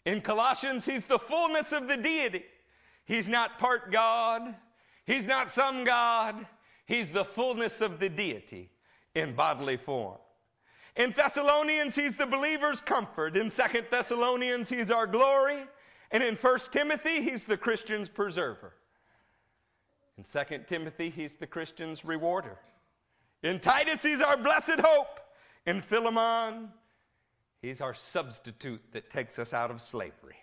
In 0.05 0.21
Colossians, 0.21 0.85
He's 0.85 1.05
the 1.05 1.19
fullness 1.19 1.73
of 1.73 1.88
the 1.88 1.97
deity. 1.97 2.45
He's 3.05 3.27
not 3.27 3.57
part 3.57 3.91
God, 3.91 4.55
He's 5.05 5.27
not 5.27 5.49
some 5.49 5.83
God, 5.83 6.45
He's 6.85 7.12
the 7.12 7.25
fullness 7.25 7.81
of 7.81 7.99
the 7.99 8.09
deity 8.09 8.69
in 9.15 9.36
bodily 9.36 9.78
form. 9.78 10.17
In 10.95 11.13
Thessalonians, 11.15 11.95
he's 11.95 12.15
the 12.15 12.26
believer's 12.26 12.82
comfort. 12.82 13.38
In 13.38 13.50
Second 13.50 13.88
Thessalonians, 13.89 14.69
he's 14.69 14.91
our 14.91 15.08
glory. 15.08 15.63
And 16.12 16.24
in 16.24 16.36
First 16.36 16.72
Timothy, 16.72 17.22
he's 17.22 17.43
the 17.43 17.58
Christian's 17.58 18.10
preserver. 18.10 18.74
In 20.17 20.26
Second 20.26 20.67
Timothy, 20.67 21.10
he's 21.10 21.36
the 21.36 21.48
Christian's 21.48 22.04
rewarder. 22.04 22.58
In 23.43 23.60
Titus, 23.60 24.04
he's 24.04 24.22
our 24.22 24.36
blessed 24.36 24.80
hope. 24.80 25.19
In 25.65 25.82
Philemon, 25.82 26.69
he's 27.62 27.80
our 27.80 27.93
substitute 27.93 28.82
that 28.91 29.10
takes 29.10 29.39
us 29.39 29.54
out 29.54 29.72
of 29.72 29.80
slavery. 29.80 30.36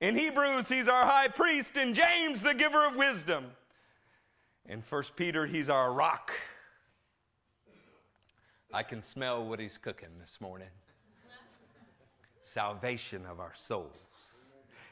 In 0.00 0.16
Hebrews, 0.16 0.68
he's 0.68 0.88
our 0.88 1.04
high 1.04 1.28
priest. 1.28 1.76
In 1.76 1.94
James, 1.94 2.42
the 2.42 2.54
giver 2.54 2.84
of 2.86 2.96
wisdom. 2.96 3.46
In 4.68 4.82
First 4.82 5.14
Peter, 5.14 5.46
he's 5.46 5.70
our 5.70 5.92
rock 5.92 6.32
I 8.72 8.82
can 8.82 9.02
smell 9.02 9.46
what 9.46 9.60
he's 9.60 9.78
cooking 9.78 10.08
this 10.20 10.38
morning. 10.40 10.68
Salvation 12.42 13.24
of 13.26 13.40
our 13.40 13.52
souls. 13.54 13.90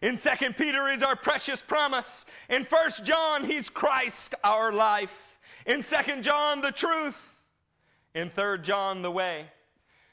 In 0.02 0.16
Second 0.16 0.56
Peter 0.56 0.88
is 0.88 1.02
our 1.02 1.16
precious 1.16 1.62
promise. 1.62 2.26
In 2.50 2.64
First 2.64 3.04
John, 3.04 3.44
he's 3.44 3.68
Christ, 3.68 4.34
our 4.44 4.72
life. 4.72 5.38
In 5.66 5.82
Second 5.82 6.22
John, 6.22 6.60
the 6.60 6.72
truth. 6.72 7.16
In 8.14 8.30
Third 8.30 8.64
John, 8.64 9.02
the 9.02 9.10
way. 9.10 9.46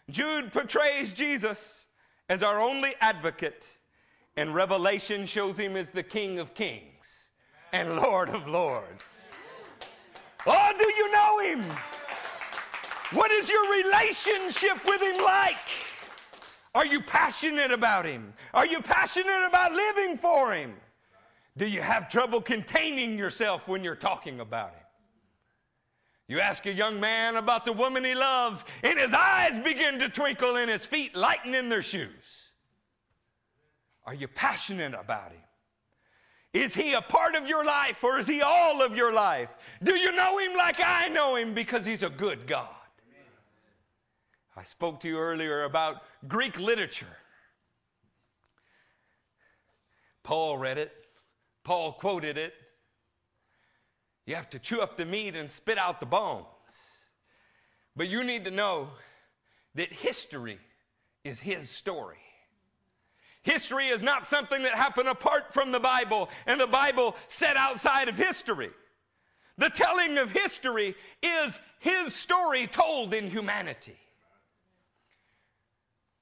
Jude 0.09 0.51
portrays 0.51 1.13
Jesus 1.13 1.85
as 2.29 2.43
our 2.43 2.59
only 2.59 2.95
advocate, 3.01 3.67
and 4.37 4.55
Revelation 4.55 5.25
shows 5.25 5.57
him 5.57 5.75
as 5.75 5.89
the 5.89 6.03
King 6.03 6.39
of 6.39 6.53
Kings 6.53 7.29
and 7.73 7.97
Lord 7.97 8.29
of 8.29 8.47
Lords. 8.47 9.27
Oh, 10.45 10.71
do 10.77 10.85
you 10.97 11.11
know 11.11 11.39
him? 11.39 11.77
What 13.13 13.31
is 13.31 13.49
your 13.49 13.71
relationship 13.71 14.85
with 14.85 15.01
Him 15.01 15.23
like? 15.23 15.57
Are 16.73 16.85
you 16.85 17.01
passionate 17.01 17.71
about 17.71 18.05
Him? 18.05 18.33
Are 18.53 18.65
you 18.65 18.81
passionate 18.81 19.45
about 19.45 19.73
living 19.73 20.17
for 20.17 20.53
Him? 20.53 20.73
Do 21.57 21.65
you 21.65 21.81
have 21.81 22.09
trouble 22.09 22.41
containing 22.41 23.17
yourself 23.17 23.67
when 23.67 23.83
you're 23.83 23.95
talking 23.95 24.39
about 24.39 24.69
Him? 24.69 24.81
You 26.31 26.39
ask 26.39 26.65
a 26.65 26.71
young 26.71 26.97
man 26.97 27.35
about 27.35 27.65
the 27.65 27.73
woman 27.73 28.05
he 28.05 28.15
loves, 28.15 28.63
and 28.83 28.97
his 28.97 29.13
eyes 29.13 29.57
begin 29.57 29.99
to 29.99 30.07
twinkle 30.07 30.55
and 30.55 30.71
his 30.71 30.85
feet 30.85 31.13
lighten 31.13 31.53
in 31.53 31.67
their 31.67 31.81
shoes. 31.81 32.51
Are 34.05 34.13
you 34.13 34.29
passionate 34.29 34.93
about 34.93 35.33
him? 35.33 35.41
Is 36.53 36.73
he 36.73 36.93
a 36.93 37.01
part 37.01 37.35
of 37.35 37.47
your 37.47 37.65
life 37.65 38.01
or 38.01 38.17
is 38.17 38.27
he 38.27 38.41
all 38.41 38.81
of 38.81 38.95
your 38.95 39.11
life? 39.11 39.49
Do 39.83 39.95
you 39.95 40.13
know 40.13 40.37
him 40.37 40.55
like 40.55 40.79
I 40.79 41.09
know 41.09 41.35
him 41.35 41.53
because 41.53 41.85
he's 41.85 42.03
a 42.03 42.09
good 42.09 42.47
God? 42.47 42.69
I 44.55 44.63
spoke 44.63 44.99
to 45.01 45.07
you 45.07 45.17
earlier 45.17 45.63
about 45.63 46.03
Greek 46.27 46.59
literature. 46.59 47.17
Paul 50.23 50.57
read 50.57 50.77
it, 50.77 50.91
Paul 51.63 51.93
quoted 51.93 52.37
it. 52.37 52.53
You 54.25 54.35
have 54.35 54.49
to 54.51 54.59
chew 54.59 54.81
up 54.81 54.97
the 54.97 55.05
meat 55.05 55.35
and 55.35 55.49
spit 55.49 55.77
out 55.77 55.99
the 55.99 56.05
bones. 56.05 56.45
But 57.95 58.07
you 58.07 58.23
need 58.23 58.45
to 58.45 58.51
know 58.51 58.89
that 59.75 59.91
history 59.91 60.59
is 61.23 61.39
his 61.39 61.69
story. 61.69 62.17
History 63.43 63.87
is 63.87 64.03
not 64.03 64.27
something 64.27 64.61
that 64.63 64.73
happened 64.73 65.07
apart 65.07 65.53
from 65.53 65.71
the 65.71 65.79
Bible, 65.79 66.29
and 66.45 66.59
the 66.61 66.67
Bible 66.67 67.15
set 67.27 67.57
outside 67.57 68.07
of 68.07 68.15
history. 68.15 68.69
The 69.57 69.69
telling 69.69 70.17
of 70.17 70.29
history 70.29 70.95
is 71.23 71.59
his 71.79 72.13
story 72.13 72.67
told 72.67 73.13
in 73.13 73.29
humanity. 73.29 73.97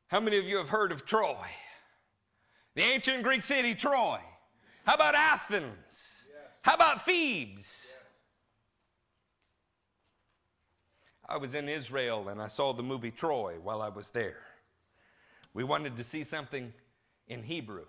How 0.09 0.19
many 0.19 0.39
of 0.39 0.45
you 0.45 0.57
have 0.57 0.69
heard 0.69 0.91
of 0.91 1.05
Troy? 1.05 1.45
The 2.73 2.81
ancient 2.81 3.21
Greek 3.21 3.43
city, 3.43 3.75
Troy. 3.75 4.17
How 4.83 4.95
about 4.95 5.13
Athens? 5.13 6.23
How 6.63 6.73
about 6.73 7.05
Thebes? 7.05 7.85
I 11.27 11.37
was 11.37 11.53
in 11.53 11.69
Israel 11.69 12.29
and 12.29 12.41
I 12.41 12.47
saw 12.47 12.73
the 12.73 12.81
movie 12.81 13.11
Troy 13.11 13.57
while 13.61 13.83
I 13.83 13.89
was 13.89 14.09
there. 14.09 14.41
We 15.53 15.63
wanted 15.63 15.95
to 15.97 16.03
see 16.03 16.23
something 16.23 16.73
in 17.27 17.43
Hebrew, 17.43 17.85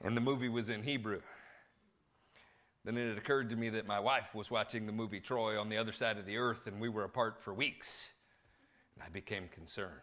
and 0.00 0.16
the 0.16 0.20
movie 0.22 0.48
was 0.48 0.70
in 0.70 0.82
Hebrew. 0.82 1.20
Then 2.86 2.96
it 2.96 3.18
occurred 3.18 3.50
to 3.50 3.56
me 3.56 3.68
that 3.68 3.86
my 3.86 4.00
wife 4.00 4.34
was 4.34 4.50
watching 4.50 4.86
the 4.86 4.92
movie 4.92 5.20
Troy 5.20 5.60
on 5.60 5.68
the 5.68 5.76
other 5.76 5.92
side 5.92 6.16
of 6.16 6.24
the 6.24 6.38
earth, 6.38 6.66
and 6.66 6.80
we 6.80 6.88
were 6.88 7.04
apart 7.04 7.42
for 7.42 7.52
weeks. 7.52 8.08
And 8.94 9.04
I 9.04 9.10
became 9.10 9.48
concerned. 9.48 10.00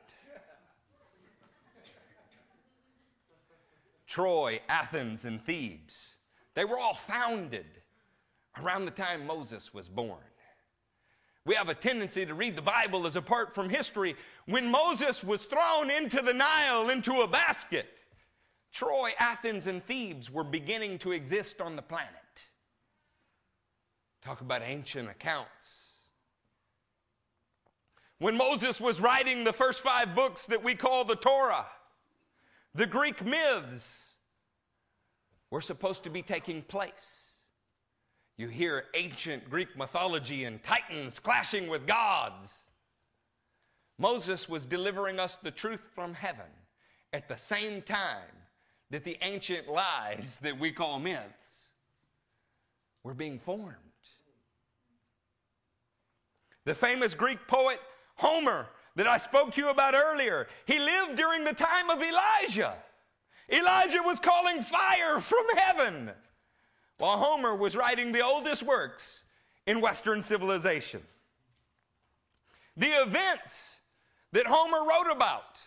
Troy, 4.10 4.60
Athens, 4.67 5.24
and 5.26 5.39
Thebes. 5.45 6.15
They 6.56 6.65
were 6.65 6.80
all 6.80 6.98
founded 7.08 7.67
around 8.60 8.86
the 8.86 8.91
time 8.91 9.28
Moses 9.28 9.72
was 9.72 9.88
born. 9.88 10.17
We 11.45 11.54
have 11.54 11.69
a 11.69 11.76
tendency 11.76 12.26
to 12.26 12.34
read 12.34 12.56
the 12.56 12.62
Bible 12.62 13.06
as 13.06 13.15
apart 13.15 13.54
from 13.54 13.69
history. 13.69 14.15
When 14.45 14.69
Moses 14.69 15.24
was 15.24 15.45
thrown 15.45 15.91
into 15.91 16.22
the 16.22 16.34
Nile, 16.34 16.89
into 16.89 17.22
a 17.22 17.28
basket, 17.28 18.02
Troy, 18.74 19.12
Athens, 19.19 19.67
and 19.67 19.84
Thebes 19.84 20.32
were 20.32 20.43
beginning 20.43 20.98
to 21.00 21.12
exist 21.12 21.62
on 21.62 21.76
the 21.76 21.82
planet. 21.82 22.10
Talk 24.24 24.41
about 24.41 24.63
ancient 24.63 25.08
accounts. 25.08 25.93
When 28.17 28.36
Moses 28.36 28.80
was 28.80 29.00
writing 29.00 29.43
the 29.43 29.54
first 29.54 29.82
five 29.82 30.13
books 30.13 30.45
that 30.48 30.63
we 30.63 30.76
call 30.76 31.06
the 31.06 31.15
Torah, 31.15 31.67
the 32.76 32.86
Greek 32.86 33.24
myths 33.24 34.14
were 35.52 35.62
supposed 35.62 36.04
to 36.04 36.10
be 36.10 36.22
taking 36.22 36.62
place. 36.62 37.32
You 38.38 38.48
hear 38.48 38.86
ancient 38.94 39.50
Greek 39.50 39.76
mythology 39.76 40.46
and 40.46 40.64
titans 40.64 41.20
clashing 41.20 41.68
with 41.68 41.86
gods. 41.86 42.54
Moses 43.98 44.48
was 44.48 44.66
delivering 44.66 45.20
us 45.20 45.38
the 45.44 45.52
truth 45.52 45.82
from 45.94 46.14
heaven 46.14 46.46
at 47.12 47.28
the 47.28 47.36
same 47.36 47.82
time 47.82 48.32
that 48.92 49.04
the 49.04 49.18
ancient 49.22 49.68
lies 49.68 50.40
that 50.42 50.58
we 50.58 50.72
call 50.72 51.00
myths 51.00 51.70
were 53.04 53.14
being 53.14 53.40
formed. 53.40 53.76
The 56.66 56.76
famous 56.76 57.14
Greek 57.14 57.40
poet 57.48 57.80
Homer 58.16 58.68
that 58.95 59.08
I 59.08 59.17
spoke 59.17 59.52
to 59.54 59.62
you 59.62 59.69
about 59.69 59.95
earlier, 59.95 60.47
he 60.65 60.80
lived 60.80 61.17
during 61.17 61.43
the 61.43 61.54
time 61.54 61.89
of 61.89 62.02
Elijah. 62.02 62.75
Elijah 63.52 64.02
was 64.04 64.19
calling 64.19 64.62
fire 64.62 65.19
from 65.21 65.45
heaven 65.56 66.12
while 66.97 67.17
Homer 67.17 67.56
was 67.56 67.75
writing 67.75 68.12
the 68.12 68.21
oldest 68.21 68.62
works 68.63 69.23
in 69.65 69.82
Western 69.82 70.21
civilization. 70.21 71.02
The 72.78 73.02
events 73.02 73.80
that 74.34 74.47
Homer 74.47 74.88
wrote 74.88 75.12
about, 75.12 75.62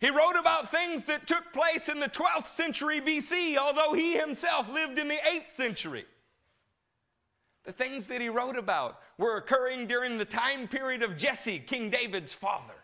he 0.00 0.10
wrote 0.10 0.36
about 0.38 0.70
things 0.70 1.04
that 1.06 1.26
took 1.26 1.52
place 1.52 1.88
in 1.88 2.00
the 2.00 2.08
12th 2.08 2.48
century 2.48 3.00
BC, 3.00 3.56
although 3.56 3.92
he 3.92 4.14
himself 4.14 4.68
lived 4.68 4.98
in 4.98 5.08
the 5.08 5.14
8th 5.14 5.50
century. 5.50 6.04
The 7.66 7.72
things 7.72 8.06
that 8.06 8.20
he 8.20 8.28
wrote 8.28 8.56
about 8.56 9.00
were 9.18 9.36
occurring 9.36 9.88
during 9.88 10.18
the 10.18 10.24
time 10.24 10.68
period 10.68 11.02
of 11.02 11.16
Jesse, 11.16 11.58
King 11.58 11.90
David's 11.90 12.32
father. 12.32 12.74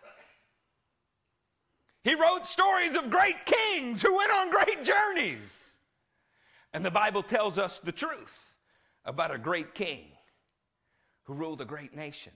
He 2.02 2.16
wrote 2.16 2.46
stories 2.46 2.96
of 2.96 3.08
great 3.08 3.46
kings 3.46 4.02
who 4.02 4.16
went 4.16 4.32
on 4.32 4.50
great 4.50 4.82
journeys. 4.82 5.74
And 6.72 6.84
the 6.84 6.90
Bible 6.90 7.22
tells 7.22 7.58
us 7.58 7.78
the 7.78 7.92
truth 7.92 8.32
about 9.04 9.32
a 9.32 9.38
great 9.38 9.72
king 9.72 10.06
who 11.22 11.34
ruled 11.34 11.60
a 11.60 11.64
great 11.64 11.94
nation. 11.94 12.32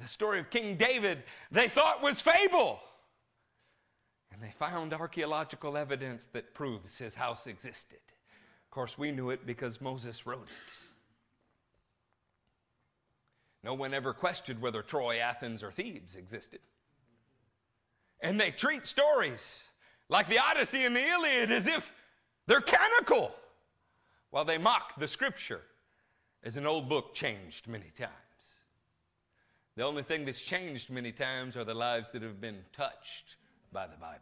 The 0.00 0.06
story 0.06 0.38
of 0.38 0.50
King 0.50 0.76
David 0.76 1.24
they 1.50 1.66
thought 1.66 2.02
was 2.02 2.20
fable. 2.20 2.78
And 4.32 4.40
they 4.40 4.52
found 4.58 4.92
archaeological 4.92 5.76
evidence 5.76 6.28
that 6.32 6.54
proves 6.54 6.98
his 6.98 7.16
house 7.16 7.48
existed. 7.48 7.98
Of 8.64 8.70
course, 8.70 8.96
we 8.96 9.10
knew 9.10 9.30
it 9.30 9.44
because 9.44 9.80
Moses 9.80 10.24
wrote 10.24 10.46
it. 10.46 10.72
No 13.66 13.74
one 13.74 13.92
ever 13.94 14.14
questioned 14.14 14.62
whether 14.62 14.80
Troy, 14.80 15.18
Athens, 15.18 15.64
or 15.64 15.72
Thebes 15.72 16.14
existed. 16.14 16.60
And 18.20 18.40
they 18.40 18.52
treat 18.52 18.86
stories 18.86 19.64
like 20.08 20.28
the 20.28 20.38
Odyssey 20.38 20.84
and 20.84 20.94
the 20.94 21.04
Iliad 21.04 21.50
as 21.50 21.66
if 21.66 21.84
they're 22.46 22.60
canonical, 22.60 23.34
while 24.30 24.44
they 24.44 24.56
mock 24.56 24.96
the 25.00 25.08
scripture 25.08 25.62
as 26.44 26.56
an 26.56 26.64
old 26.64 26.88
book 26.88 27.12
changed 27.12 27.66
many 27.66 27.90
times. 27.98 28.12
The 29.74 29.82
only 29.82 30.04
thing 30.04 30.24
that's 30.24 30.40
changed 30.40 30.88
many 30.88 31.10
times 31.10 31.56
are 31.56 31.64
the 31.64 31.74
lives 31.74 32.12
that 32.12 32.22
have 32.22 32.40
been 32.40 32.60
touched 32.72 33.34
by 33.72 33.88
the 33.88 33.96
Bible. 33.96 34.20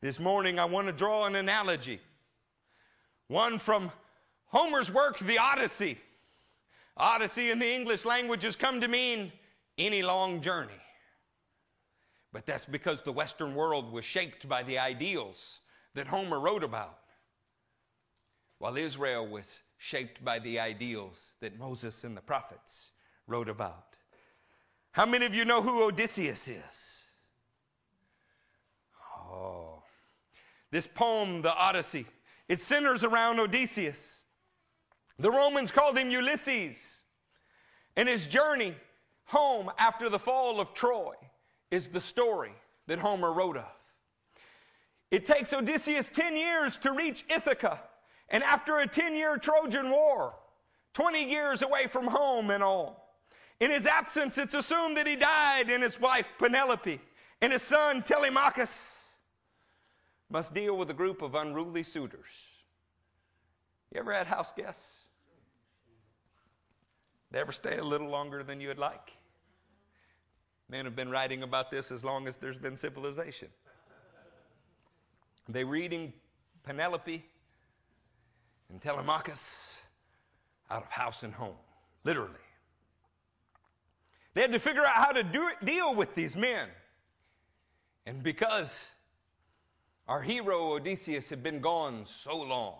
This 0.00 0.18
morning, 0.18 0.58
I 0.58 0.64
want 0.64 0.88
to 0.88 0.92
draw 0.92 1.26
an 1.26 1.36
analogy. 1.36 2.00
One 3.28 3.60
from 3.60 3.92
Homer's 4.46 4.90
work, 4.90 5.20
The 5.20 5.38
Odyssey. 5.38 5.98
Odyssey 6.98 7.50
in 7.50 7.58
the 7.58 7.72
English 7.72 8.04
language 8.04 8.42
has 8.42 8.56
come 8.56 8.80
to 8.80 8.88
mean 8.88 9.32
any 9.76 10.02
long 10.02 10.40
journey. 10.40 10.72
But 12.32 12.44
that's 12.44 12.66
because 12.66 13.02
the 13.02 13.12
Western 13.12 13.54
world 13.54 13.92
was 13.92 14.04
shaped 14.04 14.48
by 14.48 14.62
the 14.62 14.78
ideals 14.78 15.60
that 15.94 16.08
Homer 16.08 16.40
wrote 16.40 16.64
about, 16.64 16.98
while 18.58 18.76
Israel 18.76 19.26
was 19.26 19.60
shaped 19.78 20.24
by 20.24 20.38
the 20.38 20.58
ideals 20.58 21.34
that 21.40 21.58
Moses 21.58 22.04
and 22.04 22.16
the 22.16 22.20
prophets 22.20 22.90
wrote 23.26 23.48
about. 23.48 23.96
How 24.92 25.06
many 25.06 25.24
of 25.24 25.34
you 25.34 25.44
know 25.44 25.62
who 25.62 25.84
Odysseus 25.84 26.48
is? 26.48 26.98
Oh, 29.30 29.82
this 30.70 30.86
poem, 30.86 31.42
the 31.42 31.54
Odyssey, 31.54 32.06
it 32.48 32.60
centers 32.60 33.04
around 33.04 33.38
Odysseus. 33.38 34.17
The 35.18 35.30
Romans 35.30 35.70
called 35.70 35.98
him 35.98 36.10
Ulysses. 36.10 36.98
And 37.96 38.08
his 38.08 38.26
journey 38.26 38.76
home 39.24 39.70
after 39.78 40.08
the 40.08 40.18
fall 40.18 40.60
of 40.60 40.72
Troy 40.72 41.14
is 41.70 41.88
the 41.88 42.00
story 42.00 42.52
that 42.86 42.98
Homer 42.98 43.32
wrote 43.32 43.56
of. 43.56 43.66
It 45.10 45.24
takes 45.26 45.52
Odysseus 45.52 46.08
10 46.12 46.36
years 46.36 46.76
to 46.78 46.92
reach 46.92 47.24
Ithaca, 47.28 47.80
and 48.28 48.42
after 48.44 48.78
a 48.78 48.86
10 48.86 49.16
year 49.16 49.36
Trojan 49.38 49.90
war, 49.90 50.34
20 50.94 51.24
years 51.28 51.62
away 51.62 51.86
from 51.86 52.06
home 52.06 52.50
and 52.50 52.62
all. 52.62 53.16
In 53.60 53.70
his 53.70 53.86
absence, 53.86 54.38
it's 54.38 54.54
assumed 54.54 54.96
that 54.96 55.06
he 55.06 55.16
died, 55.16 55.70
and 55.70 55.82
his 55.82 56.00
wife 56.00 56.28
Penelope 56.38 57.00
and 57.40 57.52
his 57.52 57.62
son 57.62 58.02
Telemachus 58.02 59.08
must 60.30 60.54
deal 60.54 60.76
with 60.76 60.90
a 60.90 60.94
group 60.94 61.22
of 61.22 61.34
unruly 61.34 61.82
suitors. 61.82 62.28
You 63.92 64.00
ever 64.00 64.12
had 64.12 64.26
house 64.26 64.52
guests? 64.56 65.06
They 67.30 67.40
ever 67.40 67.52
stay 67.52 67.78
a 67.78 67.84
little 67.84 68.08
longer 68.08 68.42
than 68.42 68.60
you'd 68.60 68.78
like? 68.78 69.12
Men 70.68 70.84
have 70.84 70.96
been 70.96 71.10
writing 71.10 71.42
about 71.42 71.70
this 71.70 71.90
as 71.90 72.04
long 72.04 72.26
as 72.26 72.36
there's 72.36 72.58
been 72.58 72.76
civilization. 72.76 73.48
They 75.48 75.64
were 75.64 75.72
reading 75.72 76.12
Penelope 76.62 77.24
and 78.68 78.80
Telemachus 78.82 79.78
out 80.70 80.82
of 80.82 80.90
house 80.90 81.22
and 81.22 81.32
home, 81.32 81.56
literally. 82.04 82.34
They 84.34 84.42
had 84.42 84.52
to 84.52 84.58
figure 84.58 84.84
out 84.84 84.94
how 84.94 85.12
to 85.12 85.22
do 85.22 85.50
deal 85.64 85.94
with 85.94 86.14
these 86.14 86.36
men. 86.36 86.68
And 88.04 88.22
because 88.22 88.86
our 90.06 90.22
hero 90.22 90.74
Odysseus 90.74 91.28
had 91.30 91.42
been 91.42 91.60
gone 91.60 92.04
so 92.04 92.36
long, 92.36 92.76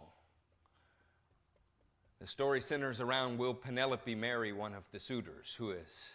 the 2.21 2.27
story 2.27 2.61
centers 2.61 3.01
around 3.01 3.39
will 3.39 3.55
Penelope 3.55 4.15
marry 4.15 4.53
one 4.53 4.75
of 4.75 4.83
the 4.93 4.99
suitors 4.99 5.55
who 5.57 5.71
is 5.71 6.09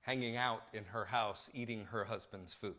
hanging 0.00 0.36
out 0.36 0.62
in 0.72 0.84
her 0.84 1.04
house 1.04 1.50
eating 1.52 1.84
her 1.84 2.04
husband's 2.04 2.54
food? 2.54 2.74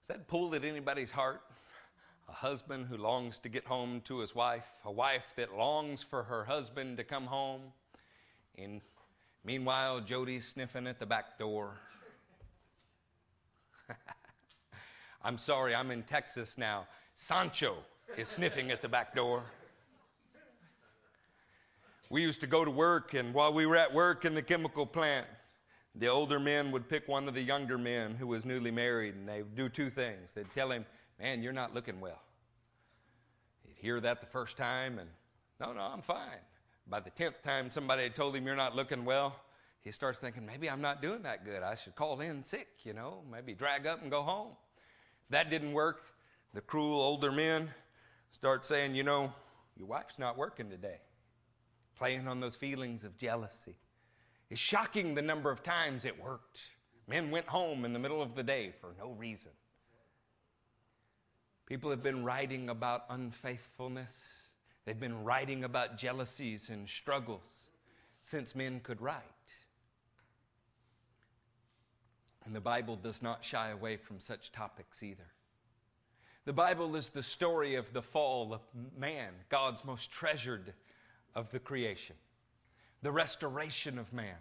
Does 0.00 0.16
that 0.16 0.28
pull 0.28 0.54
at 0.54 0.64
anybody's 0.64 1.10
heart? 1.10 1.42
A 2.28 2.32
husband 2.32 2.86
who 2.86 2.96
longs 2.96 3.38
to 3.40 3.50
get 3.50 3.66
home 3.66 4.00
to 4.06 4.18
his 4.20 4.34
wife, 4.34 4.66
a 4.86 4.92
wife 4.92 5.26
that 5.36 5.54
longs 5.54 6.02
for 6.02 6.22
her 6.22 6.44
husband 6.44 6.96
to 6.96 7.04
come 7.04 7.26
home, 7.26 7.60
and 8.56 8.80
meanwhile, 9.44 10.00
Jody's 10.00 10.46
sniffing 10.46 10.86
at 10.86 10.98
the 10.98 11.04
back 11.04 11.38
door. 11.38 11.78
I'm 15.24 15.38
sorry, 15.38 15.74
I'm 15.74 15.90
in 15.90 16.02
Texas 16.02 16.58
now. 16.58 16.86
Sancho 17.14 17.78
is 18.18 18.28
sniffing 18.28 18.70
at 18.70 18.82
the 18.82 18.88
back 18.88 19.14
door. 19.14 19.42
We 22.10 22.20
used 22.20 22.40
to 22.42 22.46
go 22.46 22.62
to 22.64 22.70
work, 22.70 23.14
and 23.14 23.32
while 23.32 23.52
we 23.52 23.64
were 23.64 23.76
at 23.76 23.92
work 23.92 24.26
in 24.26 24.34
the 24.34 24.42
chemical 24.42 24.84
plant, 24.84 25.26
the 25.94 26.08
older 26.08 26.38
men 26.38 26.70
would 26.72 26.90
pick 26.90 27.08
one 27.08 27.26
of 27.26 27.32
the 27.32 27.40
younger 27.40 27.78
men 27.78 28.14
who 28.16 28.26
was 28.26 28.44
newly 28.44 28.70
married, 28.70 29.14
and 29.14 29.26
they'd 29.26 29.56
do 29.56 29.70
two 29.70 29.88
things. 29.88 30.32
They'd 30.34 30.50
tell 30.52 30.70
him, 30.70 30.84
Man, 31.18 31.42
you're 31.42 31.52
not 31.52 31.72
looking 31.72 32.00
well. 32.00 32.20
He'd 33.62 33.76
hear 33.80 34.00
that 34.00 34.20
the 34.20 34.26
first 34.26 34.56
time, 34.56 34.98
and 34.98 35.08
no, 35.60 35.72
no, 35.72 35.80
I'm 35.80 36.02
fine. 36.02 36.42
By 36.86 37.00
the 37.00 37.10
tenth 37.10 37.42
time 37.42 37.70
somebody 37.70 38.02
had 38.02 38.14
told 38.14 38.36
him 38.36 38.46
you're 38.46 38.56
not 38.56 38.76
looking 38.76 39.04
well, 39.04 39.36
he 39.80 39.92
starts 39.92 40.18
thinking, 40.18 40.44
maybe 40.44 40.68
I'm 40.68 40.80
not 40.80 41.00
doing 41.00 41.22
that 41.22 41.44
good. 41.44 41.62
I 41.62 41.76
should 41.76 41.94
call 41.94 42.20
in 42.20 42.42
sick, 42.42 42.68
you 42.82 42.92
know, 42.92 43.22
maybe 43.30 43.54
drag 43.54 43.86
up 43.86 44.02
and 44.02 44.10
go 44.10 44.22
home. 44.22 44.48
That 45.34 45.50
didn't 45.50 45.72
work. 45.72 46.04
The 46.54 46.60
cruel 46.60 47.02
older 47.02 47.32
men 47.32 47.68
start 48.30 48.64
saying, 48.64 48.94
you 48.94 49.02
know, 49.02 49.32
your 49.76 49.88
wife's 49.88 50.16
not 50.16 50.38
working 50.38 50.70
today. 50.70 50.98
Playing 51.98 52.28
on 52.28 52.38
those 52.38 52.54
feelings 52.54 53.02
of 53.02 53.18
jealousy. 53.18 53.74
It's 54.48 54.60
shocking 54.60 55.16
the 55.16 55.22
number 55.22 55.50
of 55.50 55.64
times 55.64 56.04
it 56.04 56.22
worked. 56.22 56.60
Men 57.08 57.32
went 57.32 57.48
home 57.48 57.84
in 57.84 57.92
the 57.92 57.98
middle 57.98 58.22
of 58.22 58.36
the 58.36 58.44
day 58.44 58.74
for 58.80 58.94
no 58.96 59.10
reason. 59.10 59.50
People 61.66 61.90
have 61.90 62.04
been 62.04 62.22
writing 62.22 62.68
about 62.68 63.02
unfaithfulness. 63.10 64.12
They've 64.84 65.00
been 65.00 65.24
writing 65.24 65.64
about 65.64 65.98
jealousies 65.98 66.70
and 66.70 66.88
struggles 66.88 67.70
since 68.22 68.54
men 68.54 68.78
could 68.84 69.00
write. 69.00 69.18
And 72.44 72.54
the 72.54 72.60
Bible 72.60 72.96
does 72.96 73.22
not 73.22 73.44
shy 73.44 73.70
away 73.70 73.96
from 73.96 74.20
such 74.20 74.52
topics 74.52 75.02
either. 75.02 75.26
The 76.44 76.52
Bible 76.52 76.94
is 76.94 77.08
the 77.08 77.22
story 77.22 77.74
of 77.74 77.92
the 77.92 78.02
fall 78.02 78.52
of 78.52 78.60
man, 78.98 79.32
God's 79.48 79.84
most 79.84 80.10
treasured 80.12 80.74
of 81.34 81.50
the 81.50 81.58
creation, 81.58 82.16
the 83.02 83.12
restoration 83.12 83.98
of 83.98 84.12
man. 84.12 84.36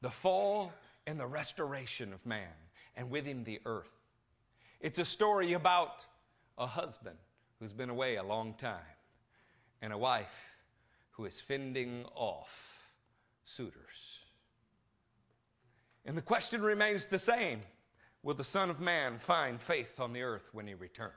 The 0.00 0.10
fall 0.10 0.72
and 1.06 1.18
the 1.18 1.26
restoration 1.26 2.12
of 2.12 2.24
man, 2.24 2.54
and 2.96 3.10
with 3.10 3.24
him 3.24 3.42
the 3.42 3.60
earth. 3.66 3.90
It's 4.80 4.98
a 4.98 5.04
story 5.04 5.54
about 5.54 6.04
a 6.58 6.66
husband 6.66 7.16
who's 7.58 7.72
been 7.72 7.90
away 7.90 8.16
a 8.16 8.22
long 8.22 8.54
time 8.54 8.78
and 9.80 9.92
a 9.92 9.98
wife 9.98 10.34
who 11.10 11.24
is 11.24 11.40
fending 11.40 12.04
off 12.14 12.50
suitors. 13.44 14.21
And 16.04 16.16
the 16.16 16.22
question 16.22 16.62
remains 16.62 17.04
the 17.04 17.18
same 17.18 17.60
Will 18.22 18.34
the 18.34 18.44
Son 18.44 18.70
of 18.70 18.80
Man 18.80 19.18
find 19.18 19.60
faith 19.60 19.98
on 19.98 20.12
the 20.12 20.22
earth 20.22 20.48
when 20.52 20.66
he 20.66 20.74
returns? 20.74 21.12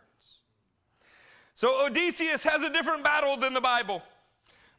So 1.53 1.85
Odysseus 1.85 2.43
has 2.43 2.63
a 2.63 2.69
different 2.69 3.03
battle 3.03 3.37
than 3.37 3.53
the 3.53 3.61
Bible. 3.61 4.01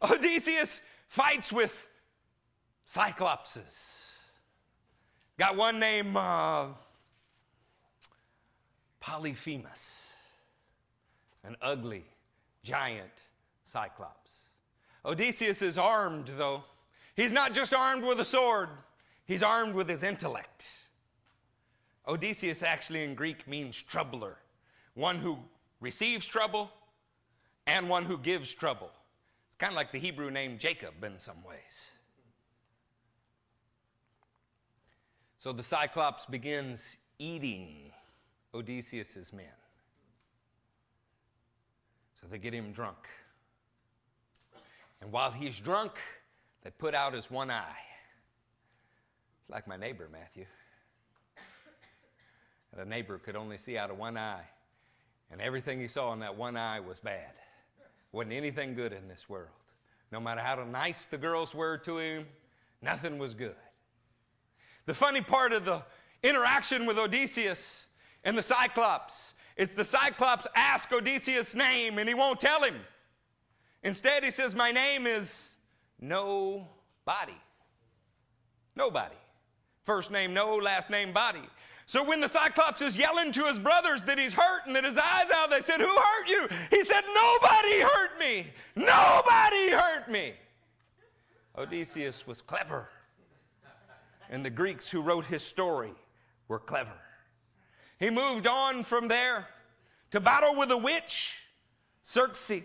Odysseus 0.03 0.81
fights 1.09 1.53
with 1.53 1.73
cyclopses. 2.87 4.11
Got 5.39 5.57
one 5.57 5.79
named 5.79 6.17
uh, 6.17 6.67
Polyphemus, 9.01 10.11
an 11.45 11.57
ugly 11.63 12.05
giant 12.63 13.13
cyclops. 13.65 14.33
Odysseus 15.05 15.63
is 15.63 15.79
armed, 15.79 16.31
though. 16.37 16.65
He's 17.15 17.33
not 17.33 17.55
just 17.55 17.73
armed 17.73 18.03
with 18.03 18.21
a 18.21 18.25
sword, 18.25 18.69
he's 19.27 19.43
armed 19.43 19.75
with 19.75 19.89
his 19.89 20.03
intellect. 20.03 20.65
Odysseus 22.09 22.63
actually 22.63 23.05
in 23.05 23.15
Greek 23.15 23.47
means 23.47 23.81
troubler, 23.83 24.37
one 24.95 25.19
who 25.19 25.39
receives 25.81 26.27
trouble 26.27 26.71
and 27.67 27.89
one 27.89 28.05
who 28.05 28.17
gives 28.17 28.53
trouble. 28.55 28.91
It's 29.49 29.57
kind 29.57 29.73
of 29.73 29.77
like 29.77 29.93
the 29.93 29.99
Hebrew 29.99 30.31
name 30.31 30.59
Jacob 30.59 31.03
in 31.03 31.19
some 31.19 31.43
ways. 31.47 31.91
So 35.39 35.53
the 35.53 35.63
Cyclops 35.63 36.27
begins 36.27 36.97
eating 37.19 37.93
Odysseus's 38.55 39.33
men. 39.33 39.47
So 42.21 42.27
they 42.29 42.39
get 42.39 42.55
him 42.55 42.73
drunk. 42.73 42.97
And 45.01 45.13
while 45.13 45.31
he's 45.31 45.59
drunk, 45.59 45.93
they 46.63 46.71
put 46.71 46.95
out 46.95 47.13
his 47.13 47.31
one 47.31 47.51
eye. 47.51 47.77
It's 49.47 49.53
like 49.53 49.69
my 49.69 49.77
neighbor, 49.77 50.09
Matthew. 50.11 50.45
And 52.73 52.81
a 52.81 52.85
neighbor 52.85 53.19
could 53.19 53.37
only 53.37 53.59
see 53.59 53.79
out 53.79 53.91
of 53.91 53.97
one 53.97 54.17
eye. 54.17 54.43
And 55.31 55.41
everything 55.41 55.79
he 55.79 55.87
saw 55.87 56.13
in 56.13 56.19
that 56.19 56.37
one 56.37 56.57
eye 56.57 56.81
was 56.81 56.99
bad. 56.99 57.31
Wasn't 58.11 58.33
anything 58.33 58.75
good 58.75 58.93
in 58.93 59.07
this 59.07 59.29
world. 59.29 59.51
No 60.11 60.19
matter 60.19 60.41
how 60.41 60.57
nice 60.65 61.07
the 61.09 61.17
girls 61.17 61.55
were 61.55 61.79
to 61.79 61.99
him, 61.99 62.27
nothing 62.83 63.19
was 63.19 63.35
good. 63.35 63.55
The 64.87 64.95
funny 64.95 65.21
part 65.21 65.53
of 65.53 65.65
the 65.65 65.83
interaction 66.25 66.85
with 66.85 66.99
Odysseus 66.99 67.85
and 68.25 68.37
the 68.37 68.43
Cyclops 68.43 69.35
is 69.57 69.71
the 69.71 69.85
Cyclops 69.85 70.49
asks 70.57 70.93
Odysseus' 70.93 71.55
name 71.55 71.99
and 71.99 72.09
he 72.09 72.15
won't 72.15 72.41
tell 72.41 72.65
him. 72.65 72.81
Instead, 73.85 74.25
he 74.25 74.33
says, 74.33 74.57
My 74.57 74.73
name 74.73 75.07
is 75.07 75.57
Nobody. 76.01 77.41
Nobody. 78.75 79.15
First 79.87 80.11
name, 80.11 80.35
no, 80.35 80.57
last 80.57 80.91
name, 80.91 81.13
body. 81.13 81.49
So 81.87 82.03
when 82.03 82.21
the 82.21 82.29
Cyclops 82.29 82.83
is 82.83 82.99
yelling 82.99 83.31
to 83.33 83.45
his 83.45 83.61
brothers 83.61 84.03
that 84.03 84.19
he's 84.19 84.35
hurt 84.35 84.67
and 84.67 84.75
that 84.75 84.83
his 84.83 84.99
eyes 84.99 85.31
out, 85.33 85.49
they 85.49 85.61
said, 85.61 85.81
Who 85.81 85.87
hurt 85.87 86.29
you? 86.29 86.49
He 86.71 86.85
said, 86.85 87.05
Nobody 87.15 87.81
hurt 87.81 88.19
me. 88.19 88.49
Nobody 88.75 89.71
hurt 89.71 90.11
me. 90.11 90.35
Odysseus 91.57 92.27
was 92.27 92.43
clever. 92.43 92.89
And 94.29 94.45
the 94.45 94.51
Greeks 94.51 94.91
who 94.91 95.01
wrote 95.01 95.25
his 95.25 95.45
story 95.45 95.95
were 96.49 96.59
clever. 96.59 96.91
He 98.01 98.11
moved 98.11 98.49
on 98.49 98.83
from 98.83 99.07
there 99.07 99.47
to 100.11 100.19
battle 100.19 100.57
with 100.57 100.73
a 100.73 100.77
witch, 100.77 101.39
Circe. 102.03 102.63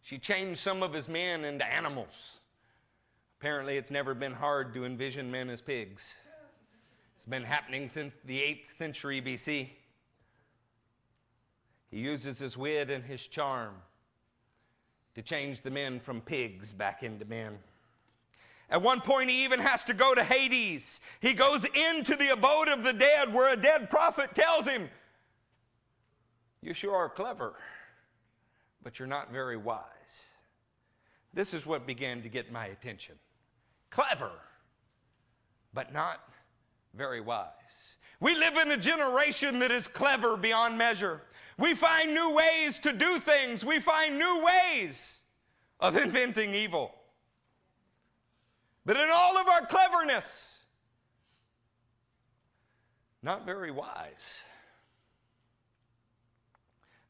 She 0.00 0.18
changed 0.18 0.60
some 0.60 0.82
of 0.82 0.94
his 0.94 1.06
men 1.06 1.44
into 1.44 1.66
animals. 1.66 2.38
Apparently, 3.38 3.76
it's 3.76 3.90
never 3.90 4.14
been 4.14 4.32
hard 4.32 4.72
to 4.74 4.84
envision 4.84 5.30
men 5.30 5.50
as 5.50 5.60
pigs. 5.60 6.14
It's 7.16 7.26
been 7.26 7.44
happening 7.44 7.86
since 7.88 8.14
the 8.24 8.38
8th 8.38 8.76
century 8.78 9.20
BC. 9.20 9.68
He 11.90 11.98
uses 11.98 12.38
his 12.38 12.56
wit 12.56 12.90
and 12.90 13.04
his 13.04 13.26
charm 13.26 13.74
to 15.14 15.22
change 15.22 15.62
the 15.62 15.70
men 15.70 16.00
from 16.00 16.20
pigs 16.20 16.72
back 16.72 17.02
into 17.02 17.24
men. 17.24 17.58
At 18.68 18.82
one 18.82 19.00
point, 19.00 19.30
he 19.30 19.44
even 19.44 19.60
has 19.60 19.84
to 19.84 19.94
go 19.94 20.14
to 20.14 20.24
Hades. 20.24 21.00
He 21.20 21.34
goes 21.34 21.64
into 21.64 22.16
the 22.16 22.30
abode 22.30 22.68
of 22.68 22.82
the 22.82 22.92
dead 22.92 23.32
where 23.32 23.52
a 23.52 23.56
dead 23.56 23.90
prophet 23.90 24.34
tells 24.34 24.66
him, 24.66 24.88
You 26.62 26.74
sure 26.74 26.96
are 26.96 27.08
clever, 27.08 27.54
but 28.82 28.98
you're 28.98 29.06
not 29.06 29.30
very 29.30 29.56
wise. 29.56 29.84
This 31.32 31.54
is 31.54 31.66
what 31.66 31.86
began 31.86 32.22
to 32.22 32.28
get 32.28 32.50
my 32.50 32.66
attention. 32.66 33.14
Clever, 33.90 34.30
but 35.72 35.92
not 35.92 36.20
very 36.94 37.20
wise. 37.20 37.96
We 38.20 38.34
live 38.34 38.56
in 38.56 38.70
a 38.70 38.76
generation 38.76 39.58
that 39.58 39.70
is 39.70 39.86
clever 39.86 40.36
beyond 40.36 40.78
measure. 40.78 41.22
We 41.58 41.74
find 41.74 42.14
new 42.14 42.30
ways 42.30 42.78
to 42.80 42.92
do 42.92 43.18
things, 43.18 43.64
we 43.64 43.80
find 43.80 44.18
new 44.18 44.42
ways 44.42 45.20
of 45.80 45.96
inventing 46.02 46.54
evil. 46.54 46.94
But 48.84 48.96
in 48.96 49.08
all 49.12 49.36
of 49.36 49.48
our 49.48 49.66
cleverness, 49.66 50.58
not 53.22 53.44
very 53.44 53.72
wise. 53.72 54.42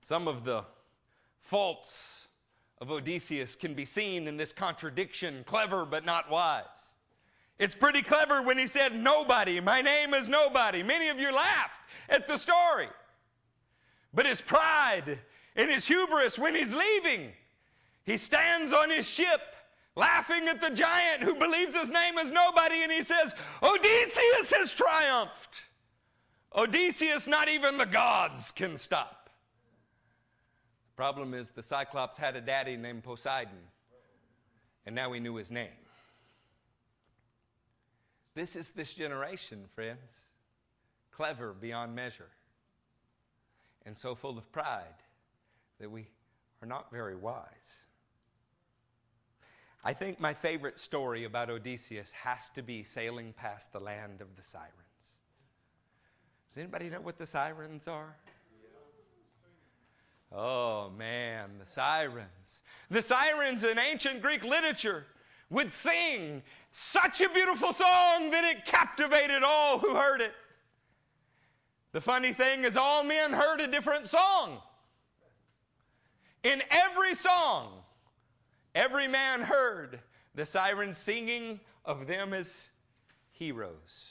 Some 0.01 0.29
of 0.29 0.45
the 0.45 0.65
faults 1.41 2.26
of 2.81 2.91
Odysseus 2.91 3.55
can 3.55 3.75
be 3.75 3.85
seen 3.85 4.27
in 4.29 4.37
this 4.37 4.53
contradiction 4.53 5.45
clever 5.47 5.85
but 5.85 6.05
not 6.05 6.31
wise. 6.31 6.95
It's 7.59 7.75
pretty 7.75 8.03
clever 8.03 8.43
when 8.43 8.59
he 8.59 8.67
said, 8.67 8.95
Nobody, 8.95 9.61
my 9.61 9.81
name 9.81 10.13
is 10.13 10.29
nobody. 10.29 10.83
Many 10.83 11.09
of 11.09 11.19
you 11.19 11.33
laughed 11.33 11.81
at 12.09 12.29
the 12.29 12.37
story. 12.37 12.89
But 14.13 14.27
his 14.27 14.41
pride 14.41 15.19
and 15.57 15.71
his 15.71 15.87
hubris 15.87 16.39
when 16.39 16.55
he's 16.55 16.75
leaving, 16.75 17.33
he 18.05 18.17
stands 18.19 18.73
on 18.73 18.91
his 18.91 19.07
ship 19.07 19.41
laughing 19.95 20.47
at 20.49 20.61
the 20.61 20.71
giant 20.71 21.23
who 21.23 21.35
believes 21.35 21.75
his 21.75 21.91
name 21.91 22.19
is 22.19 22.31
nobody, 22.31 22.83
and 22.83 22.93
he 22.93 23.03
says, 23.03 23.35
Odysseus 23.63 24.53
has 24.53 24.75
triumphed. 24.75 25.63
Odysseus, 26.55 27.27
not 27.27 27.49
even 27.49 27.79
the 27.79 27.87
gods 27.87 28.53
can 28.53 28.77
stop. 28.77 29.16
Problem 30.97 31.35
is 31.35 31.51
the 31.51 31.63
Cyclops 31.63 32.17
had 32.17 32.37
a 32.37 32.41
daddy 32.41 32.77
named 32.77 33.05
Poseidon, 33.05 33.59
and 34.87 34.95
now 34.95 35.13
he 35.13 35.21
knew 35.21 35.37
his 35.37 35.51
name. 35.51 35.69
This 38.35 38.57
is 38.57 38.71
this 38.71 38.93
generation, 38.93 39.65
friends. 39.75 40.11
Clever 41.11 41.55
beyond 41.55 41.95
measure. 41.95 42.29
And 43.85 43.97
so 43.97 44.15
full 44.15 44.37
of 44.37 44.51
pride 44.53 44.85
that 45.81 45.91
we 45.91 46.09
are 46.63 46.69
not 46.69 46.91
very 46.91 47.17
wise. 47.17 47.75
I 49.85 49.93
think 49.93 50.19
my 50.19 50.35
favorite 50.35 50.79
story 50.79 51.25
about 51.25 51.49
Odysseus 51.49 52.11
has 52.11 52.51
to 52.55 52.63
be 52.63 52.85
sailing 52.85 53.33
past 53.35 53.73
the 53.73 53.81
land 53.81 54.21
of 54.21 54.35
the 54.37 54.43
sirens. 54.43 54.73
Does 56.51 56.59
anybody 56.59 56.91
know 56.91 57.01
what 57.01 57.19
the 57.19 57.27
sirens 57.27 57.87
are? 57.87 58.17
Oh 60.37 60.91
man, 60.91 61.53
the 61.59 61.67
sirens. 61.67 62.61
The 62.91 63.01
sirens 63.01 63.65
in 63.65 63.79
ancient 63.79 64.21
Greek 64.21 64.45
literature 64.45 65.07
would 65.49 65.73
sing 65.73 66.43
such 66.73 67.23
a 67.23 67.29
beautiful 67.31 67.73
song 67.73 68.31
that 68.31 68.45
it 68.45 68.67
captivated 68.67 69.43
all 69.43 69.79
who 69.79 69.95
heard 69.95 70.21
it. 70.21 70.33
The 71.93 72.03
funny 72.03 72.35
thing 72.35 72.65
is, 72.65 72.77
all 72.77 73.03
men 73.03 73.33
heard 73.33 73.61
a 73.61 73.67
different 73.67 74.09
song. 74.09 74.59
In 76.43 76.63
every 76.71 77.15
song, 77.15 77.81
every 78.75 79.09
man 79.09 79.41
heard 79.41 80.01
the 80.35 80.45
sirens 80.45 80.99
singing 80.99 81.61
of 81.87 82.07
them 82.07 82.35
as 82.35 82.69
heroes. 83.31 84.05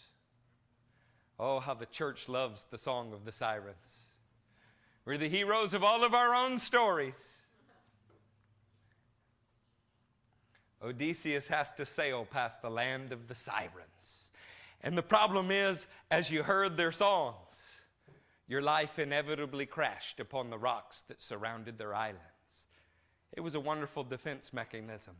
Oh, 1.39 1.60
how 1.60 1.76
the 1.76 1.86
church 1.86 2.28
loves 2.28 2.66
the 2.72 2.78
song 2.80 3.14
of 3.14 3.26
the 3.26 3.32
sirens. 3.32 4.05
We're 5.06 5.18
the 5.18 5.30
heroes 5.30 5.76
of 5.76 5.84
all 5.84 6.03
of 6.03 6.16
our 6.16 6.34
own 6.34 6.58
stories. 6.58 7.38
Odysseus 10.84 11.47
has 11.47 11.72
to 11.74 11.86
sail 11.86 12.26
past 12.30 12.62
the 12.62 12.70
land 12.70 13.12
of 13.12 13.28
the 13.28 13.36
sirens. 13.36 14.30
And 14.82 14.97
the 14.97 15.03
problem 15.03 15.51
is, 15.51 15.86
as 16.12 16.30
you 16.30 16.43
heard 16.43 16.76
their 16.76 16.91
songs, 16.91 17.74
your 18.47 18.62
life 18.62 18.99
inevitably 18.99 19.66
crashed 19.66 20.20
upon 20.20 20.49
the 20.49 20.58
rocks 20.58 21.03
that 21.08 21.22
surrounded 21.22 21.78
their 21.78 21.93
islands. 21.93 22.22
It 23.34 23.41
was 23.41 23.56
a 23.56 23.60
wonderful 23.60 24.03
defense 24.03 24.53
mechanism. 24.53 25.16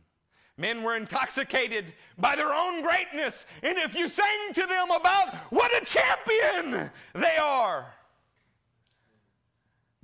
Men 0.56 0.82
were 0.82 0.96
intoxicated 0.96 1.92
by 2.18 2.34
their 2.34 2.52
own 2.52 2.82
greatness. 2.82 3.46
And 3.62 3.76
if 3.76 3.94
you 3.94 4.08
sang 4.08 4.52
to 4.54 4.66
them 4.66 4.90
about 4.90 5.34
what 5.50 5.70
a 5.80 5.84
champion 5.84 6.90
they 7.14 7.36
are, 7.36 7.92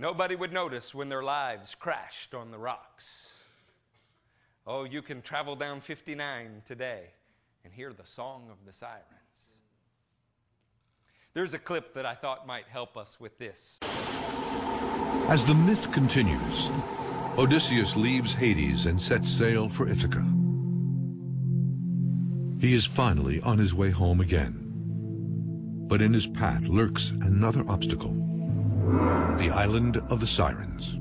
nobody 0.02 0.34
would 0.34 0.52
notice 0.52 0.92
when 0.92 1.08
their 1.08 1.22
lives 1.22 1.76
crashed 1.76 2.34
on 2.34 2.50
the 2.50 2.58
rocks. 2.58 3.28
Oh, 4.66 4.82
you 4.82 5.00
can 5.00 5.22
travel 5.22 5.54
down 5.54 5.80
59 5.80 6.62
today 6.66 7.04
and 7.64 7.72
hear 7.72 7.92
the 7.92 8.04
song 8.04 8.48
of 8.50 8.56
the 8.66 8.72
sirens. 8.72 9.06
There's 11.34 11.54
a 11.54 11.58
clip 11.58 11.94
that 11.94 12.04
I 12.04 12.16
thought 12.16 12.48
might 12.48 12.66
help 12.68 12.96
us 12.96 13.20
with 13.20 13.38
this. 13.38 13.78
As 15.28 15.44
the 15.44 15.54
myth 15.54 15.90
continues, 15.92 16.68
Odysseus 17.38 17.94
leaves 17.94 18.34
Hades 18.34 18.86
and 18.86 19.00
sets 19.00 19.28
sail 19.28 19.68
for 19.68 19.88
Ithaca. 19.88 20.26
He 22.60 22.74
is 22.74 22.84
finally 22.84 23.40
on 23.42 23.56
his 23.56 23.72
way 23.72 23.90
home 23.90 24.20
again. 24.20 24.58
But 25.86 26.02
in 26.02 26.12
his 26.12 26.26
path 26.26 26.66
lurks 26.66 27.10
another 27.10 27.64
obstacle 27.68 28.31
the 29.38 29.50
island 29.50 29.96
of 30.08 30.20
the 30.20 30.26
Sirens. 30.26 30.98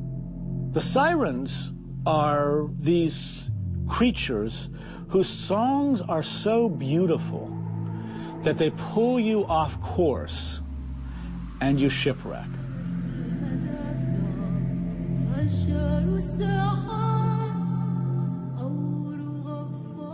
The 0.73 0.79
Sirens 0.79 1.73
are 2.05 2.69
these 2.75 3.51
creatures 3.87 4.69
whose 5.09 5.27
songs 5.27 6.01
are 6.01 6.23
so 6.23 6.69
beautiful 6.69 7.51
that 8.43 8.57
they 8.57 8.69
pull 8.71 9.19
you 9.19 9.45
off 9.45 9.79
course 9.81 10.61
and 11.59 11.79
you 11.79 11.89
shipwreck. 11.89 12.47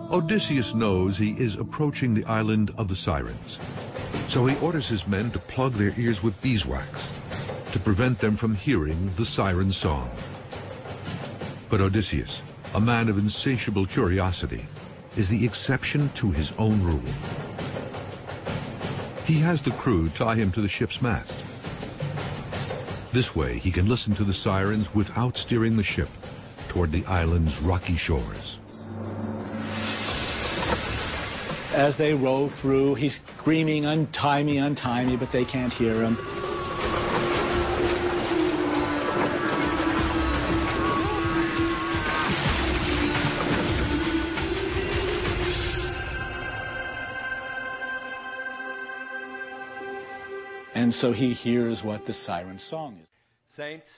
Odysseus 0.10 0.74
knows 0.74 1.18
he 1.18 1.32
is 1.34 1.56
approaching 1.56 2.16
the 2.16 2.26
island 2.26 2.72
of 2.78 2.88
the 2.88 2.96
Sirens, 2.96 3.60
so 4.28 4.46
he 4.48 4.58
orders 4.66 4.88
his 4.88 5.06
men 5.08 5.30
to 5.32 5.40
plug 5.40 5.74
their 5.74 5.94
ears 5.98 6.24
with 6.24 6.42
beeswax 6.42 6.88
to 7.72 7.80
prevent 7.80 8.20
them 8.20 8.36
from 8.36 8.56
hearing 8.56 9.12
the 9.16 9.26
siren 9.26 9.72
song. 9.72 10.10
But 11.70 11.82
Odysseus, 11.82 12.42
a 12.74 12.80
man 12.80 13.10
of 13.10 13.18
insatiable 13.18 13.86
curiosity, 13.86 14.66
is 15.16 15.30
the 15.30 15.46
exception 15.46 16.10
to 16.16 16.32
his 16.32 16.54
own 16.58 16.82
rule. 16.82 17.02
He 19.26 19.40
has 19.40 19.62
the 19.62 19.72
crew 19.72 20.10
tie 20.10 20.36
him 20.36 20.52
to 20.54 20.62
the 20.62 20.70
ship's 20.70 21.02
mast. 21.02 21.44
This 23.12 23.36
way 23.36 23.58
he 23.58 23.72
can 23.72 23.90
listen 23.90 24.14
to 24.16 24.24
the 24.24 24.34
sirens 24.34 24.94
without 24.94 25.38
steering 25.38 25.76
the 25.76 25.84
ship 25.84 26.10
toward 26.70 26.92
the 26.92 27.06
island's 27.06 27.60
rocky 27.62 27.98
shores. 27.98 28.60
As 31.74 31.98
they 31.98 32.14
row 32.14 32.48
through, 32.48 32.96
he's 32.96 33.16
screaming, 33.38 33.86
untie 33.86 34.44
me, 34.44 34.58
untie 34.58 35.04
me, 35.06 35.16
but 35.16 35.32
they 35.32 35.46
can't 35.46 35.74
hear 35.74 36.02
him. 36.02 36.18
And 50.88 50.96
so 50.96 51.12
he 51.12 51.34
hears 51.34 51.84
what 51.84 52.06
the 52.06 52.14
siren 52.14 52.58
song 52.58 52.98
is. 53.04 53.10
Saints, 53.50 53.94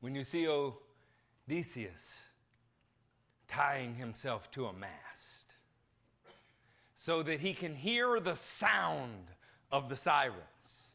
when 0.00 0.16
you 0.16 0.24
see 0.24 0.48
Odysseus 0.48 2.18
tying 3.46 3.94
himself 3.94 4.50
to 4.50 4.66
a 4.66 4.72
mast 4.72 5.54
so 6.96 7.22
that 7.22 7.38
he 7.38 7.54
can 7.54 7.72
hear 7.72 8.18
the 8.18 8.34
sound 8.34 9.30
of 9.70 9.88
the 9.88 9.96
sirens, 9.96 10.88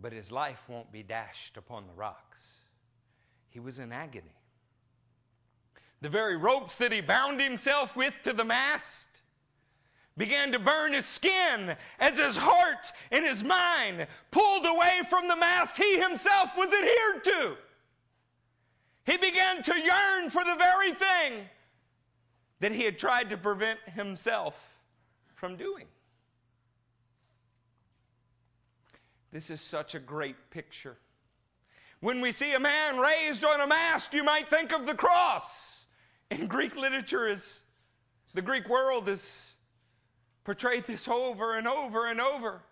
but 0.00 0.12
his 0.12 0.30
life 0.30 0.62
won't 0.68 0.92
be 0.92 1.02
dashed 1.02 1.56
upon 1.56 1.88
the 1.88 1.94
rocks, 1.94 2.40
he 3.50 3.58
was 3.58 3.80
in 3.80 3.90
agony. 3.90 4.38
The 6.02 6.08
very 6.08 6.36
ropes 6.36 6.76
that 6.76 6.92
he 6.92 7.00
bound 7.00 7.40
himself 7.40 7.96
with 7.96 8.14
to 8.22 8.32
the 8.32 8.44
mast 8.44 9.08
began 10.18 10.50
to 10.52 10.58
burn 10.58 10.92
his 10.92 11.06
skin 11.06 11.76
as 12.00 12.18
his 12.18 12.36
heart 12.36 12.92
and 13.10 13.24
his 13.24 13.42
mind 13.42 14.06
pulled 14.30 14.66
away 14.66 15.00
from 15.08 15.28
the 15.28 15.36
mast 15.36 15.76
he 15.76 15.98
himself 15.98 16.50
was 16.56 16.70
adhered 16.72 17.24
to. 17.24 17.56
He 19.06 19.16
began 19.16 19.62
to 19.62 19.80
yearn 19.80 20.28
for 20.28 20.44
the 20.44 20.56
very 20.56 20.92
thing 20.92 21.48
that 22.60 22.72
he 22.72 22.82
had 22.82 22.98
tried 22.98 23.30
to 23.30 23.38
prevent 23.38 23.78
himself 23.94 24.54
from 25.36 25.56
doing. 25.56 25.86
This 29.32 29.50
is 29.50 29.60
such 29.60 29.94
a 29.94 30.00
great 30.00 30.50
picture. 30.50 30.96
When 32.00 32.20
we 32.20 32.32
see 32.32 32.54
a 32.54 32.60
man 32.60 32.98
raised 32.98 33.44
on 33.44 33.60
a 33.60 33.66
mast, 33.66 34.14
you 34.14 34.24
might 34.24 34.50
think 34.50 34.72
of 34.72 34.84
the 34.84 34.94
cross. 34.94 35.84
In 36.30 36.46
Greek 36.46 36.76
literature 36.76 37.28
is 37.28 37.60
the 38.34 38.42
Greek 38.42 38.68
world 38.68 39.08
is 39.08 39.52
portrayed 40.48 40.86
this 40.86 41.06
over 41.06 41.58
and 41.58 41.68
over 41.68 42.06
and 42.06 42.22
over. 42.22 42.62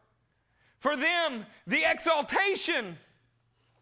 For 0.79 0.97
them, 0.97 1.45
the 1.67 1.85
exaltation 1.85 2.97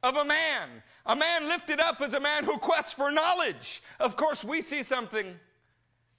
of 0.02 0.16
a 0.16 0.24
man, 0.24 0.68
a 1.06 1.14
man 1.14 1.46
lifted 1.46 1.78
up 1.78 2.00
as 2.00 2.12
a 2.12 2.18
man 2.18 2.42
who 2.42 2.58
quests 2.58 2.92
for 2.92 3.12
knowledge. 3.12 3.84
Of 4.00 4.16
course, 4.16 4.42
we 4.42 4.62
see 4.62 4.82
something 4.82 5.36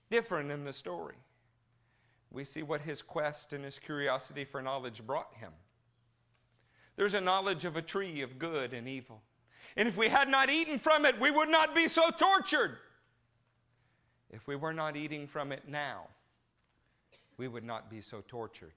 different 0.10 0.52
in 0.52 0.64
the 0.64 0.72
story. 0.72 1.18
We 2.32 2.46
see 2.46 2.64
what 2.64 2.80
his 2.80 3.02
quest 3.02 3.52
and 3.52 3.66
his 3.66 3.78
curiosity 3.78 4.46
for 4.46 4.62
knowledge 4.62 5.06
brought 5.06 5.34
him. 5.34 5.52
There's 6.96 7.14
a 7.14 7.20
knowledge 7.20 7.66
of 7.66 7.76
a 7.76 7.82
tree 7.82 8.22
of 8.22 8.40
good 8.40 8.74
and 8.74 8.88
evil. 8.88 9.22
And 9.76 9.90
if 9.90 9.98
we 9.98 10.08
had 10.08 10.30
not 10.30 10.50
eaten 10.50 10.80
from 10.80 11.06
it, 11.06 11.20
we 11.20 11.30
would 11.30 11.50
not 11.50 11.76
be 11.76 11.90
so 11.90 12.10
tortured. 12.10 12.78
If 14.32 14.48
we 14.48 14.56
were 14.56 14.72
not 14.72 14.96
eating 14.96 15.28
from 15.28 15.52
it 15.52 15.68
now, 15.68 16.08
we 17.38 17.48
would 17.48 17.64
not 17.64 17.90
be 17.90 18.02
so 18.02 18.24
tortured. 18.28 18.74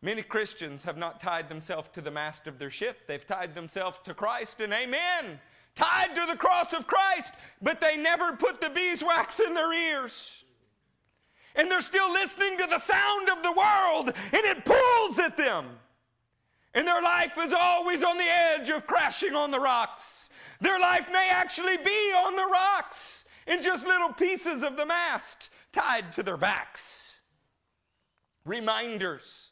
Many 0.00 0.22
Christians 0.22 0.82
have 0.82 0.96
not 0.96 1.20
tied 1.20 1.48
themselves 1.48 1.88
to 1.94 2.00
the 2.00 2.10
mast 2.10 2.48
of 2.48 2.58
their 2.58 2.70
ship. 2.70 3.06
They've 3.06 3.26
tied 3.26 3.54
themselves 3.54 4.00
to 4.04 4.14
Christ 4.14 4.60
and 4.60 4.72
amen. 4.72 5.40
Tied 5.76 6.14
to 6.16 6.26
the 6.26 6.36
cross 6.36 6.72
of 6.72 6.86
Christ, 6.86 7.32
but 7.62 7.80
they 7.80 7.96
never 7.96 8.32
put 8.32 8.60
the 8.60 8.68
beeswax 8.68 9.38
in 9.38 9.54
their 9.54 9.72
ears. 9.72 10.34
And 11.54 11.70
they're 11.70 11.82
still 11.82 12.12
listening 12.12 12.58
to 12.58 12.66
the 12.66 12.80
sound 12.80 13.28
of 13.28 13.42
the 13.42 13.52
world, 13.52 14.12
and 14.32 14.44
it 14.44 14.64
pulls 14.64 15.18
at 15.18 15.36
them. 15.36 15.66
And 16.74 16.86
their 16.86 17.02
life 17.02 17.32
is 17.38 17.52
always 17.52 18.02
on 18.02 18.16
the 18.16 18.24
edge 18.24 18.70
of 18.70 18.86
crashing 18.86 19.34
on 19.34 19.50
the 19.50 19.60
rocks. 19.60 20.30
Their 20.60 20.80
life 20.80 21.08
may 21.12 21.28
actually 21.28 21.76
be 21.76 22.12
on 22.24 22.34
the 22.34 22.46
rocks 22.46 23.24
in 23.46 23.62
just 23.62 23.86
little 23.86 24.12
pieces 24.12 24.62
of 24.62 24.76
the 24.76 24.86
mast 24.86 25.50
tied 25.72 26.12
to 26.12 26.22
their 26.22 26.36
backs. 26.36 27.12
Reminders 28.44 29.50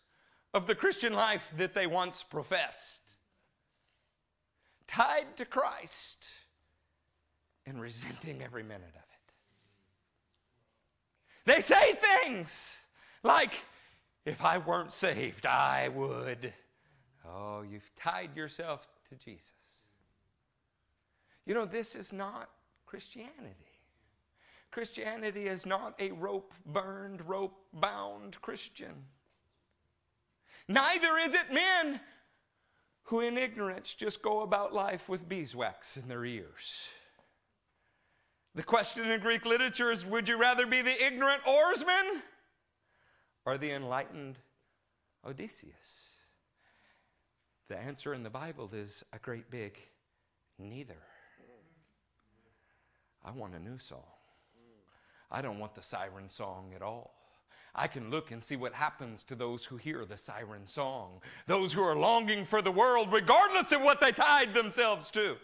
of 0.52 0.66
the 0.66 0.74
Christian 0.74 1.12
life 1.12 1.44
that 1.56 1.74
they 1.74 1.86
once 1.86 2.22
professed. 2.22 3.00
Tied 4.86 5.36
to 5.36 5.44
Christ 5.44 6.26
and 7.66 7.80
resenting 7.80 8.42
every 8.42 8.62
minute 8.62 8.90
of 8.94 8.96
it. 8.96 9.04
They 11.46 11.60
say 11.60 11.94
things 11.94 12.76
like, 13.22 13.52
if 14.24 14.42
I 14.44 14.58
weren't 14.58 14.92
saved, 14.92 15.46
I 15.46 15.88
would. 15.88 16.52
Oh, 17.26 17.62
you've 17.62 17.90
tied 17.96 18.36
yourself 18.36 18.86
to 19.08 19.14
Jesus. 19.14 19.52
You 21.46 21.54
know, 21.54 21.64
this 21.64 21.94
is 21.94 22.12
not 22.12 22.50
Christianity. 22.86 23.69
Christianity 24.70 25.46
is 25.46 25.66
not 25.66 25.94
a 25.98 26.12
rope 26.12 26.54
burned, 26.64 27.28
rope 27.28 27.58
bound 27.72 28.40
Christian. 28.40 28.94
Neither 30.68 31.18
is 31.18 31.34
it 31.34 31.52
men 31.52 32.00
who, 33.04 33.20
in 33.20 33.36
ignorance, 33.36 33.92
just 33.94 34.22
go 34.22 34.42
about 34.42 34.72
life 34.72 35.08
with 35.08 35.28
beeswax 35.28 35.96
in 35.96 36.06
their 36.06 36.24
ears. 36.24 36.74
The 38.54 38.62
question 38.62 39.10
in 39.10 39.20
Greek 39.20 39.44
literature 39.44 39.90
is 39.90 40.04
would 40.04 40.28
you 40.28 40.36
rather 40.36 40.66
be 40.66 40.82
the 40.82 41.04
ignorant 41.04 41.42
oarsman 41.46 42.22
or 43.44 43.58
the 43.58 43.72
enlightened 43.72 44.38
Odysseus? 45.24 46.10
The 47.68 47.76
answer 47.76 48.14
in 48.14 48.22
the 48.22 48.30
Bible 48.30 48.70
is 48.72 49.04
a 49.12 49.18
great 49.18 49.50
big 49.50 49.76
neither. 50.58 50.98
I 53.24 53.32
want 53.32 53.54
a 53.54 53.60
new 53.60 53.78
song. 53.78 54.19
I 55.30 55.42
don't 55.42 55.58
want 55.58 55.74
the 55.74 55.82
siren 55.82 56.28
song 56.28 56.72
at 56.74 56.82
all. 56.82 57.14
I 57.74 57.86
can 57.86 58.10
look 58.10 58.32
and 58.32 58.42
see 58.42 58.56
what 58.56 58.72
happens 58.72 59.22
to 59.24 59.36
those 59.36 59.64
who 59.64 59.76
hear 59.76 60.04
the 60.04 60.16
siren 60.16 60.66
song, 60.66 61.20
those 61.46 61.72
who 61.72 61.82
are 61.82 61.94
longing 61.94 62.44
for 62.44 62.62
the 62.62 62.72
world, 62.72 63.12
regardless 63.12 63.70
of 63.70 63.82
what 63.82 64.00
they 64.00 64.10
tied 64.10 64.52
themselves 64.54 65.10
to. 65.12 65.36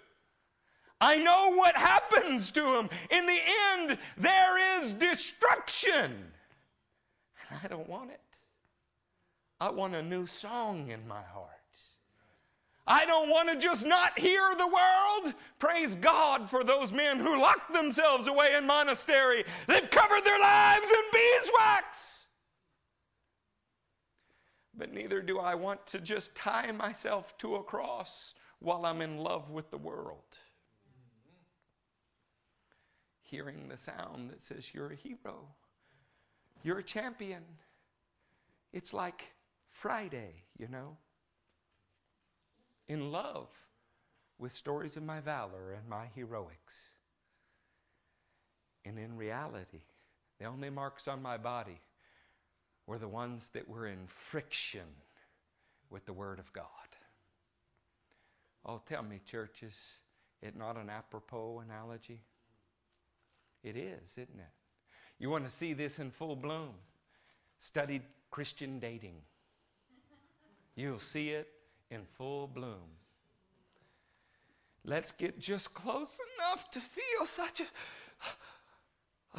I 1.00 1.18
know 1.18 1.50
what 1.54 1.76
happens 1.76 2.50
to 2.52 2.62
them. 2.62 2.88
In 3.10 3.26
the 3.26 3.38
end, 3.74 3.98
there 4.16 4.82
is 4.82 4.92
destruction. 4.94 6.32
And 7.48 7.60
I 7.62 7.68
don't 7.68 7.88
want 7.88 8.10
it. 8.10 8.20
I 9.60 9.70
want 9.70 9.94
a 9.94 10.02
new 10.02 10.26
song 10.26 10.90
in 10.90 11.06
my 11.06 11.22
heart. 11.22 11.55
I 12.86 13.04
don't 13.04 13.28
want 13.28 13.48
to 13.48 13.56
just 13.56 13.84
not 13.84 14.16
hear 14.18 14.54
the 14.56 14.66
world. 14.66 15.34
Praise 15.58 15.96
God 15.96 16.48
for 16.48 16.62
those 16.62 16.92
men 16.92 17.18
who 17.18 17.36
locked 17.36 17.72
themselves 17.72 18.28
away 18.28 18.54
in 18.56 18.64
monastery. 18.64 19.44
They've 19.66 19.90
covered 19.90 20.24
their 20.24 20.38
lives 20.38 20.86
in 20.86 21.02
beeswax. 21.12 22.26
But 24.78 24.92
neither 24.92 25.20
do 25.20 25.40
I 25.40 25.54
want 25.54 25.84
to 25.88 26.00
just 26.00 26.34
tie 26.36 26.70
myself 26.70 27.36
to 27.38 27.56
a 27.56 27.62
cross 27.62 28.34
while 28.60 28.86
I'm 28.86 29.02
in 29.02 29.18
love 29.18 29.50
with 29.50 29.70
the 29.70 29.78
world. 29.78 30.38
Hearing 33.22 33.68
the 33.68 33.76
sound 33.76 34.30
that 34.30 34.40
says, 34.40 34.66
You're 34.72 34.92
a 34.92 34.96
hero, 34.96 35.48
you're 36.62 36.78
a 36.78 36.84
champion. 36.84 37.42
It's 38.72 38.92
like 38.92 39.24
Friday, 39.70 40.44
you 40.56 40.68
know 40.68 40.96
in 42.88 43.10
love 43.10 43.48
with 44.38 44.54
stories 44.54 44.96
of 44.96 45.02
my 45.02 45.20
valor 45.20 45.72
and 45.72 45.88
my 45.88 46.06
heroics. 46.14 46.90
And 48.84 48.98
in 48.98 49.16
reality, 49.16 49.80
the 50.38 50.44
only 50.44 50.70
marks 50.70 51.08
on 51.08 51.22
my 51.22 51.36
body 51.36 51.80
were 52.86 52.98
the 52.98 53.08
ones 53.08 53.50
that 53.52 53.68
were 53.68 53.86
in 53.86 54.06
friction 54.06 54.86
with 55.90 56.06
the 56.06 56.12
Word 56.12 56.38
of 56.38 56.52
God. 56.52 56.64
Oh, 58.64 58.80
tell 58.86 59.02
me, 59.02 59.20
church, 59.24 59.62
is 59.62 59.76
it 60.42 60.56
not 60.56 60.76
an 60.76 60.90
apropos 60.90 61.62
analogy? 61.64 62.20
It 63.64 63.76
is, 63.76 64.12
isn't 64.12 64.38
it? 64.38 64.52
You 65.18 65.30
want 65.30 65.44
to 65.44 65.50
see 65.50 65.72
this 65.72 65.98
in 65.98 66.10
full 66.10 66.36
bloom? 66.36 66.70
Study 67.58 68.02
Christian 68.30 68.78
dating. 68.78 69.16
You'll 70.74 71.00
see 71.00 71.30
it 71.30 71.48
in 71.90 72.04
full 72.16 72.46
bloom. 72.46 72.90
Let's 74.84 75.10
get 75.10 75.38
just 75.38 75.74
close 75.74 76.18
enough 76.38 76.70
to 76.70 76.80
feel 76.80 77.26
such 77.26 77.60
a, 77.60 77.64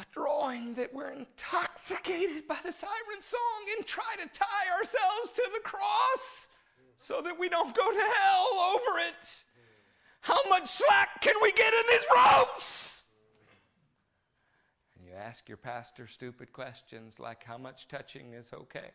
a 0.00 0.04
drawing 0.12 0.74
that 0.74 0.92
we're 0.92 1.10
intoxicated 1.12 2.46
by 2.46 2.58
the 2.64 2.72
siren 2.72 3.20
song 3.20 3.40
and 3.76 3.86
try 3.86 4.14
to 4.22 4.28
tie 4.28 4.78
ourselves 4.78 5.32
to 5.32 5.50
the 5.54 5.60
cross 5.60 6.48
so 6.96 7.22
that 7.22 7.38
we 7.38 7.48
don't 7.48 7.74
go 7.74 7.90
to 7.90 7.98
hell 7.98 8.48
over 8.74 8.98
it. 8.98 9.44
How 10.20 10.38
much 10.48 10.68
slack 10.68 11.20
can 11.22 11.34
we 11.40 11.52
get 11.52 11.72
in 11.72 11.82
these 11.88 12.06
ropes? 12.14 13.04
And 14.96 15.06
you 15.06 15.14
ask 15.14 15.48
your 15.48 15.56
pastor 15.56 16.06
stupid 16.06 16.52
questions 16.52 17.18
like 17.18 17.42
how 17.44 17.56
much 17.56 17.88
touching 17.88 18.34
is 18.34 18.52
okay? 18.52 18.90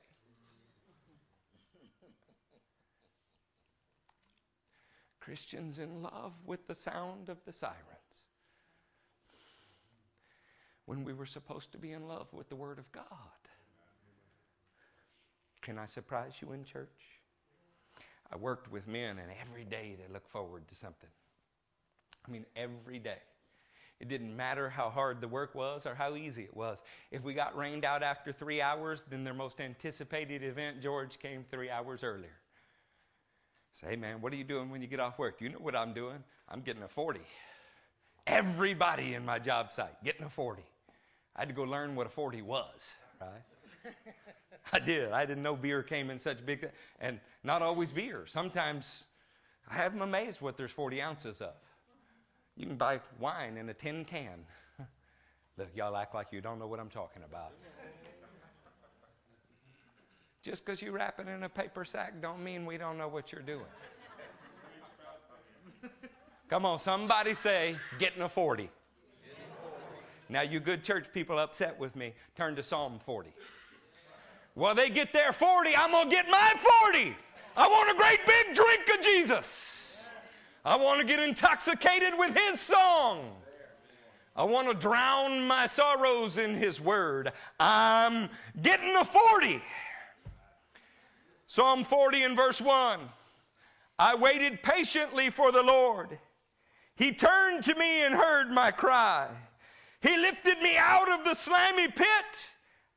Christians 5.23 5.79
in 5.79 6.01
love 6.01 6.33
with 6.45 6.67
the 6.67 6.75
sound 6.75 7.29
of 7.29 7.37
the 7.45 7.53
sirens. 7.53 7.77
When 10.85 11.05
we 11.05 11.13
were 11.13 11.25
supposed 11.25 11.71
to 11.71 11.77
be 11.77 11.93
in 11.93 12.09
love 12.09 12.27
with 12.33 12.49
the 12.49 12.57
Word 12.57 12.77
of 12.77 12.91
God. 12.91 13.05
Can 15.61 15.79
I 15.79 15.85
surprise 15.85 16.33
you 16.41 16.51
in 16.51 16.65
church? 16.65 16.89
I 18.33 18.35
worked 18.35 18.69
with 18.69 18.85
men, 18.85 19.17
and 19.17 19.31
every 19.41 19.63
day 19.63 19.95
they 19.97 20.11
look 20.11 20.27
forward 20.27 20.67
to 20.67 20.75
something. 20.75 21.09
I 22.27 22.31
mean, 22.31 22.45
every 22.57 22.99
day. 22.99 23.21
It 24.01 24.09
didn't 24.09 24.35
matter 24.35 24.69
how 24.69 24.89
hard 24.89 25.21
the 25.21 25.29
work 25.29 25.55
was 25.55 25.85
or 25.85 25.95
how 25.95 26.17
easy 26.17 26.43
it 26.43 26.55
was. 26.55 26.79
If 27.11 27.23
we 27.23 27.33
got 27.33 27.55
rained 27.55 27.85
out 27.85 28.03
after 28.03 28.33
three 28.33 28.61
hours, 28.61 29.05
then 29.09 29.23
their 29.23 29.33
most 29.33 29.61
anticipated 29.61 30.43
event, 30.43 30.81
George, 30.81 31.17
came 31.19 31.45
three 31.49 31.69
hours 31.69 32.03
earlier. 32.03 32.42
Say, 33.73 33.87
hey 33.91 33.95
man, 33.95 34.21
what 34.21 34.31
are 34.33 34.35
you 34.35 34.43
doing 34.43 34.69
when 34.69 34.81
you 34.81 34.87
get 34.87 34.99
off 34.99 35.17
work? 35.17 35.41
You 35.41 35.49
know 35.49 35.57
what 35.59 35.75
I'm 35.75 35.93
doing? 35.93 36.23
I'm 36.49 36.61
getting 36.61 36.83
a 36.83 36.87
40. 36.87 37.19
Everybody 38.27 39.15
in 39.15 39.25
my 39.25 39.39
job 39.39 39.71
site 39.71 40.01
getting 40.03 40.23
a 40.23 40.29
40. 40.29 40.63
I 41.35 41.41
had 41.41 41.49
to 41.49 41.55
go 41.55 41.63
learn 41.63 41.95
what 41.95 42.05
a 42.05 42.09
40 42.09 42.41
was, 42.43 42.91
right? 43.19 43.41
I 44.73 44.79
did. 44.79 45.11
I 45.11 45.25
didn't 45.25 45.43
know 45.43 45.55
beer 45.55 45.83
came 45.83 46.09
in 46.09 46.19
such 46.19 46.45
big, 46.45 46.69
and 46.99 47.19
not 47.43 47.61
always 47.61 47.91
beer. 47.91 48.25
Sometimes 48.27 49.05
I 49.69 49.75
have 49.75 49.93
them 49.93 50.01
amazed 50.01 50.41
what 50.41 50.55
there's 50.55 50.71
40 50.71 51.01
ounces 51.01 51.41
of. 51.41 51.53
You 52.55 52.67
can 52.67 52.77
buy 52.77 53.01
wine 53.19 53.57
in 53.57 53.69
a 53.69 53.73
tin 53.73 54.05
can. 54.05 54.45
Look, 55.57 55.69
y'all 55.75 55.97
act 55.97 56.13
like 56.13 56.27
you 56.31 56.41
don't 56.41 56.59
know 56.59 56.67
what 56.67 56.79
I'm 56.79 56.89
talking 56.89 57.23
about. 57.23 57.53
Just 60.43 60.65
because 60.65 60.81
you 60.81 60.91
wrap 60.91 61.19
it 61.21 61.27
in 61.29 61.43
a 61.43 61.49
paper 61.49 61.85
sack 61.85 62.21
don't 62.21 62.43
mean 62.43 62.65
we 62.65 62.77
don't 62.77 62.97
know 62.97 63.07
what 63.07 63.31
you're 63.31 63.41
doing. 63.41 63.61
Come 66.49 66.65
on, 66.65 66.79
somebody 66.79 67.33
say, 67.33 67.77
getting 67.97 68.21
a 68.21 68.29
40. 68.29 68.69
Now, 70.29 70.41
you 70.41 70.59
good 70.59 70.83
church 70.83 71.05
people 71.13 71.39
upset 71.39 71.79
with 71.79 71.95
me, 71.95 72.13
turn 72.35 72.55
to 72.57 72.63
Psalm 72.63 72.99
40. 73.05 73.29
Well, 74.55 74.75
they 74.75 74.89
get 74.89 75.13
their 75.13 75.31
40, 75.31 75.75
I'm 75.75 75.91
going 75.91 76.09
to 76.09 76.15
get 76.15 76.29
my 76.29 76.53
40. 76.91 77.15
I 77.55 77.67
want 77.67 77.91
a 77.91 77.95
great 77.95 78.19
big 78.25 78.55
drink 78.55 78.81
of 78.93 79.03
Jesus. 79.03 80.01
I 80.65 80.75
want 80.75 80.99
to 80.99 81.05
get 81.05 81.19
intoxicated 81.19 82.13
with 82.17 82.35
his 82.35 82.59
song. 82.59 83.31
I 84.35 84.43
want 84.43 84.67
to 84.67 84.73
drown 84.73 85.45
my 85.47 85.67
sorrows 85.67 86.37
in 86.37 86.55
his 86.55 86.81
word. 86.81 87.31
I'm 87.59 88.29
getting 88.61 88.95
a 88.95 89.05
40. 89.05 89.61
Psalm 91.53 91.83
40 91.83 92.23
and 92.23 92.35
verse 92.35 92.59
1 92.59 92.99
I 93.99 94.15
waited 94.15 94.63
patiently 94.63 95.29
for 95.29 95.51
the 95.51 95.61
Lord. 95.61 96.17
He 96.95 97.11
turned 97.11 97.61
to 97.65 97.75
me 97.75 98.03
and 98.03 98.15
heard 98.15 98.49
my 98.49 98.71
cry. 98.71 99.27
He 100.01 100.17
lifted 100.17 100.59
me 100.63 100.77
out 100.77 101.11
of 101.11 101.23
the 101.23 101.35
slimy 101.35 101.89
pit, 101.89 102.49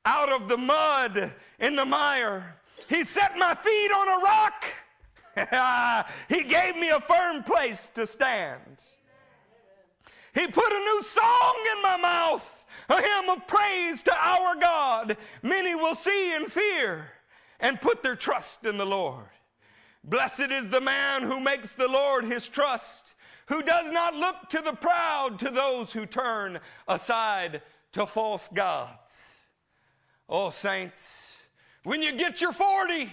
out 0.06 0.30
of 0.30 0.48
the 0.48 0.56
mud 0.56 1.34
and 1.58 1.76
the 1.76 1.84
mire. 1.84 2.56
He 2.88 3.04
set 3.04 3.36
my 3.36 3.54
feet 3.54 3.90
on 3.92 4.08
a 4.08 4.24
rock. 4.24 6.08
he 6.30 6.42
gave 6.42 6.76
me 6.76 6.88
a 6.88 7.00
firm 7.00 7.42
place 7.42 7.90
to 7.90 8.06
stand. 8.06 8.82
He 10.32 10.46
put 10.46 10.72
a 10.72 10.78
new 10.78 11.02
song 11.02 11.56
in 11.76 11.82
my 11.82 11.98
mouth, 11.98 12.64
a 12.88 13.02
hymn 13.02 13.28
of 13.28 13.46
praise 13.46 14.02
to 14.04 14.14
our 14.14 14.56
God. 14.56 15.18
Many 15.42 15.74
will 15.74 15.94
see 15.94 16.34
and 16.34 16.50
fear 16.50 17.10
and 17.60 17.80
put 17.80 18.02
their 18.02 18.16
trust 18.16 18.64
in 18.64 18.76
the 18.76 18.86
Lord. 18.86 19.24
Blessed 20.04 20.52
is 20.52 20.68
the 20.68 20.80
man 20.80 21.22
who 21.22 21.40
makes 21.40 21.72
the 21.72 21.88
Lord 21.88 22.24
his 22.24 22.46
trust, 22.46 23.14
who 23.46 23.62
does 23.62 23.90
not 23.90 24.14
look 24.14 24.48
to 24.50 24.60
the 24.60 24.72
proud, 24.72 25.38
to 25.40 25.50
those 25.50 25.92
who 25.92 26.06
turn 26.06 26.60
aside 26.86 27.62
to 27.92 28.06
false 28.06 28.48
gods. 28.48 29.34
Oh, 30.28 30.50
saints, 30.50 31.36
when 31.84 32.02
you 32.02 32.12
get 32.12 32.40
your 32.40 32.52
40, 32.52 33.10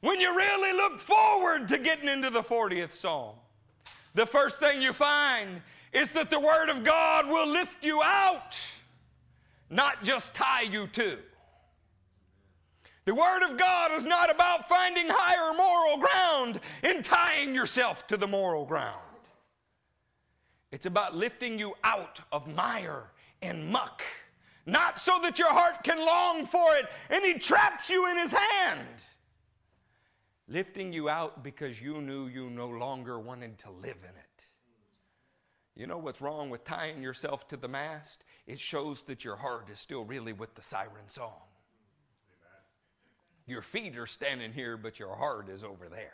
when 0.00 0.20
you 0.20 0.36
really 0.36 0.72
look 0.72 1.00
forward 1.00 1.68
to 1.68 1.78
getting 1.78 2.08
into 2.08 2.30
the 2.30 2.42
40th 2.42 2.94
Psalm, 2.94 3.36
the 4.14 4.26
first 4.26 4.58
thing 4.58 4.80
you 4.80 4.92
find 4.92 5.60
is 5.92 6.08
that 6.10 6.30
the 6.30 6.40
Word 6.40 6.68
of 6.68 6.84
God 6.84 7.26
will 7.26 7.46
lift 7.46 7.84
you 7.84 8.02
out, 8.02 8.56
not 9.70 10.04
just 10.04 10.34
tie 10.34 10.62
you 10.62 10.86
to. 10.88 11.18
The 13.04 13.14
Word 13.14 13.42
of 13.42 13.58
God 13.58 13.92
is 13.92 14.06
not 14.06 14.30
about 14.30 14.68
finding 14.68 15.06
higher 15.08 15.52
moral 15.54 15.98
ground 15.98 16.60
and 16.82 17.04
tying 17.04 17.54
yourself 17.54 18.06
to 18.06 18.16
the 18.16 18.26
moral 18.26 18.64
ground. 18.64 19.00
It's 20.72 20.86
about 20.86 21.14
lifting 21.14 21.58
you 21.58 21.74
out 21.84 22.20
of 22.32 22.48
mire 22.48 23.10
and 23.42 23.68
muck, 23.68 24.02
not 24.64 24.98
so 24.98 25.18
that 25.22 25.38
your 25.38 25.50
heart 25.50 25.84
can 25.84 25.98
long 25.98 26.46
for 26.46 26.76
it 26.76 26.86
and 27.10 27.24
He 27.24 27.34
traps 27.34 27.90
you 27.90 28.10
in 28.10 28.18
His 28.18 28.32
hand. 28.32 28.88
Lifting 30.48 30.92
you 30.92 31.08
out 31.08 31.44
because 31.44 31.80
you 31.80 32.00
knew 32.00 32.26
you 32.26 32.48
no 32.48 32.68
longer 32.68 33.18
wanted 33.18 33.58
to 33.60 33.70
live 33.70 33.98
in 34.02 34.16
it. 34.16 34.44
You 35.76 35.86
know 35.86 35.98
what's 35.98 36.20
wrong 36.20 36.50
with 36.50 36.64
tying 36.64 37.02
yourself 37.02 37.48
to 37.48 37.56
the 37.56 37.68
mast? 37.68 38.24
It 38.46 38.60
shows 38.60 39.02
that 39.02 39.24
your 39.24 39.36
heart 39.36 39.68
is 39.70 39.78
still 39.78 40.04
really 40.04 40.32
with 40.32 40.54
the 40.54 40.62
siren 40.62 41.08
song. 41.08 41.42
Your 43.46 43.62
feet 43.62 43.96
are 43.98 44.06
standing 44.06 44.52
here, 44.52 44.76
but 44.76 44.98
your 44.98 45.14
heart 45.14 45.48
is 45.48 45.62
over 45.62 45.88
there. 45.88 46.12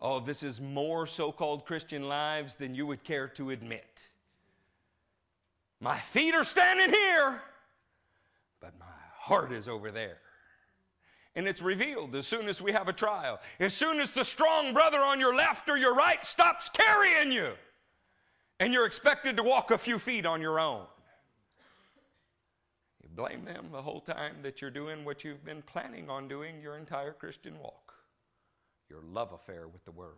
Oh, 0.00 0.20
this 0.20 0.42
is 0.42 0.60
more 0.60 1.06
so 1.06 1.30
called 1.30 1.66
Christian 1.66 2.08
lives 2.08 2.54
than 2.54 2.74
you 2.74 2.86
would 2.86 3.04
care 3.04 3.28
to 3.28 3.50
admit. 3.50 4.02
My 5.80 5.98
feet 5.98 6.34
are 6.34 6.44
standing 6.44 6.90
here, 6.90 7.42
but 8.60 8.72
my 8.78 8.86
heart 9.18 9.52
is 9.52 9.68
over 9.68 9.90
there. 9.90 10.18
And 11.36 11.48
it's 11.48 11.60
revealed 11.60 12.14
as 12.14 12.26
soon 12.26 12.48
as 12.48 12.62
we 12.62 12.72
have 12.72 12.88
a 12.88 12.92
trial. 12.92 13.40
As 13.58 13.74
soon 13.74 14.00
as 14.00 14.10
the 14.10 14.24
strong 14.24 14.72
brother 14.72 15.00
on 15.00 15.18
your 15.18 15.34
left 15.34 15.68
or 15.68 15.76
your 15.76 15.94
right 15.94 16.24
stops 16.24 16.68
carrying 16.68 17.32
you, 17.32 17.52
and 18.60 18.72
you're 18.72 18.86
expected 18.86 19.36
to 19.36 19.42
walk 19.42 19.70
a 19.70 19.78
few 19.78 19.98
feet 19.98 20.26
on 20.26 20.40
your 20.40 20.60
own. 20.60 20.86
Blame 23.14 23.44
them 23.44 23.68
the 23.70 23.82
whole 23.82 24.00
time 24.00 24.36
that 24.42 24.60
you're 24.60 24.70
doing 24.70 25.04
what 25.04 25.24
you've 25.24 25.44
been 25.44 25.62
planning 25.62 26.10
on 26.10 26.28
doing 26.28 26.60
your 26.60 26.76
entire 26.76 27.12
Christian 27.12 27.58
walk 27.60 27.84
your 28.90 29.02
love 29.12 29.32
affair 29.32 29.66
with 29.66 29.84
the 29.84 29.90
world. 29.90 30.14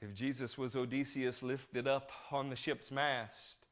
If 0.00 0.14
Jesus 0.14 0.56
was 0.56 0.76
Odysseus 0.76 1.42
lifted 1.42 1.88
up 1.88 2.10
on 2.30 2.50
the 2.50 2.56
ship's 2.56 2.90
mast, 2.90 3.66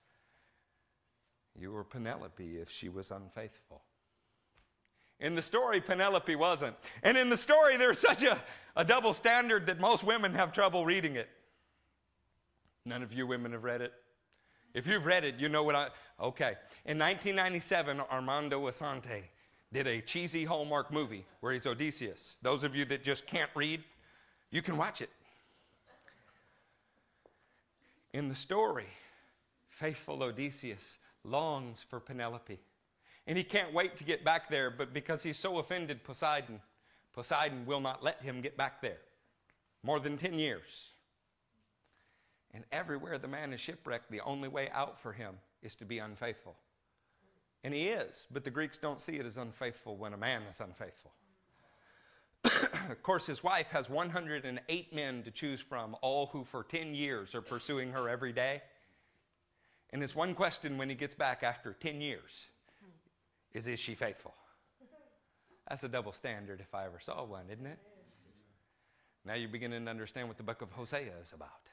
you 1.59 1.73
were 1.73 1.85
Penelope 1.85 2.45
if 2.45 2.69
she 2.71 2.89
was 2.89 3.11
unfaithful. 3.11 3.83
In 5.19 5.35
the 5.35 5.43
story, 5.43 5.81
Penelope 5.81 6.35
wasn't. 6.37 6.77
And 7.03 7.17
in 7.17 7.31
the 7.31 7.37
story, 7.37 7.79
there's 7.79 7.99
such 7.99 8.23
a, 8.23 8.43
a 8.75 8.85
double 8.85 9.15
standard 9.15 9.67
that 9.67 9.81
most 9.81 10.05
women 10.05 10.35
have 10.35 10.53
trouble 10.53 10.85
reading 10.85 11.17
it. 11.17 11.29
None 12.85 13.03
of 13.03 13.13
you 13.13 13.27
women 13.27 13.53
have 13.53 13.65
read 13.65 13.81
it. 13.81 13.95
If 14.77 14.87
you've 14.87 15.07
read 15.07 15.25
it, 15.25 15.37
you 15.39 15.49
know 15.49 15.63
what 15.63 15.75
I. 15.75 15.89
Okay. 16.21 16.55
In 16.85 16.99
1997, 16.99 17.99
Armando 17.99 18.69
Assante 18.69 19.23
did 19.73 19.87
a 19.87 20.03
cheesy 20.03 20.45
Hallmark 20.45 20.93
movie 20.93 21.25
where 21.41 21.55
he's 21.55 21.67
Odysseus. 21.67 22.37
Those 22.43 22.63
of 22.63 22.77
you 22.77 22.85
that 22.85 23.03
just 23.03 23.27
can't 23.27 23.51
read, 23.55 23.83
you 24.51 24.61
can 24.61 24.77
watch 24.77 25.01
it. 25.01 25.09
In 28.13 28.29
the 28.29 28.35
story, 28.35 28.89
faithful 29.71 30.23
Odysseus 30.23 30.99
longs 31.25 31.83
for 31.89 31.99
Penelope. 31.99 32.59
And 33.27 33.39
he 33.39 33.45
can't 33.45 33.73
wait 33.73 33.97
to 33.97 34.05
get 34.05 34.27
back 34.27 34.51
there, 34.51 34.71
but 34.71 34.93
because 34.93 35.23
he's 35.23 35.39
so 35.39 35.59
offended 35.59 36.05
Poseidon, 36.05 36.61
Poseidon 37.15 37.65
will 37.65 37.81
not 37.81 38.05
let 38.05 38.21
him 38.21 38.43
get 38.43 38.59
back 38.59 38.83
there. 38.83 38.99
More 39.83 40.01
than 40.01 40.19
10 40.19 40.35
years. 40.35 40.91
And 42.57 42.65
everywhere 42.73 43.19
the 43.19 43.29
man 43.29 43.53
is 43.53 43.61
shipwrecked, 43.61 44.11
the 44.11 44.23
only 44.23 44.49
way 44.49 44.71
out 44.73 44.99
for 44.99 45.13
him 45.13 45.35
is 45.63 45.75
to 45.75 45.85
be 45.85 45.99
unfaithful. 45.99 46.57
And 47.63 47.75
he 47.75 47.89
is, 47.89 48.27
but 48.33 48.45
the 48.45 48.51
Greeks 48.51 48.79
don't 48.79 48.99
see 48.99 49.17
it 49.17 49.27
as 49.27 49.37
unfaithful 49.37 49.99
when 49.99 50.15
a 50.15 50.17
man 50.17 50.41
is 50.49 50.61
unfaithful. 50.61 51.13
of 52.91 53.03
course, 53.03 53.27
his 53.27 53.45
wife 53.45 53.67
has 53.73 53.91
108 53.91 54.95
men 54.95 55.23
to 55.23 55.31
choose 55.31 55.61
from, 55.61 55.97
all 56.01 56.29
who 56.29 56.45
for 56.45 56.65
10 56.65 56.95
years 56.95 57.35
are 57.35 57.43
pursuing 57.43 57.93
her 57.93 58.09
every 58.09 58.33
day. 58.33 58.63
And 59.91 60.01
his 60.01 60.15
one 60.15 60.35
question 60.35 60.79
when 60.79 60.89
he 60.89 60.95
gets 60.95 61.15
back 61.15 61.43
after 61.43 61.75
10 61.75 62.01
years 62.01 62.47
is 63.53 63.67
Is 63.67 63.79
she 63.79 63.95
faithful? 63.95 64.33
That's 65.69 65.85
a 65.85 65.89
double 65.91 66.13
standard 66.13 66.63
if 66.63 66.75
I 66.75 66.87
ever 66.87 67.01
saw 67.01 67.23
one, 67.23 67.51
isn't 67.51 67.67
it? 67.67 67.79
Now 69.27 69.35
you're 69.35 69.51
beginning 69.51 69.85
to 69.85 69.91
understand 69.91 70.29
what 70.29 70.39
the 70.39 70.43
book 70.43 70.63
of 70.63 70.73
Hosea 70.73 71.13
is 71.21 71.35
about. 71.35 71.66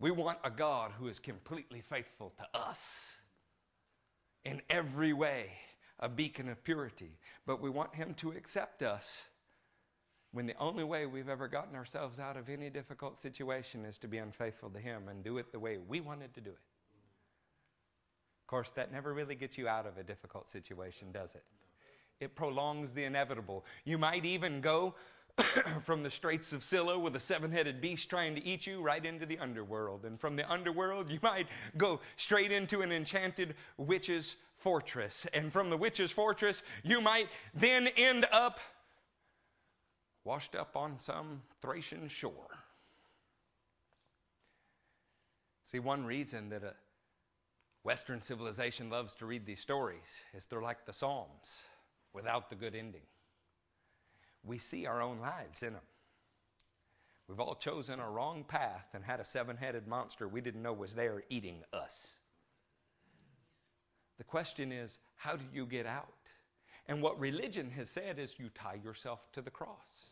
We 0.00 0.10
want 0.10 0.38
a 0.42 0.50
God 0.50 0.92
who 0.98 1.08
is 1.08 1.18
completely 1.18 1.82
faithful 1.82 2.32
to 2.38 2.58
us 2.58 3.12
in 4.46 4.62
every 4.70 5.12
way, 5.12 5.50
a 5.98 6.08
beacon 6.08 6.48
of 6.48 6.64
purity. 6.64 7.18
But 7.46 7.60
we 7.60 7.68
want 7.68 7.94
Him 7.94 8.14
to 8.14 8.30
accept 8.30 8.82
us 8.82 9.20
when 10.32 10.46
the 10.46 10.56
only 10.58 10.84
way 10.84 11.04
we've 11.04 11.28
ever 11.28 11.48
gotten 11.48 11.76
ourselves 11.76 12.18
out 12.18 12.38
of 12.38 12.48
any 12.48 12.70
difficult 12.70 13.18
situation 13.18 13.84
is 13.84 13.98
to 13.98 14.08
be 14.08 14.16
unfaithful 14.16 14.70
to 14.70 14.78
Him 14.78 15.08
and 15.08 15.22
do 15.22 15.36
it 15.36 15.52
the 15.52 15.58
way 15.58 15.76
we 15.76 16.00
wanted 16.00 16.32
to 16.34 16.40
do 16.40 16.50
it. 16.50 16.58
Of 18.42 18.46
course, 18.46 18.70
that 18.76 18.90
never 18.90 19.12
really 19.12 19.34
gets 19.34 19.58
you 19.58 19.68
out 19.68 19.86
of 19.86 19.98
a 19.98 20.02
difficult 20.02 20.48
situation, 20.48 21.12
does 21.12 21.34
it? 21.34 21.44
It 22.20 22.34
prolongs 22.34 22.92
the 22.92 23.04
inevitable. 23.04 23.66
You 23.84 23.98
might 23.98 24.24
even 24.24 24.62
go 24.62 24.94
from 25.84 26.02
the 26.02 26.10
straits 26.10 26.52
of 26.52 26.62
Scylla 26.62 26.98
with 26.98 27.16
a 27.16 27.20
seven 27.20 27.50
headed 27.50 27.80
beast 27.80 28.08
trying 28.08 28.34
to 28.34 28.44
eat 28.44 28.66
you 28.66 28.82
right 28.82 29.04
into 29.04 29.26
the 29.26 29.38
underworld. 29.38 30.04
And 30.04 30.20
from 30.20 30.36
the 30.36 30.50
underworld, 30.50 31.10
you 31.10 31.18
might 31.22 31.46
go 31.76 32.00
straight 32.16 32.52
into 32.52 32.82
an 32.82 32.92
enchanted 32.92 33.54
witch's 33.76 34.36
fortress. 34.58 35.26
And 35.32 35.52
from 35.52 35.70
the 35.70 35.76
witch's 35.76 36.10
fortress, 36.10 36.62
you 36.82 37.00
might 37.00 37.28
then 37.54 37.88
end 37.96 38.26
up 38.32 38.60
washed 40.24 40.54
up 40.54 40.76
on 40.76 40.98
some 40.98 41.42
Thracian 41.62 42.08
shore. 42.08 42.58
See, 45.64 45.78
one 45.78 46.04
reason 46.04 46.50
that 46.50 46.62
a 46.62 46.74
Western 47.84 48.20
civilization 48.20 48.90
loves 48.90 49.14
to 49.14 49.26
read 49.26 49.46
these 49.46 49.60
stories 49.60 50.20
is 50.34 50.44
they're 50.44 50.60
like 50.60 50.84
the 50.84 50.92
Psalms 50.92 51.60
without 52.12 52.50
the 52.50 52.56
good 52.56 52.74
ending 52.74 53.00
we 54.44 54.58
see 54.58 54.86
our 54.86 55.02
own 55.02 55.20
lives 55.20 55.62
in 55.62 55.72
them. 55.72 55.82
We've 57.28 57.40
all 57.40 57.54
chosen 57.54 58.00
a 58.00 58.10
wrong 58.10 58.44
path 58.44 58.88
and 58.92 59.04
had 59.04 59.20
a 59.20 59.24
seven 59.24 59.56
headed 59.56 59.86
monster 59.86 60.26
we 60.26 60.40
didn't 60.40 60.62
know 60.62 60.72
was 60.72 60.94
there 60.94 61.22
eating 61.28 61.62
us. 61.72 62.14
The 64.18 64.24
question 64.24 64.72
is, 64.72 64.98
how 65.16 65.36
do 65.36 65.44
you 65.52 65.64
get 65.64 65.86
out? 65.86 66.08
And 66.88 67.00
what 67.00 67.20
religion 67.20 67.70
has 67.70 67.88
said 67.88 68.18
is 68.18 68.34
you 68.38 68.48
tie 68.54 68.80
yourself 68.82 69.30
to 69.32 69.42
the 69.42 69.50
cross. 69.50 70.10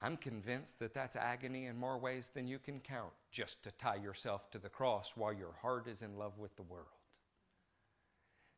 I'm 0.00 0.16
convinced 0.16 0.78
that 0.80 0.94
that's 0.94 1.16
agony 1.16 1.66
in 1.66 1.76
more 1.76 1.98
ways 1.98 2.30
than 2.34 2.48
you 2.48 2.58
can 2.58 2.80
count, 2.80 3.12
just 3.30 3.62
to 3.62 3.70
tie 3.72 3.96
yourself 3.96 4.50
to 4.50 4.58
the 4.58 4.68
cross 4.68 5.12
while 5.14 5.32
your 5.32 5.54
heart 5.62 5.86
is 5.86 6.02
in 6.02 6.18
love 6.18 6.38
with 6.38 6.56
the 6.56 6.62
world. 6.62 6.86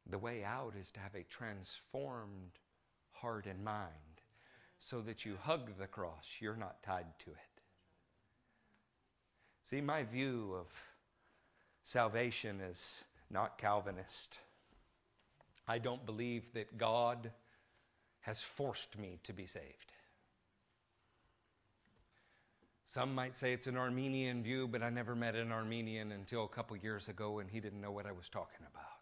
The 0.09 0.19
way 0.19 0.45
out 0.45 0.75
is 0.81 0.91
to 0.93 1.01
have 1.01 1.15
a 1.15 1.25
transformed 1.25 2.59
heart 3.21 3.47
and 3.47 3.65
mind 3.65 3.91
so 4.79 5.01
that 5.01 5.25
you 5.25 5.37
hug 5.41 5.71
the 5.79 5.87
cross. 5.87 6.25
You're 6.41 6.57
not 6.57 6.83
tied 6.83 7.07
to 7.25 7.31
it. 7.31 7.57
See, 9.63 9.81
my 9.81 10.05
view 10.05 10.55
of 10.59 10.67
salvation 11.83 12.61
is 12.61 13.01
not 13.31 13.59
Calvinist. 13.59 14.39
I 15.67 15.79
don't 15.79 16.07
believe 16.07 16.45
that 16.55 16.79
God 16.79 17.33
has 18.21 18.41
forced 18.41 18.99
me 18.99 19.19
to 19.25 19.33
be 19.33 19.47
saved. 19.47 19.93
Some 22.87 23.15
might 23.15 23.35
say 23.35 23.53
it's 23.53 23.67
an 23.67 23.77
Arminian 23.77 24.43
view, 24.43 24.69
but 24.69 24.83
I 24.83 24.91
never 24.91 25.17
met 25.17 25.35
an 25.35 25.51
Armenian 25.51 26.13
until 26.13 26.45
a 26.45 26.49
couple 26.49 26.77
years 26.77 27.09
ago, 27.09 27.41
and 27.41 27.51
he 27.51 27.59
didn't 27.59 27.81
know 27.81 27.91
what 27.91 28.07
I 28.07 28.13
was 28.13 28.29
talking 28.29 28.65
about. 28.73 28.96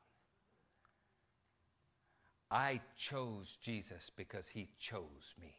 I 2.55 2.81
chose 2.97 3.59
Jesus 3.61 4.13
because 4.17 4.47
he 4.47 4.69
chose 4.79 5.35
me. 5.43 5.57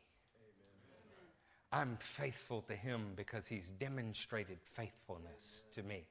I'm 1.74 1.98
faithful 2.00 2.62
to 2.70 2.76
him 2.76 3.12
because 3.18 3.46
he's 3.46 3.74
demonstrated 3.78 4.60
faithfulness 4.76 5.66
to 5.74 5.84
me. 5.84 6.06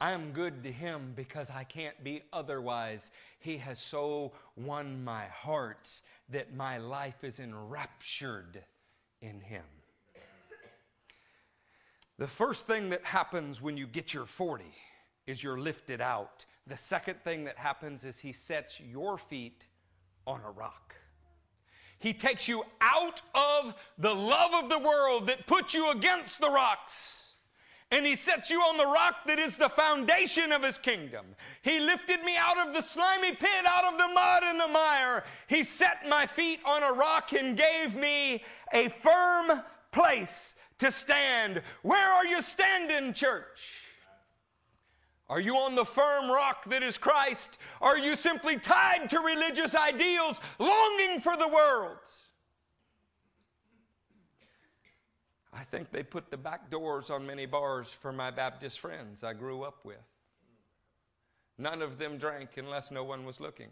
I'm 0.00 0.32
good 0.32 0.64
to 0.64 0.72
him 0.72 1.12
because 1.14 1.50
I 1.50 1.62
can't 1.62 2.02
be 2.02 2.24
otherwise. 2.32 3.12
He 3.38 3.56
has 3.58 3.78
so 3.78 4.32
won 4.56 5.04
my 5.04 5.26
heart 5.26 5.88
that 6.30 6.52
my 6.52 6.78
life 6.78 7.22
is 7.22 7.38
enraptured 7.38 8.60
in 9.20 9.40
him. 9.40 9.62
The 12.18 12.26
first 12.26 12.66
thing 12.66 12.90
that 12.90 13.04
happens 13.04 13.62
when 13.62 13.76
you 13.76 13.86
get 13.86 14.12
your 14.12 14.26
40 14.26 14.64
is 15.28 15.44
you're 15.44 15.60
lifted 15.60 16.00
out. 16.00 16.44
The 16.66 16.76
second 16.76 17.20
thing 17.22 17.44
that 17.44 17.56
happens 17.56 18.02
is 18.02 18.18
he 18.18 18.32
sets 18.32 18.80
your 18.80 19.16
feet 19.16 19.64
on 20.26 20.40
a 20.44 20.50
rock. 20.50 20.94
He 21.98 22.12
takes 22.12 22.48
you 22.48 22.64
out 22.80 23.22
of 23.34 23.74
the 23.98 24.14
love 24.14 24.64
of 24.64 24.68
the 24.68 24.78
world 24.78 25.28
that 25.28 25.46
puts 25.46 25.72
you 25.72 25.90
against 25.90 26.40
the 26.40 26.50
rocks. 26.50 27.34
And 27.92 28.06
he 28.06 28.16
sets 28.16 28.50
you 28.50 28.58
on 28.60 28.78
the 28.78 28.86
rock 28.86 29.16
that 29.26 29.38
is 29.38 29.54
the 29.54 29.68
foundation 29.68 30.50
of 30.50 30.62
his 30.62 30.78
kingdom. 30.78 31.26
He 31.60 31.78
lifted 31.78 32.24
me 32.24 32.36
out 32.36 32.58
of 32.58 32.74
the 32.74 32.80
slimy 32.80 33.36
pit, 33.36 33.66
out 33.66 33.84
of 33.84 33.98
the 33.98 34.08
mud 34.08 34.42
and 34.44 34.58
the 34.58 34.66
mire. 34.66 35.24
He 35.46 35.62
set 35.62 36.08
my 36.08 36.26
feet 36.26 36.58
on 36.64 36.82
a 36.82 36.92
rock 36.92 37.32
and 37.34 37.56
gave 37.56 37.94
me 37.94 38.42
a 38.72 38.88
firm 38.88 39.60
place 39.92 40.54
to 40.78 40.90
stand. 40.90 41.62
Where 41.82 42.08
are 42.08 42.26
you 42.26 42.40
standing, 42.42 43.12
church? 43.12 43.81
Are 45.32 45.40
you 45.40 45.56
on 45.56 45.74
the 45.74 45.86
firm 45.86 46.30
rock 46.30 46.66
that 46.66 46.82
is 46.82 46.98
Christ? 46.98 47.56
Are 47.80 47.96
you 47.96 48.16
simply 48.16 48.58
tied 48.58 49.08
to 49.08 49.20
religious 49.20 49.74
ideals, 49.74 50.38
longing 50.58 51.22
for 51.22 51.38
the 51.38 51.48
world? 51.48 51.96
I 55.50 55.64
think 55.64 55.90
they 55.90 56.02
put 56.02 56.30
the 56.30 56.36
back 56.36 56.70
doors 56.70 57.08
on 57.08 57.26
many 57.26 57.46
bars 57.46 57.88
for 57.88 58.12
my 58.12 58.30
Baptist 58.30 58.78
friends 58.78 59.24
I 59.24 59.32
grew 59.32 59.62
up 59.62 59.82
with. 59.86 60.04
None 61.56 61.80
of 61.80 61.96
them 61.96 62.18
drank 62.18 62.58
unless 62.58 62.90
no 62.90 63.02
one 63.02 63.24
was 63.24 63.40
looking. 63.40 63.70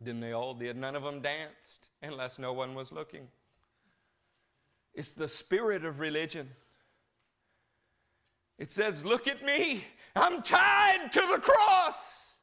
Then 0.00 0.18
they 0.18 0.32
all 0.32 0.52
did. 0.52 0.76
None 0.76 0.96
of 0.96 1.04
them 1.04 1.20
danced 1.20 1.90
unless 2.02 2.40
no 2.40 2.52
one 2.52 2.74
was 2.74 2.90
looking. 2.90 3.28
It's 4.94 5.10
the 5.10 5.28
spirit 5.28 5.84
of 5.84 6.00
religion. 6.00 6.48
It 8.58 8.72
says, 8.72 9.04
Look 9.04 9.28
at 9.28 9.44
me. 9.44 9.84
I'm 10.16 10.42
tied 10.42 11.12
to 11.12 11.20
the 11.20 11.38
cross. 11.38 12.36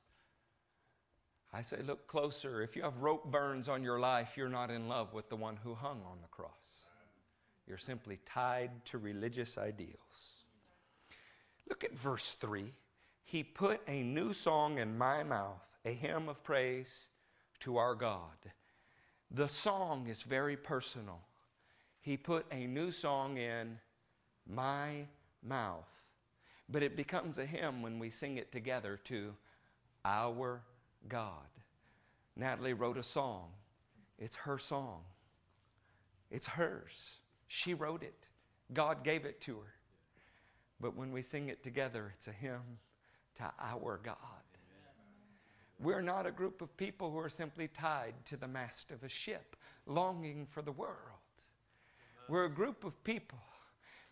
I 1.54 1.62
say, 1.62 1.78
Look 1.86 2.08
closer. 2.08 2.62
If 2.62 2.76
you 2.76 2.84
have 2.84 2.98
rope 3.02 3.32
burns 3.32 3.68
on 3.70 3.84
your 3.84 4.00
life, 4.00 4.34
you're 4.36 4.50
not 4.50 4.72
in 4.72 4.88
love 4.88 5.14
with 5.14 5.30
the 5.30 5.36
one 5.36 5.58
who 5.64 5.76
hung 5.76 6.02
on 6.06 6.18
the 6.22 6.28
cross. 6.30 6.86
You're 7.68 7.78
simply 7.78 8.20
tied 8.26 8.72
to 8.86 8.98
religious 8.98 9.58
ideals. 9.58 10.44
Look 11.68 11.84
at 11.84 11.98
verse 11.98 12.34
3. 12.34 12.72
He 13.24 13.44
put 13.44 13.82
a 13.88 14.04
new 14.04 14.34
song 14.34 14.78
in 14.78 14.98
my 14.98 15.24
mouth, 15.24 15.66
a 15.84 15.92
hymn 15.92 16.30
of 16.30 16.44
praise 16.44 17.08
to 17.62 17.78
our 17.78 17.96
God. 17.96 18.52
The 19.32 19.48
song 19.48 20.08
is 20.08 20.22
very 20.22 20.56
personal. 20.56 21.20
He 22.02 22.18
put 22.18 22.46
a 22.52 22.68
new 22.68 22.92
song 22.92 23.38
in 23.38 23.80
my 24.48 25.08
mouth. 25.44 25.90
But 26.70 26.84
it 26.84 26.96
becomes 26.96 27.38
a 27.38 27.46
hymn 27.46 27.82
when 27.82 28.00
we 28.00 28.10
sing 28.10 28.38
it 28.38 28.52
together 28.52 29.00
to 29.06 29.34
our 30.04 30.62
God. 31.08 31.48
Natalie 32.36 32.74
wrote 32.74 32.98
a 32.98 33.04
song. 33.04 33.50
It's 34.18 34.36
her 34.36 34.58
song. 34.58 35.02
It's 36.32 36.48
hers. 36.48 37.12
She 37.48 37.74
wrote 37.74 38.04
it. 38.04 38.28
God 38.74 39.04
gave 39.04 39.26
it 39.26 39.42
to 39.42 39.58
her. 39.58 39.74
But 40.82 40.96
when 40.96 41.12
we 41.12 41.22
sing 41.22 41.50
it 41.50 41.64
together, 41.64 42.14
it's 42.18 42.28
a 42.28 42.32
hymn 42.32 42.80
to 43.36 43.52
our 43.60 44.00
God. 44.04 44.16
We're 45.80 46.02
not 46.02 46.26
a 46.26 46.32
group 46.32 46.62
of 46.62 46.76
people 46.78 47.12
who 47.12 47.20
are 47.20 47.30
simply 47.30 47.68
tied 47.68 48.14
to 48.26 48.38
the 48.38 48.48
mast 48.48 48.92
of 48.92 49.04
a 49.04 49.10
ship, 49.10 49.56
longing 49.86 50.48
for 50.50 50.62
the 50.62 50.72
world. 50.72 50.96
We're 52.30 52.46
a 52.46 52.50
group 52.50 52.84
of 52.86 53.02
people 53.04 53.40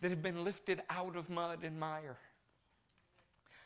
that 0.00 0.10
have 0.10 0.22
been 0.22 0.44
lifted 0.44 0.82
out 0.90 1.16
of 1.16 1.30
mud 1.30 1.64
and 1.64 1.80
mire, 1.80 2.18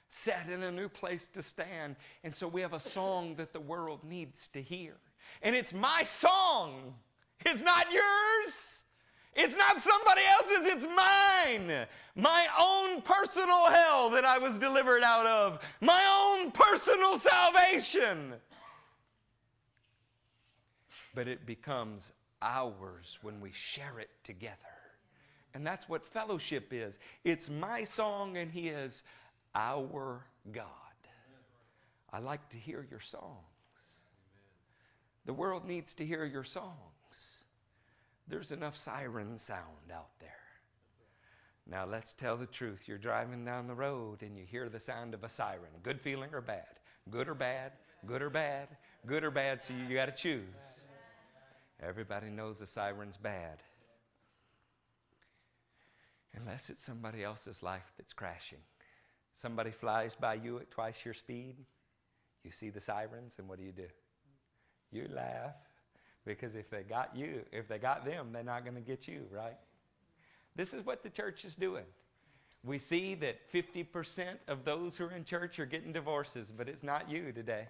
set 0.09 0.48
in 0.48 0.62
a 0.62 0.72
new 0.72 0.88
place 0.88 1.28
to 1.34 1.42
stand. 1.42 1.96
And 2.24 2.34
so 2.34 2.48
we 2.48 2.61
have 2.62 2.72
a 2.72 2.80
song 2.80 3.34
that 3.36 3.52
the 3.52 3.61
world 3.61 4.00
needs 4.02 4.48
to 4.48 4.62
hear. 4.62 4.94
And 5.42 5.54
it's 5.54 5.72
my 5.72 6.04
song, 6.04 6.94
it's 7.44 7.62
not 7.62 7.86
yours. 7.92 8.82
It's 9.34 9.54
not 9.54 9.80
somebody 9.80 10.22
else's, 10.26 10.66
it's 10.66 10.86
mine. 10.96 11.86
My 12.16 12.48
own 12.59 13.02
personal 13.02 13.66
hell 13.66 14.11
that 14.11 14.24
I 14.24 14.38
was 14.38 14.59
delivered 14.59 15.04
out 15.04 15.26
of, 15.26 15.61
my 15.80 16.02
own 16.11 16.50
personal 16.50 17.16
salvation. 17.16 18.34
But 21.14 21.28
it 21.28 21.46
becomes 21.46 22.12
ours 22.42 23.18
when 23.22 23.40
we 23.40 23.52
share 23.52 24.00
it 24.00 24.11
together. 24.24 24.56
And 25.54 25.64
that's 25.64 25.88
what 25.88 26.04
fellowship 26.06 26.72
is. 26.72 26.98
It's 27.22 27.48
my 27.48 27.84
song, 27.84 28.38
and 28.38 28.50
He 28.50 28.68
is 28.68 29.04
our 29.55 30.26
God. 30.53 30.64
I 32.12 32.18
like 32.20 32.49
to 32.51 32.57
hear 32.57 32.86
your 32.90 33.01
songs. 33.01 33.36
The 35.26 35.34
world 35.34 35.66
needs 35.66 35.92
to 35.94 36.07
hear 36.07 36.24
your 36.24 36.44
songs. 36.44 37.44
There's 38.28 38.53
enough 38.53 38.76
siren 38.76 39.38
sound 39.38 39.92
out 39.92 40.18
there. 40.20 40.30
Now, 41.70 41.84
let's 41.84 42.14
tell 42.14 42.36
the 42.36 42.46
truth. 42.46 42.84
You're 42.88 42.96
driving 42.96 43.44
down 43.44 43.66
the 43.66 43.74
road 43.74 44.22
and 44.22 44.38
you 44.38 44.44
hear 44.44 44.70
the 44.70 44.80
sound 44.80 45.12
of 45.12 45.22
a 45.22 45.28
siren. 45.28 45.70
Good 45.82 46.01
feeling 46.01 46.30
or 46.32 46.40
bad? 46.40 46.80
Good 47.11 47.28
or 47.28 47.34
bad? 47.34 47.72
Good 48.07 48.22
or 48.22 48.30
bad? 48.30 48.68
Good 49.07 49.22
or 49.22 49.30
bad? 49.30 49.62
So 49.62 49.74
you 49.74 49.94
got 49.94 50.07
to 50.07 50.12
choose. 50.12 50.44
Everybody 51.82 52.30
knows 52.30 52.59
the 52.59 52.66
siren's 52.66 53.18
bad. 53.18 53.62
Unless 56.34 56.70
it's 56.70 56.82
somebody 56.82 57.22
else's 57.22 57.62
life 57.62 57.92
that's 57.99 58.12
crashing. 58.12 58.59
Somebody 59.41 59.70
flies 59.70 60.16
by 60.16 60.34
you 60.34 60.59
at 60.59 60.70
twice 60.70 60.97
your 61.05 61.14
speed. 61.14 61.55
You 62.43 62.51
see 62.51 62.70
the 62.70 62.80
sirens, 62.80 63.34
and 63.39 63.49
what 63.49 63.59
do 63.59 63.64
you 63.64 63.72
do? 63.72 63.86
You 64.91 65.07
laugh 65.14 65.55
because 66.24 66.55
if 66.55 66.68
they 66.70 66.82
got 66.82 67.16
you, 67.16 67.43
if 67.53 67.68
they 67.68 67.78
got 67.78 68.05
them, 68.05 68.28
they're 68.32 68.43
not 68.43 68.64
going 68.64 68.74
to 68.74 68.80
get 68.80 69.07
you, 69.09 69.22
right? 69.30 69.57
This 70.57 70.74
is 70.74 70.84
what 70.84 71.03
the 71.03 71.09
church 71.09 71.45
is 71.45 71.55
doing. 71.55 71.84
We 72.64 72.78
see 72.78 73.14
that 73.16 73.36
50% 73.53 74.34
of 74.49 74.64
those 74.64 74.97
who 74.97 75.05
are 75.05 75.12
in 75.12 75.24
church 75.24 75.59
are 75.59 75.66
getting 75.66 75.93
divorces, 75.93 76.53
but 76.55 76.68
it's 76.68 76.82
not 76.82 77.09
you 77.09 77.32
today. 77.32 77.66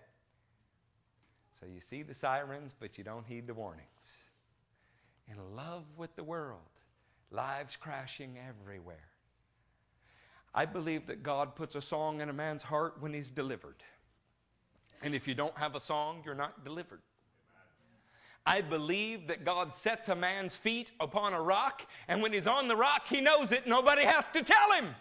So 1.61 1.66
you 1.66 1.81
see 1.81 2.03
the 2.03 2.14
sirens, 2.14 2.75
but 2.79 2.99
you 2.99 3.05
don't 3.05 3.27
heed 3.27 3.47
the 3.47 3.55
warnings. 3.55 3.87
In 5.29 5.37
love 5.55 5.85
with 5.97 6.16
the 6.16 6.25
world, 6.25 6.61
lives 7.31 7.77
crashing 7.77 8.39
everywhere. 8.39 9.09
I 10.55 10.67
believe 10.67 11.07
that 11.07 11.23
God 11.23 11.55
puts 11.55 11.75
a 11.75 11.81
song 11.81 12.21
in 12.21 12.29
a 12.29 12.33
man's 12.33 12.63
heart 12.63 12.97
when 13.01 13.13
he's 13.13 13.31
delivered. 13.31 13.83
And 15.03 15.15
if 15.15 15.29
you 15.29 15.35
don't 15.35 15.57
have 15.57 15.75
a 15.75 15.81
song, 15.81 16.23
you're 16.25 16.35
not 16.35 16.65
delivered. 16.65 17.01
I 18.47 18.63
believe 18.63 19.27
that 19.29 19.45
God 19.45 19.75
sets 19.75 20.09
a 20.09 20.15
man's 20.15 20.55
feet 20.55 20.91
upon 21.01 21.35
a 21.35 21.41
rock, 21.41 21.83
and 22.09 22.23
when 22.23 22.33
he's 22.33 22.47
on 22.47 22.67
the 22.67 22.77
rock, 22.77 23.03
he 23.07 23.21
knows 23.21 23.53
it. 23.53 23.67
Nobody 23.67 24.03
has 24.03 24.27
to 24.29 24.43
tell 24.43 24.73
him. 24.73 24.95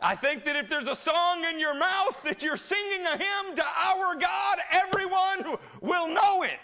I 0.00 0.16
think 0.16 0.44
that 0.46 0.56
if 0.56 0.68
there's 0.68 0.88
a 0.88 0.96
song 0.96 1.44
in 1.44 1.60
your 1.60 1.74
mouth 1.74 2.16
that 2.24 2.42
you're 2.42 2.56
singing 2.56 3.06
a 3.06 3.16
hymn 3.16 3.54
to 3.54 3.64
our 3.64 4.16
God, 4.16 4.58
everyone 4.70 5.58
will 5.80 6.08
know 6.08 6.42
it. 6.42 6.58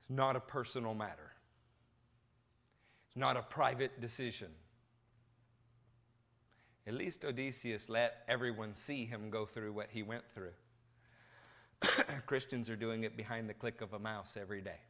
It's 0.00 0.10
not 0.10 0.34
a 0.34 0.40
personal 0.40 0.94
matter, 0.94 1.29
not 3.20 3.36
a 3.36 3.42
private 3.42 4.00
decision. 4.00 4.48
At 6.86 6.94
least 6.94 7.24
Odysseus 7.24 7.88
let 7.88 8.24
everyone 8.26 8.74
see 8.74 9.04
him 9.04 9.30
go 9.30 9.46
through 9.46 9.72
what 9.72 9.88
he 9.90 10.02
went 10.02 10.24
through. 10.34 10.52
Christians 12.26 12.68
are 12.68 12.76
doing 12.76 13.04
it 13.04 13.16
behind 13.16 13.48
the 13.48 13.54
click 13.54 13.80
of 13.80 13.92
a 13.92 13.98
mouse 13.98 14.36
every 14.40 14.60
day. 14.60 14.80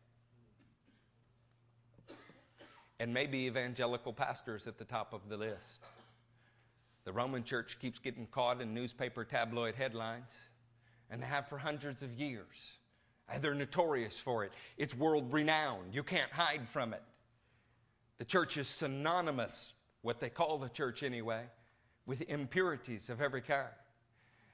And 2.98 3.12
maybe 3.12 3.38
evangelical 3.40 4.12
pastors 4.12 4.66
at 4.66 4.78
the 4.78 4.84
top 4.84 5.12
of 5.12 5.28
the 5.28 5.36
list. 5.36 5.86
The 7.04 7.12
Roman 7.12 7.44
church 7.44 7.78
keeps 7.80 7.98
getting 7.98 8.26
caught 8.26 8.60
in 8.60 8.72
newspaper 8.72 9.24
tabloid 9.24 9.74
headlines, 9.74 10.32
and 11.10 11.20
they 11.20 11.26
have 11.26 11.48
for 11.48 11.58
hundreds 11.58 12.02
of 12.02 12.12
years. 12.12 12.78
They're 13.40 13.54
notorious 13.54 14.18
for 14.18 14.44
it. 14.44 14.52
It's 14.76 14.94
world 14.94 15.32
renowned. 15.32 15.94
You 15.94 16.02
can't 16.02 16.30
hide 16.30 16.68
from 16.68 16.92
it. 16.92 17.02
The 18.20 18.26
church 18.26 18.58
is 18.58 18.68
synonymous, 18.68 19.72
what 20.02 20.20
they 20.20 20.28
call 20.28 20.58
the 20.58 20.68
church 20.68 21.02
anyway, 21.02 21.44
with 22.04 22.20
impurities 22.20 23.08
of 23.08 23.22
every 23.22 23.40
kind. 23.40 23.70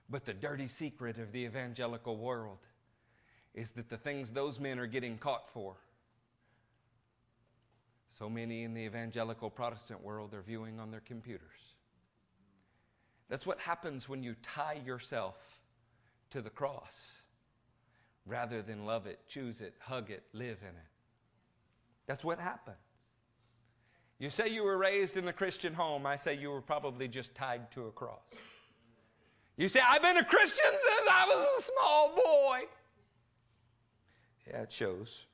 But 0.08 0.24
the 0.24 0.34
dirty 0.34 0.68
secret 0.68 1.18
of 1.18 1.32
the 1.32 1.40
evangelical 1.40 2.16
world 2.16 2.58
is 3.54 3.72
that 3.72 3.90
the 3.90 3.96
things 3.96 4.30
those 4.30 4.60
men 4.60 4.78
are 4.78 4.86
getting 4.86 5.18
caught 5.18 5.50
for, 5.50 5.74
so 8.08 8.30
many 8.30 8.62
in 8.62 8.72
the 8.72 8.82
evangelical 8.82 9.50
Protestant 9.50 10.00
world 10.00 10.32
are 10.32 10.42
viewing 10.42 10.78
on 10.78 10.92
their 10.92 11.00
computers. 11.00 11.74
That's 13.28 13.46
what 13.46 13.58
happens 13.58 14.08
when 14.08 14.22
you 14.22 14.36
tie 14.44 14.80
yourself 14.86 15.34
to 16.30 16.40
the 16.40 16.50
cross 16.50 17.10
rather 18.26 18.62
than 18.62 18.86
love 18.86 19.08
it, 19.08 19.18
choose 19.26 19.60
it, 19.60 19.74
hug 19.80 20.12
it, 20.12 20.22
live 20.32 20.58
in 20.62 20.68
it. 20.68 20.92
That's 22.06 22.22
what 22.22 22.38
happens. 22.38 22.76
You 24.18 24.30
say 24.30 24.48
you 24.48 24.62
were 24.62 24.78
raised 24.78 25.16
in 25.16 25.28
a 25.28 25.32
Christian 25.32 25.74
home, 25.74 26.06
I 26.06 26.16
say 26.16 26.34
you 26.34 26.50
were 26.50 26.62
probably 26.62 27.06
just 27.06 27.34
tied 27.34 27.70
to 27.72 27.86
a 27.86 27.90
cross. 27.90 28.34
You 29.56 29.68
say, 29.68 29.80
I've 29.86 30.02
been 30.02 30.18
a 30.18 30.24
Christian 30.24 30.70
since 30.70 31.08
I 31.10 31.24
was 31.26 31.46
a 31.58 31.62
small 31.62 32.14
boy. 32.14 32.60
Yeah, 34.46 34.62
it 34.62 34.72
shows. 34.72 35.24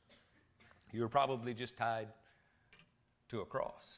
You 0.93 1.03
were 1.03 1.09
probably 1.09 1.55
just 1.55 1.77
tied 1.77 2.09
to 3.31 3.41
a 3.41 3.45
cross. 3.45 3.97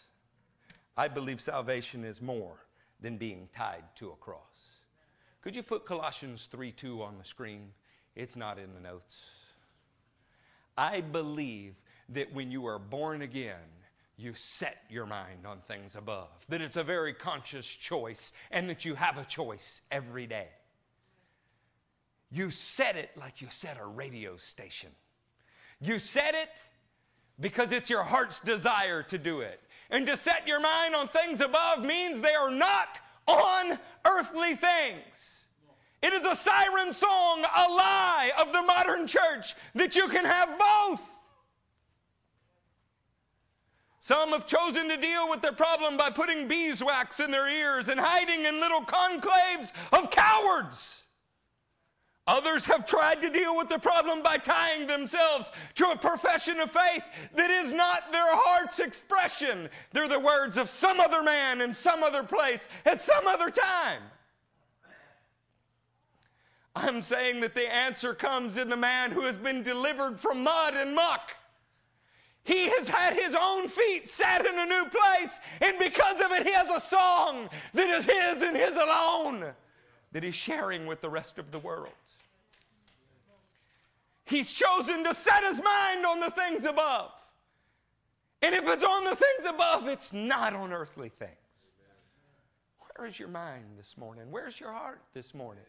I 0.97 1.09
believe 1.09 1.41
salvation 1.41 2.05
is 2.05 2.23
more 2.23 2.57
than 3.01 3.19
being 3.19 3.49
tied 3.55 3.85
to 3.97 4.11
a 4.11 4.17
cross. 4.17 4.71
Could 5.43 5.57
you 5.57 5.63
put 5.63 5.85
Colossians 5.85 6.49
3 6.51 6.73
2 6.73 7.03
on 7.03 7.19
the 7.19 7.25
screen? 7.25 7.71
It's 8.17 8.37
not 8.37 8.59
in 8.59 8.73
the 8.75 8.81
notes. 8.81 9.17
I 10.79 11.01
believe 11.01 11.75
that 12.11 12.33
when 12.33 12.51
you 12.51 12.67
are 12.67 12.79
born 12.79 13.23
again, 13.23 13.61
you 14.17 14.33
set 14.35 14.79
your 14.89 15.07
mind 15.07 15.47
on 15.47 15.59
things 15.67 15.97
above, 15.97 16.29
that 16.49 16.61
it's 16.61 16.77
a 16.77 16.85
very 16.85 17.13
conscious 17.13 17.67
choice, 17.67 18.33
and 18.51 18.69
that 18.69 18.85
you 18.85 18.95
have 18.95 19.19
a 19.19 19.25
choice 19.25 19.81
every 19.91 20.27
day. 20.27 20.49
You 22.31 22.51
set 22.51 22.97
it 22.97 23.11
like 23.17 23.41
you 23.41 23.49
set 23.51 23.79
a 23.81 23.87
radio 23.87 24.37
station. 24.37 24.91
You 25.81 25.99
set 25.99 26.35
it 26.35 26.63
because 27.41 27.73
it's 27.73 27.91
your 27.91 28.03
heart's 28.03 28.41
desire 28.41 29.03
to 29.05 29.19
do 29.19 29.41
it. 29.41 29.61
And 29.91 30.07
to 30.07 30.17
set 30.17 30.47
your 30.47 30.61
mind 30.61 30.95
on 30.95 31.09
things 31.09 31.41
above 31.41 31.85
means 31.85 32.21
they 32.21 32.35
are 32.35 32.51
not 32.51 32.99
on 33.27 33.79
earthly 34.05 34.57
things. 34.57 35.45
It 36.03 36.13
is 36.13 36.25
a 36.25 36.37
siren 36.37 36.93
song, 36.93 37.41
a 37.41 37.69
lie 37.71 38.31
of 38.39 38.53
the 38.53 38.63
modern 38.63 39.07
church 39.07 39.55
that 39.75 39.97
you 39.97 40.09
can 40.09 40.25
have 40.25 40.59
both. 40.59 41.01
Some 44.05 44.33
have 44.33 44.47
chosen 44.47 44.87
to 44.91 44.99
deal 44.99 45.31
with 45.31 45.41
their 45.41 45.55
problem 45.55 45.97
by 45.97 46.11
putting 46.11 46.47
beeswax 46.47 47.21
in 47.21 47.31
their 47.31 47.49
ears 47.49 47.89
and 47.89 47.99
hiding 47.99 48.45
in 48.45 48.61
little 48.61 48.83
conclaves 48.83 49.73
of 49.95 50.11
cowards. 50.11 51.05
Others 52.27 52.67
have 52.67 52.85
tried 52.85 53.23
to 53.23 53.31
deal 53.31 53.57
with 53.57 53.71
the 53.71 53.79
problem 53.79 54.23
by 54.23 54.37
tying 54.37 54.87
themselves 54.87 55.53
to 55.77 55.87
a 55.87 55.97
profession 55.97 56.61
of 56.61 56.71
faith 56.71 57.03
that 57.35 57.51
is 57.51 57.73
not 57.73 58.13
their 58.13 58.29
heart's 58.29 58.79
expression. 58.79 59.71
They're 59.93 60.07
the 60.07 60.21
words 60.21 60.59
of 60.59 60.69
some 60.69 61.01
other 61.01 61.23
man 61.23 61.63
in 61.63 61.73
some 61.73 62.03
other 62.03 62.25
place 62.25 62.69
at 62.85 63.01
some 63.01 63.27
other 63.27 63.49
time. 63.49 64.03
I'm 66.77 67.01
saying 67.01 67.41
that 67.41 67.55
the 67.55 67.75
answer 67.75 68.13
comes 68.13 68.59
in 68.59 68.69
the 68.69 68.77
man 68.77 69.13
who 69.13 69.23
has 69.23 69.39
been 69.39 69.63
delivered 69.63 70.21
from 70.21 70.43
mud 70.43 70.75
and 70.75 70.95
muck. 70.95 71.31
He 72.45 72.69
has 72.69 72.87
had 72.87 73.15
his 73.15 73.35
own 73.35 73.69
feet 73.69 74.07
set 74.07 74.45
in 74.45 74.59
a 74.59 74.67
new 74.67 74.85
place, 74.85 75.41
and 75.63 75.79
because 75.79 76.21
of 76.21 76.31
it, 76.33 76.47
he 76.47 76.53
has 76.53 76.71
a 76.71 76.81
song 76.81 77.49
that 77.73 77.89
is 77.89 78.05
his 78.05 78.43
and 78.43 78.55
his 78.55 78.77
alone 78.77 79.53
that 80.13 80.23
he's 80.23 80.35
sharing 80.35 80.87
with 80.87 81.01
the 81.01 81.09
rest 81.09 81.39
of 81.39 81.51
the 81.51 81.59
world. 81.59 81.89
He's 84.27 84.53
chosen 84.53 85.05
to 85.05 85.15
set 85.15 85.43
his 85.43 85.63
mind 85.63 86.05
on 86.05 86.21
the 86.21 86.31
things 86.31 86.67
above. 86.67 87.13
And 88.43 88.55
if 88.55 88.67
it's 88.69 88.85
on 88.85 89.05
the 89.05 89.17
things 89.17 89.47
above, 89.47 89.89
it's 89.89 90.13
not 90.13 90.55
on 90.55 90.73
earthly 90.73 91.09
things. 91.09 91.31
Where 92.97 93.09
is 93.09 93.19
your 93.19 93.29
mind 93.29 93.65
this 93.77 93.97
morning? 93.97 94.25
Where's 94.31 94.61
your 94.61 94.71
heart 94.71 95.01
this 95.15 95.35
morning? 95.35 95.65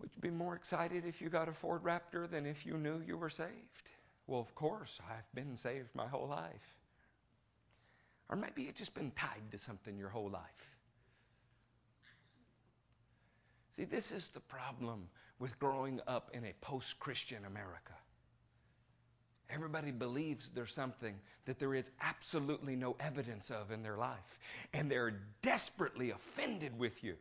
Would 0.00 0.10
you 0.14 0.20
be 0.20 0.30
more 0.30 0.54
excited 0.54 1.04
if 1.06 1.20
you 1.20 1.30
got 1.30 1.48
a 1.48 1.52
Ford 1.52 1.82
Raptor 1.82 2.30
than 2.30 2.46
if 2.46 2.64
you 2.64 2.76
knew 2.76 3.02
you 3.06 3.16
were 3.16 3.30
saved? 3.30 3.90
Well, 4.30 4.40
of 4.40 4.54
course, 4.54 4.96
I've 5.10 5.34
been 5.34 5.56
saved 5.56 5.88
my 5.92 6.06
whole 6.06 6.28
life. 6.28 6.76
Or 8.28 8.36
maybe 8.36 8.62
you've 8.62 8.76
just 8.76 8.94
been 8.94 9.10
tied 9.10 9.50
to 9.50 9.58
something 9.58 9.98
your 9.98 10.08
whole 10.08 10.30
life. 10.30 10.44
See, 13.74 13.84
this 13.84 14.12
is 14.12 14.28
the 14.28 14.38
problem 14.38 15.08
with 15.40 15.58
growing 15.58 16.00
up 16.06 16.30
in 16.32 16.44
a 16.44 16.54
post 16.60 17.00
Christian 17.00 17.44
America. 17.44 17.94
Everybody 19.52 19.90
believes 19.90 20.48
there's 20.54 20.72
something 20.72 21.16
that 21.46 21.58
there 21.58 21.74
is 21.74 21.90
absolutely 22.00 22.76
no 22.76 22.94
evidence 23.00 23.50
of 23.50 23.72
in 23.72 23.82
their 23.82 23.96
life, 23.96 24.38
and 24.72 24.88
they're 24.88 25.14
desperately 25.42 26.10
offended 26.10 26.78
with 26.78 27.02
you 27.02 27.16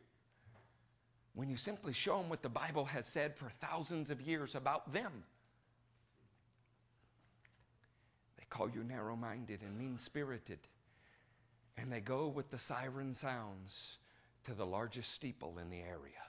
when 1.34 1.50
you 1.50 1.58
simply 1.58 1.94
show 1.94 2.20
them 2.20 2.30
what 2.30 2.44
the 2.44 2.50
Bible 2.50 2.86
has 2.86 3.08
said 3.08 3.36
for 3.36 3.50
thousands 3.62 4.12
of 4.12 4.22
years 4.22 4.54
about 4.54 4.94
them. 4.94 5.24
They 8.38 8.39
call 8.50 8.70
you 8.70 8.84
narrow 8.84 9.16
minded 9.16 9.62
and 9.62 9.78
mean 9.78 9.98
spirited, 9.98 10.60
and 11.78 11.92
they 11.92 12.02
go 12.02 12.28
with 12.28 12.50
the 12.50 12.60
siren 12.60 13.14
sounds 13.14 13.98
to 14.46 14.54
the 14.54 14.66
largest 14.66 15.14
steeple 15.14 15.60
in 15.60 15.70
the 15.70 15.82
area. 15.82 16.24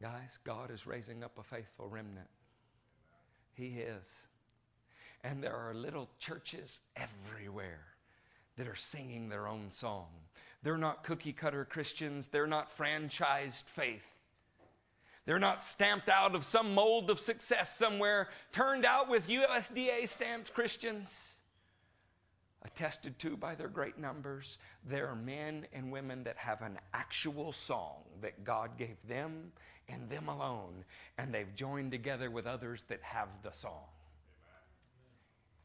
Guys, 0.00 0.38
God 0.44 0.70
is 0.70 0.86
raising 0.86 1.22
up 1.22 1.36
a 1.38 1.42
faithful 1.42 1.86
remnant. 1.86 2.28
He 3.52 3.80
is. 3.80 4.08
And 5.22 5.42
there 5.42 5.54
are 5.54 5.74
little 5.74 6.08
churches 6.18 6.80
everywhere 6.96 7.84
that 8.56 8.66
are 8.66 8.76
singing 8.76 9.28
their 9.28 9.46
own 9.46 9.70
song. 9.70 10.08
They're 10.62 10.78
not 10.78 11.04
cookie 11.04 11.34
cutter 11.34 11.66
Christians, 11.66 12.26
they're 12.26 12.46
not 12.46 12.76
franchised 12.76 13.64
faith. 13.64 14.06
They're 15.30 15.38
not 15.38 15.62
stamped 15.62 16.08
out 16.08 16.34
of 16.34 16.44
some 16.44 16.74
mold 16.74 17.08
of 17.08 17.20
success 17.20 17.76
somewhere, 17.76 18.30
turned 18.50 18.84
out 18.84 19.08
with 19.08 19.28
USDA 19.28 20.08
stamped 20.08 20.52
Christians. 20.52 21.34
Attested 22.64 23.16
to 23.20 23.36
by 23.36 23.54
their 23.54 23.68
great 23.68 23.96
numbers, 23.96 24.58
there 24.84 25.06
are 25.06 25.14
men 25.14 25.68
and 25.72 25.92
women 25.92 26.24
that 26.24 26.36
have 26.36 26.62
an 26.62 26.80
actual 26.92 27.52
song 27.52 28.02
that 28.22 28.42
God 28.42 28.76
gave 28.76 28.96
them 29.06 29.52
and 29.88 30.10
them 30.10 30.26
alone, 30.26 30.84
and 31.16 31.32
they've 31.32 31.54
joined 31.54 31.92
together 31.92 32.28
with 32.28 32.48
others 32.48 32.82
that 32.88 33.00
have 33.00 33.28
the 33.44 33.52
song. 33.52 33.86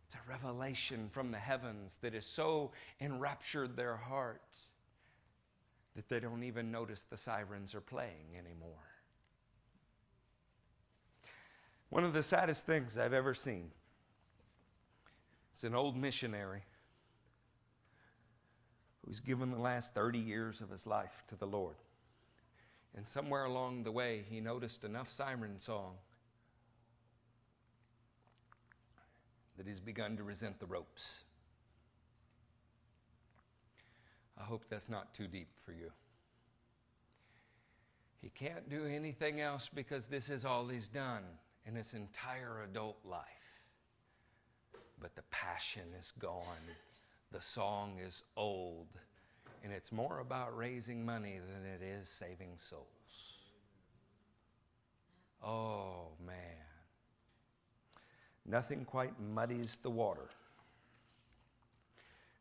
It's 0.06 0.14
a 0.14 0.30
revelation 0.30 1.10
from 1.12 1.32
the 1.32 1.40
heavens 1.40 1.98
that 2.02 2.14
has 2.14 2.28
so 2.28 2.70
enraptured 3.02 3.76
their 3.76 3.98
heart 3.98 4.44
that 5.96 6.08
they 6.08 6.20
don't 6.20 6.44
even 6.44 6.72
notice 6.72 7.02
the 7.02 7.18
sirens 7.18 7.74
are 7.74 7.82
playing 7.82 8.38
anymore. 8.38 8.95
One 11.90 12.04
of 12.04 12.14
the 12.14 12.24
saddest 12.24 12.66
things 12.66 12.98
I've 12.98 13.14
ever 13.14 13.34
seen 13.34 13.72
is 15.56 15.64
an 15.64 15.76
old 15.76 15.96
missionary 15.96 16.64
who's 19.06 19.20
given 19.20 19.52
the 19.52 19.60
last 19.60 19.94
30 19.94 20.20
years 20.20 20.62
of 20.62 20.70
his 20.70 20.88
life 20.88 21.24
to 21.30 21.36
the 21.36 21.46
Lord. 21.46 21.76
And 22.96 23.08
somewhere 23.08 23.46
along 23.46 23.84
the 23.84 23.92
way, 23.92 24.26
he 24.30 24.40
noticed 24.40 24.84
enough 24.84 25.10
siren 25.10 25.60
song 25.60 25.96
that 29.58 29.68
he's 29.68 29.80
begun 29.80 30.18
to 30.18 30.24
resent 30.24 30.60
the 30.60 30.66
ropes. 30.66 31.14
I 34.40 34.44
hope 34.44 34.64
that's 34.70 34.90
not 34.90 35.14
too 35.14 35.28
deep 35.28 35.50
for 35.66 35.72
you. 35.72 35.92
He 38.22 38.30
can't 38.30 38.70
do 38.70 38.86
anything 38.86 39.40
else 39.40 39.70
because 39.74 40.08
this 40.08 40.30
is 40.30 40.44
all 40.44 40.68
he's 40.68 40.88
done 40.88 41.24
in 41.68 41.76
his 41.76 41.94
entire 41.94 42.64
adult 42.64 42.98
life. 43.04 43.24
But 45.00 45.16
the 45.16 45.24
passion 45.32 45.84
is 46.00 46.14
gone, 46.20 46.44
the 47.32 47.42
song 47.42 48.00
is 48.04 48.24
old 48.38 48.88
and 49.66 49.74
it's 49.74 49.92
more 49.92 50.20
about 50.20 50.56
raising 50.56 51.04
money 51.04 51.40
than 51.40 51.66
it 51.66 51.82
is 51.84 52.08
saving 52.08 52.52
souls. 52.56 52.86
Oh, 55.44 56.10
man. 56.24 56.36
Nothing 58.46 58.86
quite 58.86 59.20
muddies 59.20 59.80
the 59.82 59.90
water 59.90 60.30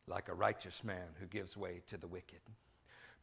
like 0.07 0.29
a 0.29 0.35
righteous 0.35 0.83
man 0.83 1.07
who 1.19 1.25
gives 1.25 1.57
way 1.57 1.81
to 1.87 1.97
the 1.97 2.05
wicked. 2.05 2.41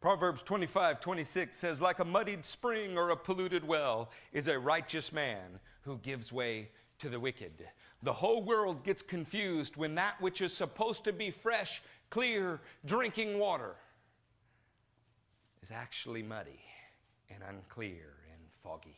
Proverbs 0.00 0.42
25, 0.42 1.00
26 1.00 1.56
says, 1.56 1.80
Like 1.80 2.00
a 2.00 2.04
muddied 2.04 2.44
spring 2.44 2.98
or 2.98 3.10
a 3.10 3.16
polluted 3.16 3.64
well 3.64 4.10
is 4.32 4.48
a 4.48 4.58
righteous 4.58 5.12
man 5.12 5.60
who 5.82 5.98
gives 5.98 6.32
way 6.32 6.68
to 6.98 7.08
the 7.08 7.20
wicked. 7.20 7.52
The 8.02 8.12
whole 8.12 8.42
world 8.42 8.84
gets 8.84 9.02
confused 9.02 9.76
when 9.76 9.94
that 9.96 10.20
which 10.20 10.40
is 10.40 10.52
supposed 10.52 11.04
to 11.04 11.12
be 11.12 11.30
fresh, 11.30 11.82
clear, 12.10 12.60
drinking 12.84 13.38
water 13.38 13.74
is 15.62 15.70
actually 15.70 16.22
muddy 16.22 16.60
and 17.30 17.42
unclear 17.48 18.14
and 18.32 18.42
foggy. 18.62 18.96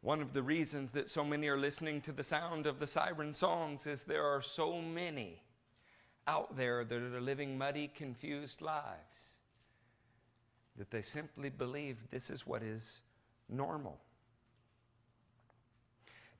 One 0.00 0.20
of 0.20 0.32
the 0.32 0.42
reasons 0.42 0.92
that 0.92 1.10
so 1.10 1.24
many 1.24 1.48
are 1.48 1.58
listening 1.58 2.00
to 2.02 2.12
the 2.12 2.24
sound 2.24 2.66
of 2.66 2.78
the 2.78 2.86
siren 2.86 3.34
songs 3.34 3.86
is 3.86 4.02
there 4.04 4.24
are 4.24 4.42
so 4.42 4.80
many 4.80 5.42
out 6.28 6.56
there 6.56 6.84
that 6.84 7.02
are 7.02 7.20
living 7.20 7.58
muddy, 7.58 7.88
confused 7.88 8.60
lives 8.62 9.34
that 10.76 10.90
they 10.90 11.02
simply 11.02 11.48
believe 11.48 11.96
this 12.10 12.30
is 12.30 12.46
what 12.46 12.62
is 12.62 13.00
normal. 13.48 13.98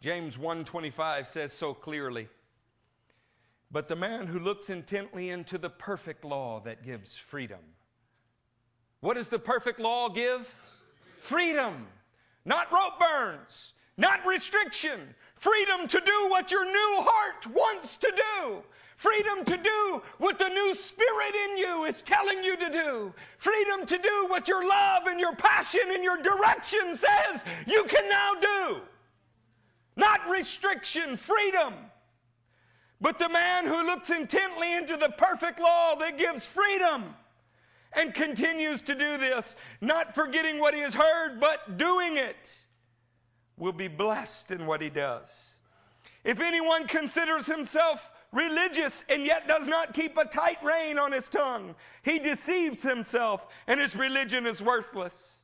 James 0.01 0.37
1:25 0.37 1.27
says 1.27 1.53
so 1.53 1.75
clearly, 1.75 2.29
but 3.71 3.89
the 3.89 3.97
man 3.97 4.27
who 4.27 4.39
looks 4.39 4.71
intently 4.71 5.31
into 5.31 5.59
the 5.59 5.71
perfect 5.71 6.25
law 6.25 6.61
that 6.61 6.83
gives 6.83 7.17
freedom 7.17 7.61
what 9.07 9.15
does 9.15 9.29
the 9.29 9.39
perfect 9.39 9.79
law 9.79 10.09
give? 10.09 10.49
Freedom, 11.21 11.87
not 12.45 12.73
rope 12.73 12.99
burns, 12.99 13.75
not 13.97 14.25
restriction. 14.27 15.15
Freedom 15.37 15.87
to 15.87 16.01
do 16.01 16.29
what 16.29 16.51
your 16.51 16.65
new 16.65 16.97
heart 17.03 17.47
wants 17.47 17.97
to 17.99 18.13
do. 18.41 18.63
Freedom 18.97 19.45
to 19.45 19.57
do 19.59 20.03
what 20.19 20.39
the 20.39 20.49
new 20.49 20.75
spirit 20.75 21.35
in 21.45 21.59
you 21.59 21.85
is 21.85 22.01
telling 22.03 22.43
you 22.43 22.57
to 22.57 22.71
do. 22.71 23.15
Freedom 23.39 23.87
to 23.87 23.99
do 23.99 24.27
what 24.29 24.49
your 24.49 24.67
love 24.67 25.07
and 25.07 25.21
your 25.21 25.37
passion 25.37 25.83
and 25.93 26.03
your 26.03 26.21
direction 26.21 26.97
says 26.97 27.45
you 27.67 27.85
can 27.85 28.09
now 28.09 28.33
do. 28.41 28.81
Not 29.97 30.29
restriction, 30.29 31.17
freedom. 31.17 31.75
But 33.01 33.19
the 33.19 33.29
man 33.29 33.67
who 33.67 33.85
looks 33.85 34.11
intently 34.11 34.75
into 34.75 34.97
the 34.97 35.11
perfect 35.11 35.61
law 35.61 35.95
that 35.97 36.19
gives 36.19 36.47
freedom 36.47 37.15
and 37.93 38.15
continues 38.15 38.83
to 38.83 38.95
do 38.95 39.17
this, 39.19 39.57
not 39.81 40.15
forgetting 40.15 40.59
what 40.59 40.75
he 40.75 40.81
has 40.81 40.95
heard, 40.95 41.41
but 41.41 41.79
doing 41.79 42.17
it, 42.17 42.59
will 43.57 43.73
be 43.73 43.89
blessed 43.89 44.51
in 44.51 44.67
what 44.67 44.83
he 44.83 44.91
does. 44.91 45.55
If 46.25 46.41
anyone 46.41 46.87
considers 46.87 47.47
himself 47.47 48.11
religious 48.33 49.05
and 49.09 49.25
yet 49.25 49.49
does 49.49 49.69
not 49.69 49.95
keep 49.95 50.19
a 50.19 50.25
tight 50.25 50.59
rein 50.63 50.99
on 50.99 51.13
his 51.13 51.29
tongue, 51.29 51.75
he 52.03 52.19
deceives 52.19 52.83
himself 52.83 53.47
and 53.67 53.81
his 53.81 53.97
religion 53.97 54.47
is 54.47 54.61
worthless. 54.61 55.39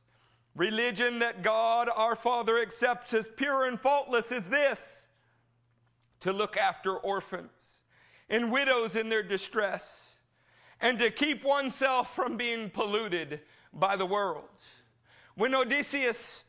Religion 0.55 1.19
that 1.19 1.41
God 1.41 1.89
our 1.95 2.15
Father 2.15 2.59
accepts 2.59 3.13
as 3.13 3.27
pure 3.27 3.67
and 3.67 3.79
faultless 3.79 4.31
is 4.31 4.49
this 4.49 5.07
to 6.19 6.31
look 6.31 6.57
after 6.57 6.97
orphans 6.97 7.81
and 8.29 8.51
widows 8.51 8.95
in 8.95 9.09
their 9.09 9.23
distress 9.23 10.17
and 10.79 10.99
to 10.99 11.09
keep 11.09 11.43
oneself 11.43 12.15
from 12.15 12.37
being 12.37 12.69
polluted 12.69 13.41
by 13.73 13.95
the 13.95 14.05
world. 14.05 14.49
When 15.35 15.55
Odysseus 15.55 16.43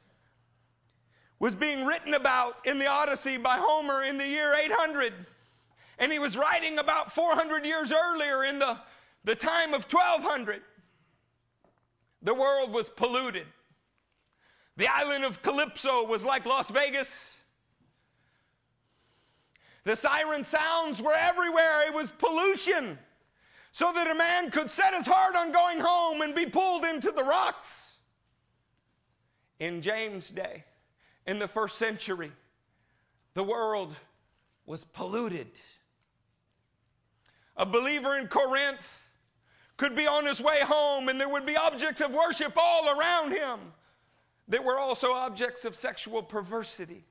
was 1.39 1.55
being 1.55 1.85
written 1.85 2.15
about 2.15 2.57
in 2.65 2.79
the 2.79 2.87
Odyssey 2.87 3.39
by 3.39 3.57
Homer 3.59 4.05
in 4.05 4.19
the 4.19 4.27
year 4.27 4.55
800, 4.55 5.15
and 5.99 6.13
he 6.13 6.19
was 6.19 6.37
writing 6.37 6.79
about 6.79 7.15
400 7.15 7.65
years 7.65 7.93
earlier 7.93 8.45
in 8.45 8.59
the, 8.59 8.79
the 9.25 9.35
time 9.35 9.73
of 9.73 9.85
1200, 9.85 10.61
the 12.23 12.35
world 12.35 12.73
was 12.73 12.89
polluted. 12.89 13.47
The 14.77 14.89
island 14.89 15.25
of 15.25 15.43
Calypso 15.43 16.05
was 16.05 16.25
like 16.25 16.47
Las 16.47 16.71
Vegas. 16.71 17.37
The 19.85 19.95
siren 19.95 20.43
sounds 20.43 21.01
were 21.01 21.15
everywhere. 21.15 21.87
It 21.87 21.95
was 21.95 22.11
pollution. 22.11 22.99
So 23.71 23.93
that 23.93 24.11
a 24.11 24.15
man 24.15 24.51
could 24.51 24.71
set 24.71 24.95
his 24.95 25.07
heart 25.07 25.37
on 25.37 25.53
going 25.53 25.81
home 25.81 26.23
and 26.23 26.35
be 26.35 26.47
pulled 26.47 26.85
into 26.85 27.13
the 27.13 27.23
rocks. 27.23 27.93
In 29.61 29.83
James' 29.83 30.31
day, 30.31 30.65
in 31.27 31.39
the 31.39 31.49
first 31.49 31.77
century, 31.77 32.33
the 33.35 33.45
world 33.45 33.95
was 34.67 34.85
polluted. 34.85 35.49
A 37.57 37.67
believer 37.67 38.17
in 38.17 38.27
Corinth 38.27 38.87
could 39.77 39.95
be 39.95 40.07
on 40.07 40.27
his 40.27 40.41
way 40.41 40.61
home 40.61 41.09
and 41.09 41.21
there 41.21 41.29
would 41.29 41.47
be 41.47 41.57
objects 41.57 42.01
of 42.01 42.13
worship 42.13 42.55
all 42.57 42.99
around 42.99 43.33
him 43.33 43.59
that 44.49 44.63
were 44.63 44.79
also 44.79 45.13
objects 45.13 45.65
of 45.65 45.75
sexual 45.75 46.23
perversity. 46.23 47.05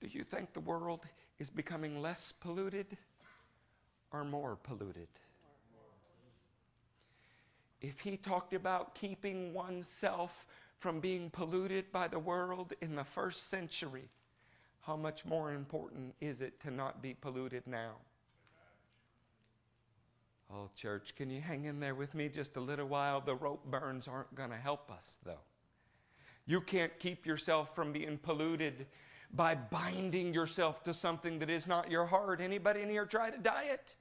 Do 0.00 0.08
you 0.10 0.22
think 0.22 0.52
the 0.52 0.60
world 0.60 1.00
is 1.38 1.50
becoming 1.50 2.00
less 2.00 2.32
polluted 2.32 2.96
or 4.12 4.24
more 4.24 4.56
polluted? 4.56 5.08
If 7.80 8.00
he 8.00 8.16
talked 8.16 8.54
about 8.54 8.94
keeping 8.94 9.52
oneself 9.52 10.46
from 10.78 11.00
being 11.00 11.30
polluted 11.30 11.90
by 11.92 12.08
the 12.08 12.18
world 12.18 12.72
in 12.80 12.94
the 12.94 13.04
first 13.04 13.50
century, 13.50 14.08
how 14.82 14.96
much 14.96 15.24
more 15.24 15.52
important 15.52 16.14
is 16.20 16.40
it 16.40 16.60
to 16.60 16.70
not 16.70 17.02
be 17.02 17.14
polluted 17.14 17.66
now? 17.66 17.96
Oh, 20.54 20.70
church, 20.76 21.14
can 21.16 21.30
you 21.30 21.40
hang 21.40 21.64
in 21.64 21.80
there 21.80 21.96
with 21.96 22.14
me 22.14 22.28
just 22.28 22.56
a 22.56 22.60
little 22.60 22.86
while? 22.86 23.20
The 23.20 23.34
rope 23.34 23.64
burns 23.66 24.06
aren't 24.06 24.32
going 24.36 24.50
to 24.50 24.56
help 24.56 24.88
us, 24.90 25.16
though. 25.24 25.40
You 26.46 26.60
can't 26.60 26.96
keep 27.00 27.26
yourself 27.26 27.74
from 27.74 27.92
being 27.92 28.18
polluted 28.18 28.86
by 29.32 29.56
binding 29.56 30.32
yourself 30.32 30.84
to 30.84 30.94
something 30.94 31.40
that 31.40 31.50
is 31.50 31.66
not 31.66 31.90
your 31.90 32.06
heart. 32.06 32.40
Anybody 32.40 32.82
in 32.82 32.88
here 32.88 33.04
try 33.04 33.30
to 33.30 33.38
diet? 33.38 33.96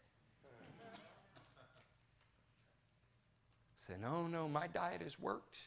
Say, 3.88 3.94
no, 4.00 4.28
no, 4.28 4.48
my 4.48 4.68
diet 4.68 5.02
has 5.02 5.20
worked. 5.20 5.58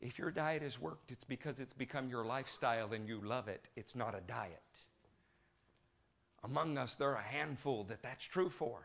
If 0.00 0.18
your 0.18 0.30
diet 0.30 0.62
has 0.62 0.78
worked, 0.78 1.12
it's 1.12 1.24
because 1.24 1.60
it's 1.60 1.72
become 1.72 2.10
your 2.10 2.26
lifestyle 2.26 2.92
and 2.92 3.08
you 3.08 3.20
love 3.22 3.48
it. 3.48 3.68
It's 3.74 3.94
not 3.94 4.14
a 4.14 4.20
diet. 4.20 4.82
Among 6.42 6.76
us, 6.76 6.94
there 6.94 7.08
are 7.08 7.16
a 7.16 7.22
handful 7.22 7.84
that 7.84 8.02
that's 8.02 8.24
true 8.24 8.50
for. 8.50 8.82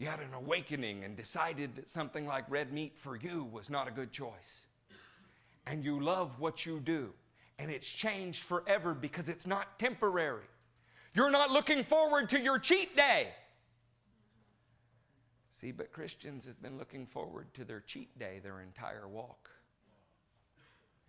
You 0.00 0.06
had 0.06 0.20
an 0.20 0.32
awakening 0.32 1.04
and 1.04 1.14
decided 1.14 1.76
that 1.76 1.90
something 1.90 2.26
like 2.26 2.50
red 2.50 2.72
meat 2.72 2.94
for 2.96 3.16
you 3.16 3.46
was 3.52 3.68
not 3.68 3.86
a 3.86 3.90
good 3.90 4.10
choice. 4.10 4.50
And 5.66 5.84
you 5.84 6.00
love 6.00 6.30
what 6.38 6.64
you 6.64 6.80
do. 6.80 7.10
And 7.58 7.70
it's 7.70 7.86
changed 7.86 8.44
forever 8.44 8.94
because 8.94 9.28
it's 9.28 9.46
not 9.46 9.78
temporary. 9.78 10.46
You're 11.12 11.30
not 11.30 11.50
looking 11.50 11.84
forward 11.84 12.30
to 12.30 12.40
your 12.40 12.58
cheat 12.58 12.96
day. 12.96 13.28
See, 15.50 15.70
but 15.70 15.92
Christians 15.92 16.46
have 16.46 16.62
been 16.62 16.78
looking 16.78 17.04
forward 17.04 17.52
to 17.52 17.66
their 17.66 17.80
cheat 17.80 18.18
day 18.18 18.40
their 18.42 18.62
entire 18.62 19.06
walk. 19.06 19.50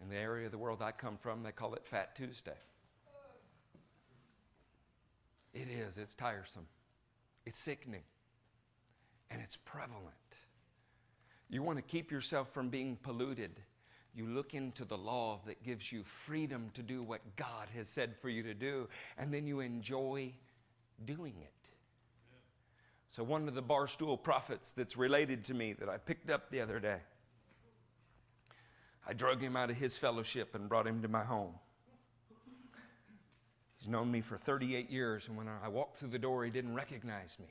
In 0.01 0.09
the 0.09 0.17
area 0.17 0.47
of 0.47 0.51
the 0.51 0.57
world 0.57 0.81
I 0.81 0.91
come 0.91 1.17
from, 1.17 1.43
they 1.43 1.53
call 1.53 1.75
it 1.75 1.85
Fat 1.85 2.13
Tuesday. 2.13 2.59
It 5.53 5.69
is, 5.69 5.97
it's 5.97 6.13
tiresome, 6.13 6.67
it's 7.45 7.59
sickening, 7.59 8.03
and 9.31 9.41
it's 9.41 9.57
prevalent. 9.57 10.05
You 11.49 11.63
want 11.63 11.77
to 11.77 11.83
keep 11.83 12.11
yourself 12.11 12.53
from 12.53 12.69
being 12.69 12.97
polluted. 13.01 13.51
You 14.13 14.27
look 14.27 14.53
into 14.53 14.85
the 14.85 14.97
law 14.97 15.39
that 15.45 15.63
gives 15.63 15.91
you 15.91 16.03
freedom 16.25 16.69
to 16.73 16.83
do 16.83 17.01
what 17.01 17.21
God 17.35 17.67
has 17.75 17.87
said 17.87 18.15
for 18.21 18.29
you 18.29 18.43
to 18.43 18.53
do, 18.53 18.87
and 19.17 19.33
then 19.33 19.47
you 19.47 19.61
enjoy 19.61 20.33
doing 21.05 21.33
it. 21.41 21.51
So, 23.09 23.23
one 23.23 23.47
of 23.47 23.55
the 23.55 23.63
barstool 23.63 24.21
prophets 24.21 24.71
that's 24.71 24.95
related 24.95 25.43
to 25.45 25.53
me 25.53 25.73
that 25.73 25.89
I 25.89 25.97
picked 25.97 26.29
up 26.29 26.49
the 26.49 26.61
other 26.61 26.79
day, 26.79 26.99
I 29.07 29.13
drug 29.13 29.41
him 29.41 29.57
out 29.57 29.69
of 29.69 29.75
his 29.75 29.97
fellowship 29.97 30.55
and 30.55 30.69
brought 30.69 30.87
him 30.87 31.01
to 31.01 31.07
my 31.09 31.23
home. 31.23 31.53
He's 33.77 33.89
known 33.89 34.11
me 34.11 34.21
for 34.21 34.37
38 34.37 34.89
years, 34.89 35.27
and 35.27 35.35
when 35.35 35.47
I 35.47 35.67
walked 35.67 35.97
through 35.97 36.09
the 36.09 36.19
door, 36.19 36.45
he 36.45 36.51
didn't 36.51 36.75
recognize 36.75 37.35
me. 37.39 37.47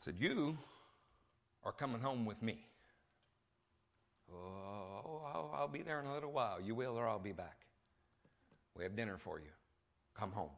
Said, 0.00 0.14
You 0.18 0.58
are 1.64 1.72
coming 1.72 2.00
home 2.00 2.26
with 2.26 2.42
me. 2.42 2.58
Oh, 4.32 5.50
I'll, 5.54 5.68
be 5.68 5.82
there 5.82 6.00
in 6.00 6.06
a 6.06 6.14
little 6.14 6.32
while. 6.32 6.60
You 6.60 6.74
will, 6.74 6.96
or 6.96 7.08
I'll 7.08 7.18
be 7.18 7.32
back. 7.32 7.56
We 8.76 8.84
have 8.84 8.96
dinner 8.96 9.18
for 9.18 9.38
you 9.38 9.50
come 10.20 10.32
home. 10.32 10.50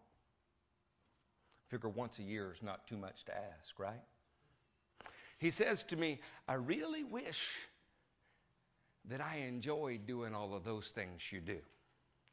Figure 1.69 1.89
once 1.89 2.19
a 2.19 2.23
year 2.23 2.53
is 2.55 2.63
not 2.63 2.87
too 2.87 2.97
much 2.97 3.25
to 3.25 3.33
ask, 3.33 3.79
right? 3.79 4.03
He 5.39 5.51
says 5.51 5.85
to 5.85 5.97
me, 5.97 6.21
I 6.49 6.55
really 6.55 7.05
wish 7.05 7.49
that 9.09 9.21
I 9.21 9.39
enjoyed 9.49 10.07
doing 10.07 10.35
all 10.35 10.55
of 10.55 10.65
those 10.65 10.89
things 10.89 11.21
you 11.31 11.41
do. 11.41 11.59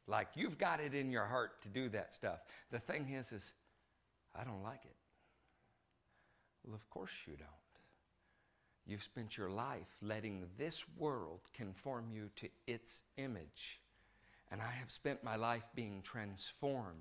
Like 0.06 0.28
you've 0.34 0.58
got 0.58 0.80
it 0.80 0.94
in 0.94 1.10
your 1.10 1.24
heart 1.24 1.62
to 1.62 1.68
do 1.68 1.88
that 1.90 2.14
stuff. 2.14 2.40
The 2.70 2.80
thing 2.80 3.10
is, 3.10 3.32
is 3.32 3.52
I 4.34 4.44
don't 4.44 4.62
like 4.62 4.84
it. 4.84 4.96
Well, 6.64 6.74
of 6.74 6.88
course 6.90 7.12
you 7.26 7.36
don't. 7.36 7.48
You've 8.86 9.02
spent 9.02 9.36
your 9.36 9.50
life 9.50 9.96
letting 10.02 10.46
this 10.58 10.84
world 10.96 11.40
conform 11.54 12.10
you 12.12 12.30
to 12.36 12.48
its 12.66 13.02
image. 13.16 13.80
And 14.50 14.60
I 14.60 14.70
have 14.70 14.90
spent 14.90 15.22
my 15.22 15.36
life 15.36 15.62
being 15.74 16.02
transformed 16.02 16.96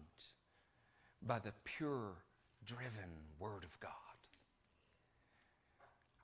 by 1.22 1.39
the 1.39 1.53
pure, 1.64 2.14
driven 2.66 3.10
Word 3.39 3.64
of 3.64 3.80
God. 3.80 3.91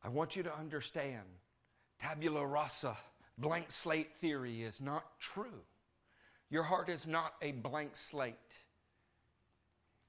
I 0.04 0.10
want 0.10 0.36
you 0.36 0.44
to 0.44 0.56
understand 0.56 1.24
tabula 2.00 2.46
rasa, 2.46 2.96
blank 3.40 3.72
slate 3.72 4.12
theory 4.22 4.62
is 4.62 4.80
not 4.80 5.20
true. 5.20 5.64
Your 6.52 6.64
heart 6.64 6.90
is 6.90 7.08
not 7.08 7.34
a 7.42 7.54
blank 7.54 7.96
slate, 7.96 8.60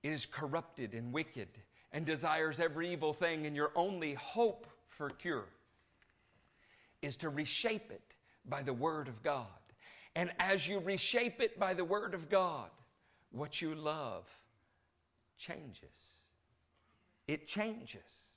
it 0.02 0.10
is 0.10 0.26
corrupted 0.26 0.92
and 0.92 1.12
wicked 1.14 1.48
and 1.92 2.04
desires 2.04 2.60
every 2.60 2.92
evil 2.92 3.12
thing, 3.12 3.46
and 3.46 3.56
your 3.56 3.70
only 3.74 4.14
hope 4.14 4.66
for 4.88 5.10
cure 5.10 5.46
is 7.02 7.16
to 7.18 7.28
reshape 7.28 7.90
it 7.90 8.14
by 8.48 8.62
the 8.62 8.72
Word 8.72 9.08
of 9.08 9.22
God. 9.22 9.46
And 10.14 10.30
as 10.38 10.66
you 10.66 10.78
reshape 10.80 11.40
it 11.40 11.58
by 11.58 11.74
the 11.74 11.84
Word 11.84 12.14
of 12.14 12.28
God, 12.28 12.70
what 13.30 13.60
you 13.60 13.74
love 13.74 14.24
changes. 15.38 16.22
It 17.28 17.46
changes. 17.46 18.34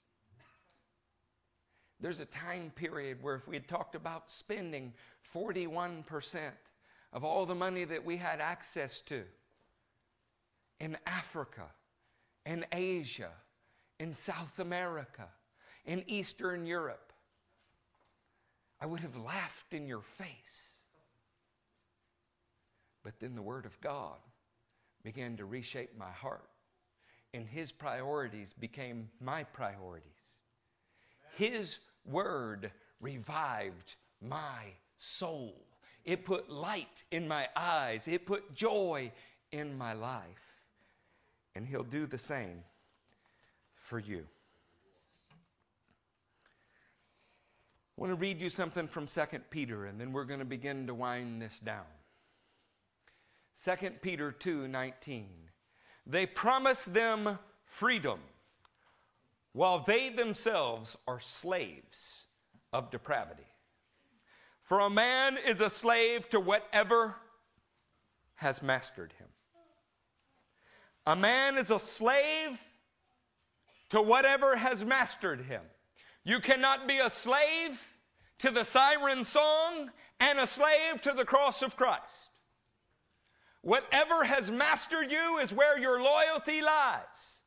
There's 2.00 2.20
a 2.20 2.26
time 2.26 2.72
period 2.76 3.22
where 3.22 3.36
if 3.36 3.48
we 3.48 3.56
had 3.56 3.68
talked 3.68 3.96
about 3.96 4.32
spending 4.32 4.94
41% 5.36 6.04
of 7.14 7.24
all 7.24 7.46
the 7.46 7.56
money 7.56 7.86
that 7.86 8.04
we 8.04 8.18
had 8.18 8.40
access 8.40 9.02
to 9.02 9.24
in 10.80 10.98
Africa, 11.06 11.66
in 12.50 12.66
Asia, 12.72 13.30
in 14.00 14.12
South 14.16 14.58
America, 14.58 15.28
in 15.86 16.04
Eastern 16.08 16.66
Europe, 16.66 17.14
I 18.82 18.88
would 18.88 19.02
have 19.02 19.16
laughed 19.18 19.72
in 19.72 19.88
your 19.88 20.02
face. 20.02 20.80
But 23.04 23.20
then 23.20 23.36
the 23.36 23.42
Word 23.44 23.68
of 23.68 23.80
God 23.82 24.18
began 25.04 25.38
to 25.38 25.46
reshape 25.46 25.96
my 25.96 26.10
heart, 26.10 26.50
and 27.36 27.48
His 27.48 27.72
priorities 27.72 28.52
became 28.52 29.10
my 29.22 29.44
priorities. 29.44 30.04
His 31.36 31.78
Word 32.04 32.72
revived 33.00 33.96
my 34.28 34.74
soul. 34.98 35.54
It 36.04 36.26
put 36.26 36.50
light 36.50 37.04
in 37.12 37.28
my 37.28 37.48
eyes, 37.56 38.08
it 38.08 38.26
put 38.26 38.56
joy 38.56 39.12
in 39.52 39.78
my 39.78 39.94
life. 39.94 40.49
And 41.60 41.68
He'll 41.68 41.84
do 41.84 42.08
the 42.08 42.18
same 42.18 42.64
for 43.76 44.00
you. 44.00 44.26
I 45.30 45.36
want 47.98 48.14
to 48.14 48.16
read 48.16 48.40
you 48.40 48.50
something 48.50 48.88
from 48.88 49.08
2 49.08 49.22
Peter, 49.50 49.88
and 49.88 50.00
then 50.00 50.14
we're 50.14 50.24
going 50.24 50.40
to 50.40 50.46
begin 50.46 50.88
to 50.88 50.94
wind 50.94 51.42
this 51.42 51.60
down. 51.60 51.84
2 53.66 53.90
Peter 54.02 54.32
2 54.32 54.70
19. 54.70 55.28
They 56.08 56.26
promise 56.26 56.86
them 56.86 57.38
freedom 57.66 58.22
while 59.52 59.84
they 59.86 60.08
themselves 60.08 60.96
are 61.10 61.20
slaves 61.20 62.24
of 62.72 62.90
depravity. 62.90 63.52
For 64.64 64.80
a 64.80 64.90
man 64.90 65.38
is 65.46 65.60
a 65.60 65.70
slave 65.70 66.30
to 66.30 66.40
whatever 66.40 67.16
has 68.36 68.64
mastered 68.64 69.14
him. 69.20 69.28
A 71.10 71.16
man 71.16 71.58
is 71.58 71.72
a 71.72 71.80
slave 71.80 72.60
to 73.90 74.00
whatever 74.00 74.56
has 74.56 74.86
mastered 74.86 75.42
him. 75.42 75.64
You 76.24 76.40
cannot 76.40 76.88
be 76.88 77.00
a 77.00 77.10
slave 77.10 77.82
to 78.38 78.52
the 78.52 78.64
siren 78.64 79.24
song 79.24 79.90
and 80.20 80.38
a 80.38 80.46
slave 80.46 81.02
to 81.02 81.14
the 81.14 81.26
cross 81.26 81.64
of 81.64 81.76
Christ. 81.76 82.30
Whatever 83.62 84.24
has 84.24 84.52
mastered 84.52 85.12
you 85.12 85.40
is 85.40 85.52
where 85.52 85.80
your 85.80 86.00
loyalty 86.00 86.62
lies. 86.62 87.40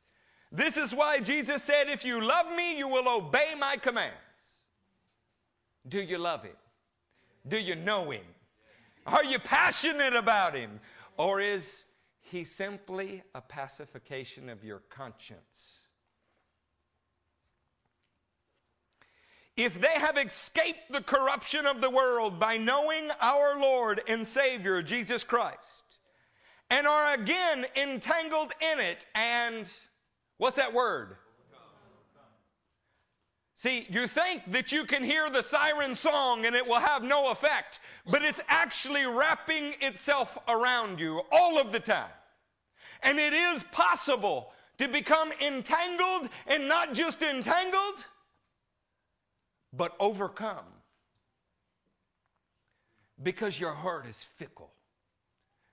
This 0.51 0.75
is 0.75 0.93
why 0.93 1.21
Jesus 1.21 1.63
said, 1.63 1.87
If 1.87 2.03
you 2.03 2.19
love 2.19 2.53
me, 2.53 2.77
you 2.77 2.89
will 2.89 3.07
obey 3.07 3.55
my 3.57 3.77
commands. 3.77 4.17
Do 5.87 6.01
you 6.01 6.17
love 6.17 6.43
him? 6.43 6.57
Do 7.47 7.57
you 7.57 7.75
know 7.75 8.11
him? 8.11 8.25
Are 9.07 9.23
you 9.23 9.39
passionate 9.39 10.17
about 10.17 10.53
him? 10.53 10.81
Or 11.15 11.39
is 11.39 11.85
he 12.33 12.43
simply 12.43 13.23
a 13.33 13.41
pacification 13.41 14.49
of 14.49 14.63
your 14.63 14.79
conscience? 14.89 15.79
If 19.55 19.79
they 19.79 19.93
have 19.93 20.17
escaped 20.17 20.91
the 20.91 21.01
corruption 21.01 21.67
of 21.67 21.79
the 21.79 21.91
world 21.91 22.39
by 22.39 22.57
knowing 22.57 23.09
our 23.21 23.59
Lord 23.59 24.01
and 24.07 24.25
Savior, 24.25 24.81
Jesus 24.81 25.23
Christ, 25.23 25.83
and 26.71 26.87
are 26.87 27.13
again 27.13 27.67
entangled 27.75 28.51
in 28.59 28.79
it, 28.79 29.05
and 29.13 29.69
what's 30.39 30.55
that 30.55 30.73
word? 30.73 31.17
See, 33.53 33.85
you 33.89 34.07
think 34.07 34.51
that 34.51 34.71
you 34.71 34.85
can 34.85 35.03
hear 35.03 35.29
the 35.29 35.43
siren 35.43 35.93
song 35.93 36.47
and 36.47 36.55
it 36.55 36.65
will 36.65 36.79
have 36.79 37.03
no 37.03 37.29
effect, 37.29 37.79
but 38.09 38.23
it's 38.23 38.41
actually 38.49 39.05
wrapping 39.05 39.75
itself 39.79 40.37
around 40.47 40.99
you 40.99 41.21
all 41.31 41.59
of 41.59 41.71
the 41.71 41.79
time. 41.79 42.09
And 43.03 43.19
it 43.19 43.33
is 43.33 43.63
possible 43.71 44.51
to 44.77 44.87
become 44.87 45.31
entangled 45.41 46.29
and 46.47 46.67
not 46.67 46.93
just 46.93 47.21
entangled, 47.21 48.05
but 49.71 49.95
overcome. 49.99 50.65
Because 53.21 53.59
your 53.59 53.73
heart 53.73 54.07
is 54.07 54.25
fickle. 54.37 54.71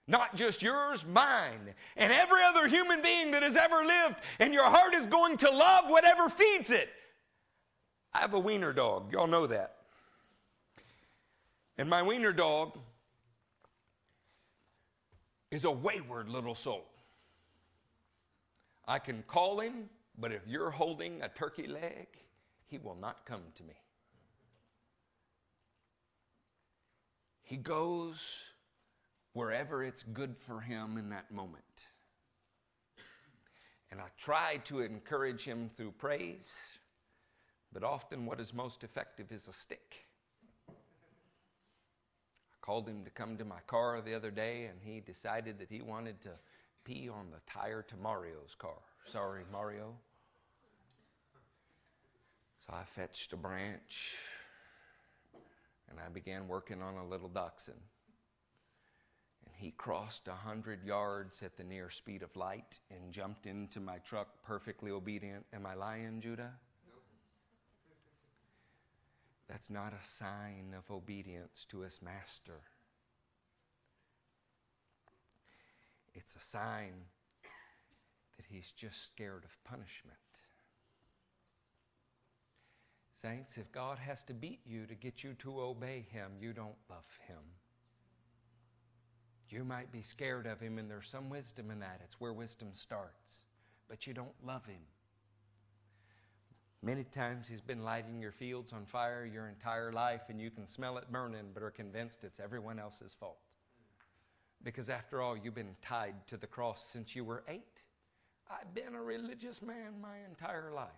Not 0.07 0.35
just 0.35 0.61
yours, 0.61 1.05
mine, 1.07 1.75
and 1.97 2.13
every 2.13 2.43
other 2.43 2.67
human 2.67 3.01
being 3.01 3.31
that 3.31 3.45
has 3.45 3.57
ever 3.57 3.85
lived, 3.85 4.17
and 4.41 4.53
your 4.53 4.65
heart 4.65 4.93
is 4.93 5.07
going 5.07 5.37
to 5.39 5.51
love 5.51 5.89
whatever 5.89 6.29
feeds 6.29 6.71
it. 6.71 6.89
I 8.13 8.19
have 8.19 8.35
a 8.35 8.41
wiener 8.41 8.73
dog. 8.73 9.13
Y'all 9.13 9.29
know 9.29 9.47
that. 9.47 9.77
And 11.79 11.89
my 11.89 12.03
wiener 12.03 12.33
dog 12.33 12.77
is 15.53 15.65
a 15.65 15.71
wayward 15.71 16.29
little 16.29 16.57
soul. 16.57 16.90
I 18.91 18.99
can 18.99 19.23
call 19.29 19.61
him, 19.61 19.89
but 20.19 20.33
if 20.33 20.43
you're 20.49 20.73
holding 20.73 21.23
a 21.23 21.29
turkey 21.29 21.69
leg, 21.69 22.09
he 22.67 22.77
will 22.77 22.97
not 22.97 23.25
come 23.25 23.43
to 23.55 23.63
me. 23.63 23.77
He 27.45 27.57
goes 27.57 28.17
wherever 29.33 29.85
it's 29.85 30.03
good 30.03 30.35
for 30.45 30.61
him 30.61 30.99
in 30.99 31.09
that 31.11 31.31
moment. 31.31 31.63
And 33.93 34.01
I 34.01 34.07
try 34.19 34.57
to 34.65 34.81
encourage 34.81 35.45
him 35.45 35.71
through 35.77 35.93
praise, 35.93 36.57
but 37.73 37.85
often 37.85 38.27
what 38.27 38.41
is 38.41 38.53
most 38.53 38.83
effective 38.83 39.31
is 39.31 39.47
a 39.47 39.53
stick. 39.53 40.05
I 40.69 40.75
called 42.61 42.89
him 42.89 43.05
to 43.05 43.11
come 43.11 43.37
to 43.37 43.45
my 43.45 43.61
car 43.69 44.01
the 44.01 44.15
other 44.15 44.33
day, 44.33 44.65
and 44.65 44.81
he 44.83 44.99
decided 44.99 45.61
that 45.61 45.71
he 45.71 45.81
wanted 45.81 46.21
to 46.23 46.31
pee 46.85 47.09
on 47.09 47.31
the 47.31 47.41
tire 47.51 47.83
to 47.83 47.97
Mario's 47.97 48.55
car. 48.59 48.79
Sorry, 49.11 49.43
Mario. 49.53 49.95
So 52.67 52.75
I 52.75 52.85
fetched 52.95 53.33
a 53.33 53.37
branch 53.37 54.15
and 55.89 55.99
I 55.99 56.09
began 56.09 56.47
working 56.49 56.83
on 56.83 56.97
a 56.97 57.07
little 57.07 57.29
dachshund. 57.29 57.81
And 59.45 59.55
he 59.57 59.73
crossed 59.73 60.29
a 60.29 60.35
hundred 60.35 60.85
yards 60.85 61.43
at 61.43 61.57
the 61.57 61.65
near 61.65 61.91
speed 61.91 62.23
of 62.23 62.35
light 62.37 62.79
and 62.91 63.13
jumped 63.13 63.47
into 63.47 63.81
my 63.81 63.99
truck 63.99 64.29
perfectly 64.45 64.91
obedient. 64.91 65.45
Am 65.53 65.67
I 65.67 65.75
lying, 65.75 66.21
Judah? 66.21 66.53
That's 69.49 69.69
not 69.69 69.93
a 69.93 70.09
sign 70.09 70.75
of 70.79 70.89
obedience 70.95 71.67
to 71.71 71.81
his 71.81 71.99
master. 72.01 72.61
It's 76.15 76.35
a 76.35 76.41
sign 76.41 76.93
that 78.37 78.47
he's 78.49 78.73
just 78.73 79.05
scared 79.07 79.45
of 79.45 79.65
punishment. 79.65 80.17
Saints, 83.21 83.59
if 83.59 83.71
God 83.71 83.99
has 83.99 84.23
to 84.25 84.35
beat 84.35 84.61
you 84.65 84.87
to 84.87 84.95
get 84.95 85.23
you 85.23 85.35
to 85.41 85.61
obey 85.61 86.07
Him, 86.11 86.33
you 86.41 86.55
don't 86.55 86.77
love 86.89 87.05
Him. 87.29 87.37
You 89.51 89.63
might 89.63 89.93
be 89.93 90.01
scared 90.01 90.47
of 90.47 90.59
Him, 90.59 90.79
and 90.79 90.91
there's 90.91 91.09
some 91.09 91.29
wisdom 91.29 91.71
in 91.71 91.81
that. 91.81 92.01
It's 92.03 92.19
where 92.19 92.33
wisdom 92.33 92.69
starts. 92.73 93.43
But 93.89 94.07
you 94.07 94.15
don't 94.15 94.29
love 94.43 94.65
Him. 94.65 94.81
Many 96.83 97.05
times 97.05 97.47
He's 97.47 97.61
been 97.61 97.83
lighting 97.83 98.23
your 98.23 98.33
fields 98.33 98.73
on 98.73 98.87
fire 98.87 99.29
your 99.31 99.49
entire 99.49 99.93
life, 99.93 100.23
and 100.31 100.41
you 100.41 100.51
can 100.51 100.67
smell 100.67 100.97
it 100.97 101.13
burning, 101.13 101.51
but 101.53 101.63
are 101.63 101.71
convinced 101.71 102.25
it's 102.25 102.41
everyone 102.41 102.79
else's 102.79 103.15
fault. 103.21 103.37
Because 104.63 104.91
after 104.91 105.23
all, 105.23 105.37
you've 105.37 105.55
been 105.55 105.77
tied 105.83 106.15
to 106.29 106.37
the 106.37 106.47
cross 106.47 106.85
since 106.93 107.17
you 107.17 107.25
were 107.25 107.43
eight. 107.49 107.63
I've 108.51 108.75
been 108.75 108.95
a 108.95 109.03
religious 109.03 109.63
man 109.63 110.01
my 110.03 110.17
entire 110.29 110.73
life, 110.75 110.89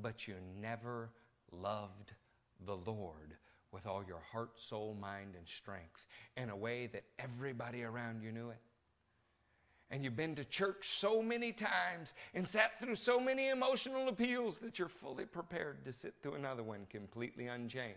but 0.00 0.26
you 0.26 0.34
never 0.60 1.10
loved 1.50 2.12
the 2.64 2.76
Lord 2.76 3.34
with 3.72 3.86
all 3.86 4.02
your 4.06 4.22
heart, 4.32 4.58
soul, 4.58 4.96
mind, 4.98 5.34
and 5.36 5.46
strength 5.46 6.06
in 6.36 6.48
a 6.48 6.56
way 6.56 6.86
that 6.86 7.04
everybody 7.18 7.82
around 7.82 8.22
you 8.22 8.32
knew 8.32 8.50
it. 8.50 8.60
And 9.90 10.02
you've 10.02 10.16
been 10.16 10.34
to 10.36 10.44
church 10.44 10.98
so 10.98 11.22
many 11.22 11.52
times 11.52 12.14
and 12.34 12.48
sat 12.48 12.80
through 12.80 12.96
so 12.96 13.20
many 13.20 13.50
emotional 13.50 14.08
appeals 14.08 14.58
that 14.58 14.78
you're 14.78 14.88
fully 14.88 15.26
prepared 15.26 15.84
to 15.84 15.92
sit 15.92 16.14
through 16.22 16.34
another 16.34 16.62
one 16.62 16.86
completely 16.90 17.46
unchained. 17.46 17.94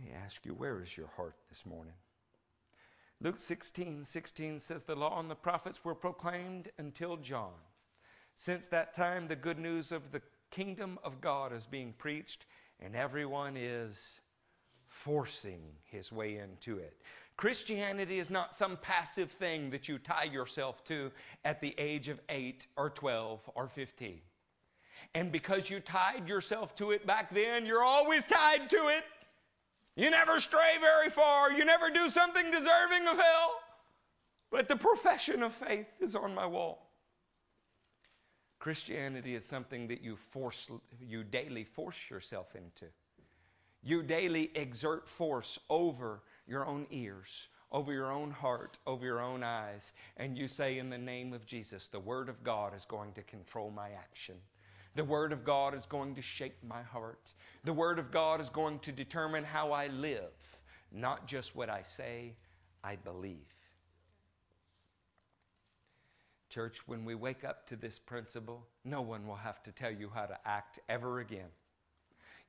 Let 0.00 0.08
me 0.08 0.16
ask 0.24 0.46
you, 0.46 0.54
where 0.54 0.80
is 0.80 0.96
your 0.96 1.08
heart 1.16 1.34
this 1.50 1.66
morning? 1.66 1.92
Luke 3.20 3.38
16 3.38 4.04
16 4.04 4.58
says, 4.58 4.82
The 4.82 4.94
law 4.94 5.18
and 5.20 5.30
the 5.30 5.34
prophets 5.34 5.84
were 5.84 5.94
proclaimed 5.94 6.70
until 6.78 7.16
John. 7.18 7.52
Since 8.36 8.68
that 8.68 8.94
time, 8.94 9.28
the 9.28 9.36
good 9.36 9.58
news 9.58 9.92
of 9.92 10.10
the 10.10 10.22
kingdom 10.50 10.98
of 11.04 11.20
God 11.20 11.52
is 11.52 11.66
being 11.66 11.92
preached, 11.98 12.46
and 12.80 12.96
everyone 12.96 13.56
is 13.58 14.20
forcing 14.86 15.60
his 15.84 16.10
way 16.10 16.38
into 16.38 16.78
it. 16.78 16.96
Christianity 17.36 18.18
is 18.18 18.30
not 18.30 18.54
some 18.54 18.78
passive 18.78 19.30
thing 19.30 19.68
that 19.70 19.86
you 19.86 19.98
tie 19.98 20.24
yourself 20.24 20.82
to 20.84 21.10
at 21.44 21.60
the 21.60 21.74
age 21.78 22.08
of 22.08 22.20
8 22.30 22.66
or 22.76 22.88
12 22.88 23.50
or 23.54 23.68
15. 23.68 24.20
And 25.14 25.30
because 25.30 25.68
you 25.68 25.80
tied 25.80 26.28
yourself 26.28 26.74
to 26.76 26.92
it 26.92 27.06
back 27.06 27.34
then, 27.34 27.66
you're 27.66 27.82
always 27.82 28.24
tied 28.24 28.70
to 28.70 28.88
it. 28.88 29.04
You 30.00 30.08
never 30.08 30.40
stray 30.40 30.78
very 30.80 31.10
far. 31.10 31.52
You 31.52 31.66
never 31.66 31.90
do 31.90 32.08
something 32.08 32.50
deserving 32.50 33.06
of 33.06 33.18
hell. 33.18 33.60
But 34.50 34.66
the 34.66 34.76
profession 34.76 35.42
of 35.42 35.54
faith 35.54 35.88
is 36.00 36.16
on 36.16 36.34
my 36.34 36.46
wall. 36.46 36.90
Christianity 38.60 39.34
is 39.34 39.44
something 39.44 39.86
that 39.88 40.00
you 40.00 40.16
force, 40.16 40.70
you 41.06 41.22
daily 41.22 41.64
force 41.64 41.98
yourself 42.08 42.56
into. 42.56 42.86
You 43.82 44.02
daily 44.02 44.50
exert 44.54 45.06
force 45.06 45.58
over 45.68 46.22
your 46.46 46.64
own 46.64 46.86
ears, 46.90 47.48
over 47.70 47.92
your 47.92 48.10
own 48.10 48.30
heart, 48.30 48.78
over 48.86 49.04
your 49.04 49.20
own 49.20 49.42
eyes, 49.42 49.92
and 50.16 50.34
you 50.34 50.48
say, 50.48 50.78
In 50.78 50.88
the 50.88 50.96
name 50.96 51.34
of 51.34 51.44
Jesus, 51.44 51.88
the 51.92 52.00
Word 52.00 52.30
of 52.30 52.42
God 52.42 52.74
is 52.74 52.86
going 52.86 53.12
to 53.12 53.22
control 53.24 53.70
my 53.70 53.90
action. 53.90 54.36
The 54.96 55.04
Word 55.04 55.32
of 55.32 55.44
God 55.44 55.74
is 55.74 55.86
going 55.86 56.14
to 56.16 56.22
shape 56.22 56.56
my 56.66 56.82
heart. 56.82 57.32
The 57.64 57.72
Word 57.72 57.98
of 57.98 58.10
God 58.10 58.40
is 58.40 58.48
going 58.48 58.80
to 58.80 58.92
determine 58.92 59.44
how 59.44 59.72
I 59.72 59.86
live, 59.88 60.32
not 60.92 61.26
just 61.26 61.54
what 61.54 61.70
I 61.70 61.82
say, 61.82 62.34
I 62.82 62.96
believe. 62.96 63.36
Church, 66.48 66.78
when 66.86 67.04
we 67.04 67.14
wake 67.14 67.44
up 67.44 67.66
to 67.68 67.76
this 67.76 67.98
principle, 67.98 68.66
no 68.84 69.00
one 69.00 69.26
will 69.26 69.36
have 69.36 69.62
to 69.62 69.72
tell 69.72 69.92
you 69.92 70.10
how 70.12 70.26
to 70.26 70.36
act 70.44 70.80
ever 70.88 71.20
again. 71.20 71.48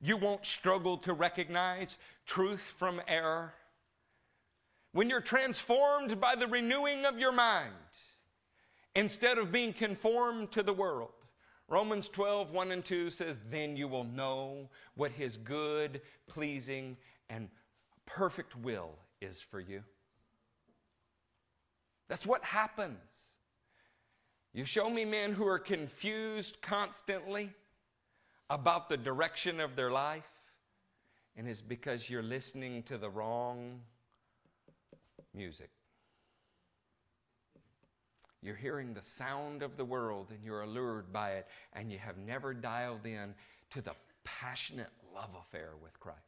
You 0.00 0.16
won't 0.16 0.44
struggle 0.44 0.96
to 0.98 1.12
recognize 1.12 1.98
truth 2.26 2.62
from 2.76 3.00
error. 3.06 3.54
When 4.90 5.08
you're 5.08 5.20
transformed 5.20 6.20
by 6.20 6.34
the 6.34 6.48
renewing 6.48 7.06
of 7.06 7.20
your 7.20 7.30
mind, 7.30 7.72
instead 8.94 9.38
of 9.38 9.52
being 9.52 9.72
conformed 9.72 10.52
to 10.52 10.62
the 10.62 10.72
world. 10.72 11.12
Romans 11.72 12.10
12, 12.10 12.50
1 12.50 12.70
and 12.70 12.84
2 12.84 13.08
says, 13.08 13.40
Then 13.50 13.78
you 13.78 13.88
will 13.88 14.04
know 14.04 14.68
what 14.94 15.10
his 15.10 15.38
good, 15.38 16.02
pleasing, 16.26 16.98
and 17.30 17.48
perfect 18.04 18.54
will 18.58 18.90
is 19.22 19.40
for 19.40 19.58
you. 19.58 19.82
That's 22.10 22.26
what 22.26 22.44
happens. 22.44 22.98
You 24.52 24.66
show 24.66 24.90
me 24.90 25.06
men 25.06 25.32
who 25.32 25.46
are 25.46 25.58
confused 25.58 26.60
constantly 26.60 27.48
about 28.50 28.90
the 28.90 28.98
direction 28.98 29.58
of 29.58 29.74
their 29.74 29.90
life, 29.90 30.28
and 31.38 31.48
it's 31.48 31.62
because 31.62 32.10
you're 32.10 32.22
listening 32.22 32.82
to 32.82 32.98
the 32.98 33.08
wrong 33.08 33.80
music. 35.34 35.70
You're 38.42 38.56
hearing 38.56 38.92
the 38.92 39.02
sound 39.02 39.62
of 39.62 39.76
the 39.76 39.84
world 39.84 40.28
and 40.30 40.44
you're 40.44 40.62
allured 40.62 41.12
by 41.12 41.32
it, 41.32 41.46
and 41.72 41.92
you 41.92 41.98
have 41.98 42.18
never 42.18 42.52
dialed 42.52 43.06
in 43.06 43.34
to 43.70 43.80
the 43.80 43.94
passionate 44.24 44.90
love 45.14 45.30
affair 45.40 45.70
with 45.80 45.98
Christ. 46.00 46.18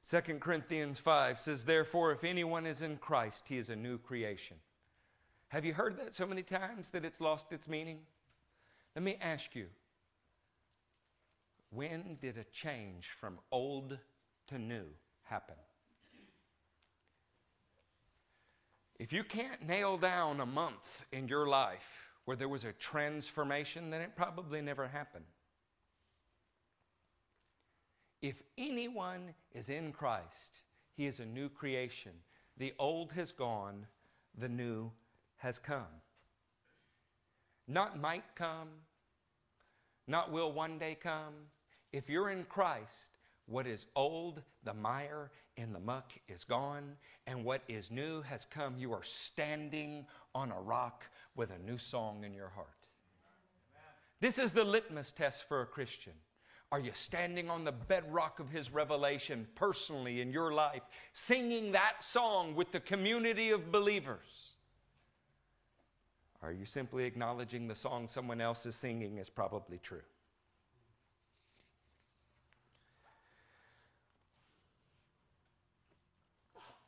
Second 0.00 0.40
Corinthians 0.40 0.98
5 0.98 1.38
says, 1.38 1.64
Therefore, 1.64 2.12
if 2.12 2.24
anyone 2.24 2.66
is 2.66 2.82
in 2.82 2.98
Christ, 2.98 3.44
he 3.48 3.56
is 3.56 3.70
a 3.70 3.76
new 3.76 3.96
creation. 3.96 4.58
Have 5.48 5.64
you 5.64 5.72
heard 5.72 5.96
that 5.98 6.14
so 6.14 6.26
many 6.26 6.42
times 6.42 6.90
that 6.90 7.04
it's 7.04 7.20
lost 7.20 7.52
its 7.52 7.68
meaning? 7.68 8.00
Let 8.94 9.02
me 9.02 9.18
ask 9.20 9.54
you 9.54 9.66
when 11.70 12.18
did 12.20 12.38
a 12.38 12.44
change 12.44 13.08
from 13.18 13.38
old 13.50 13.98
to 14.48 14.58
new 14.58 14.84
happen? 15.22 15.56
If 18.98 19.12
you 19.12 19.24
can't 19.24 19.66
nail 19.66 19.96
down 19.96 20.40
a 20.40 20.46
month 20.46 21.02
in 21.12 21.26
your 21.28 21.46
life 21.46 22.08
where 22.24 22.36
there 22.36 22.48
was 22.48 22.64
a 22.64 22.72
transformation, 22.72 23.90
then 23.90 24.00
it 24.00 24.16
probably 24.16 24.60
never 24.60 24.86
happened. 24.86 25.24
If 28.22 28.42
anyone 28.56 29.34
is 29.52 29.68
in 29.68 29.92
Christ, 29.92 30.62
he 30.96 31.06
is 31.06 31.18
a 31.20 31.26
new 31.26 31.48
creation. 31.48 32.12
The 32.56 32.72
old 32.78 33.12
has 33.12 33.32
gone, 33.32 33.86
the 34.38 34.48
new 34.48 34.90
has 35.36 35.58
come. 35.58 36.00
Not 37.66 38.00
might 38.00 38.24
come, 38.34 38.68
not 40.06 40.30
will 40.30 40.52
one 40.52 40.78
day 40.78 40.96
come. 41.00 41.34
If 41.92 42.08
you're 42.08 42.30
in 42.30 42.44
Christ, 42.44 43.13
what 43.46 43.66
is 43.66 43.86
old, 43.94 44.42
the 44.64 44.74
mire 44.74 45.30
and 45.56 45.74
the 45.74 45.80
muck 45.80 46.12
is 46.28 46.44
gone, 46.44 46.96
and 47.26 47.44
what 47.44 47.62
is 47.68 47.90
new 47.90 48.22
has 48.22 48.46
come. 48.46 48.76
You 48.78 48.92
are 48.92 49.04
standing 49.04 50.06
on 50.34 50.50
a 50.50 50.60
rock 50.60 51.04
with 51.36 51.50
a 51.50 51.58
new 51.58 51.78
song 51.78 52.24
in 52.24 52.32
your 52.32 52.48
heart. 52.48 52.68
This 54.20 54.38
is 54.38 54.52
the 54.52 54.64
litmus 54.64 55.10
test 55.10 55.44
for 55.48 55.60
a 55.60 55.66
Christian. 55.66 56.14
Are 56.72 56.80
you 56.80 56.92
standing 56.94 57.50
on 57.50 57.64
the 57.64 57.72
bedrock 57.72 58.40
of 58.40 58.50
His 58.50 58.72
revelation 58.72 59.46
personally 59.54 60.20
in 60.20 60.32
your 60.32 60.52
life, 60.52 60.82
singing 61.12 61.72
that 61.72 62.02
song 62.02 62.54
with 62.54 62.72
the 62.72 62.80
community 62.80 63.50
of 63.50 63.70
believers? 63.70 64.52
Are 66.42 66.52
you 66.52 66.66
simply 66.66 67.04
acknowledging 67.04 67.68
the 67.68 67.74
song 67.74 68.08
someone 68.08 68.40
else 68.40 68.66
is 68.66 68.76
singing 68.76 69.18
is 69.18 69.30
probably 69.30 69.78
true? 69.78 70.02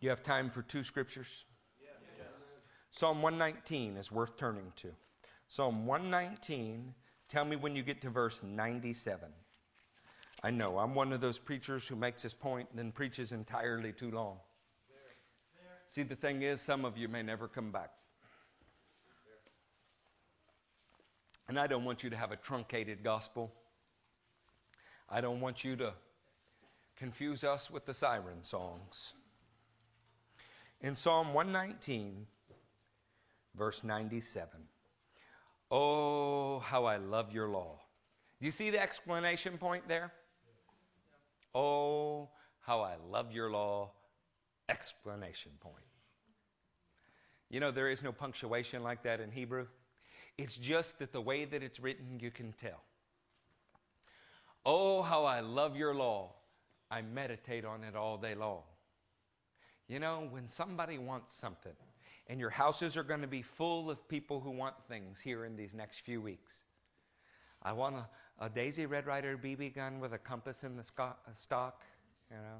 You 0.00 0.10
have 0.10 0.22
time 0.22 0.50
for 0.50 0.62
two 0.62 0.84
scriptures? 0.84 1.44
Psalm 2.90 3.20
119 3.20 3.96
is 3.96 4.10
worth 4.10 4.36
turning 4.36 4.72
to. 4.76 4.88
Psalm 5.48 5.86
119, 5.86 6.94
tell 7.28 7.44
me 7.44 7.56
when 7.56 7.76
you 7.76 7.82
get 7.82 8.00
to 8.02 8.10
verse 8.10 8.40
97. 8.42 9.28
I 10.42 10.50
know, 10.50 10.78
I'm 10.78 10.94
one 10.94 11.12
of 11.12 11.20
those 11.20 11.38
preachers 11.38 11.86
who 11.86 11.96
makes 11.96 12.22
his 12.22 12.34
point 12.34 12.68
and 12.70 12.78
then 12.78 12.92
preaches 12.92 13.32
entirely 13.32 13.92
too 13.92 14.10
long. 14.10 14.38
See, 15.90 16.02
the 16.02 16.16
thing 16.16 16.42
is, 16.42 16.60
some 16.60 16.84
of 16.84 16.96
you 16.96 17.08
may 17.08 17.22
never 17.22 17.48
come 17.48 17.70
back. 17.70 17.90
And 21.48 21.58
I 21.58 21.66
don't 21.66 21.84
want 21.84 22.02
you 22.02 22.10
to 22.10 22.16
have 22.16 22.32
a 22.32 22.36
truncated 22.36 23.04
gospel. 23.04 23.52
I 25.08 25.20
don't 25.20 25.40
want 25.40 25.64
you 25.64 25.76
to 25.76 25.94
confuse 26.96 27.44
us 27.44 27.70
with 27.70 27.86
the 27.86 27.94
siren 27.94 28.42
songs. 28.42 29.14
In 30.80 30.94
Psalm 30.94 31.32
119, 31.32 32.26
verse 33.56 33.82
97, 33.82 34.50
Oh, 35.70 36.60
how 36.60 36.84
I 36.84 36.96
love 36.96 37.32
your 37.32 37.48
law. 37.48 37.80
Do 38.38 38.46
you 38.46 38.52
see 38.52 38.70
the 38.70 38.80
explanation 38.80 39.58
point 39.58 39.88
there? 39.88 40.12
Oh, 41.54 42.28
how 42.60 42.82
I 42.82 42.94
love 43.10 43.32
your 43.32 43.50
law, 43.50 43.90
explanation 44.68 45.52
point. 45.60 45.76
You 47.48 47.60
know, 47.60 47.70
there 47.70 47.90
is 47.90 48.02
no 48.02 48.12
punctuation 48.12 48.82
like 48.82 49.02
that 49.04 49.20
in 49.20 49.30
Hebrew. 49.30 49.66
It's 50.36 50.56
just 50.56 50.98
that 50.98 51.12
the 51.12 51.20
way 51.20 51.46
that 51.46 51.62
it's 51.62 51.80
written, 51.80 52.20
you 52.20 52.30
can 52.30 52.52
tell. 52.52 52.82
Oh, 54.64 55.02
how 55.02 55.24
I 55.24 55.40
love 55.40 55.76
your 55.76 55.94
law. 55.94 56.32
I 56.90 57.02
meditate 57.02 57.64
on 57.64 57.82
it 57.84 57.96
all 57.96 58.18
day 58.18 58.34
long. 58.34 58.62
You 59.88 60.00
know, 60.00 60.26
when 60.30 60.48
somebody 60.48 60.98
wants 60.98 61.34
something, 61.34 61.72
and 62.28 62.40
your 62.40 62.50
houses 62.50 62.96
are 62.96 63.04
going 63.04 63.20
to 63.20 63.28
be 63.28 63.42
full 63.42 63.90
of 63.90 64.08
people 64.08 64.40
who 64.40 64.50
want 64.50 64.74
things 64.88 65.20
here 65.20 65.44
in 65.44 65.56
these 65.56 65.72
next 65.72 66.00
few 66.00 66.20
weeks. 66.20 66.52
I 67.62 67.72
want 67.72 67.96
a, 67.96 68.44
a 68.44 68.48
Daisy 68.48 68.86
Red 68.86 69.06
Ryder 69.06 69.38
BB 69.38 69.74
gun 69.74 70.00
with 70.00 70.12
a 70.12 70.18
compass 70.18 70.64
in 70.64 70.76
the 70.76 70.84
uh, 70.98 71.12
stock, 71.34 71.82
you 72.30 72.36
know. 72.36 72.58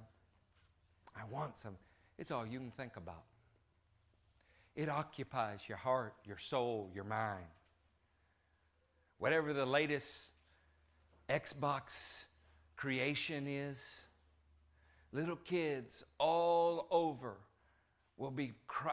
I 1.17 1.25
want 1.33 1.59
some. 1.59 1.77
It's 2.19 2.31
all 2.31 2.47
you 2.47 2.59
can 2.59 2.71
think 2.71 2.97
about. 2.97 3.25
It 4.77 4.89
occupies 4.89 5.61
your 5.69 5.79
heart, 5.79 6.15
your 6.25 6.39
soul, 6.39 6.91
your 6.95 7.05
mind. 7.05 7.47
Whatever 9.19 9.53
the 9.53 9.65
latest 9.65 10.33
Xbox 11.29 12.25
creation 12.77 13.47
is, 13.49 13.83
Little 15.17 15.37
kids 15.37 16.05
all 16.19 16.87
over 16.91 17.39
will 18.19 18.31
be 18.31 18.53
cry- 18.67 18.93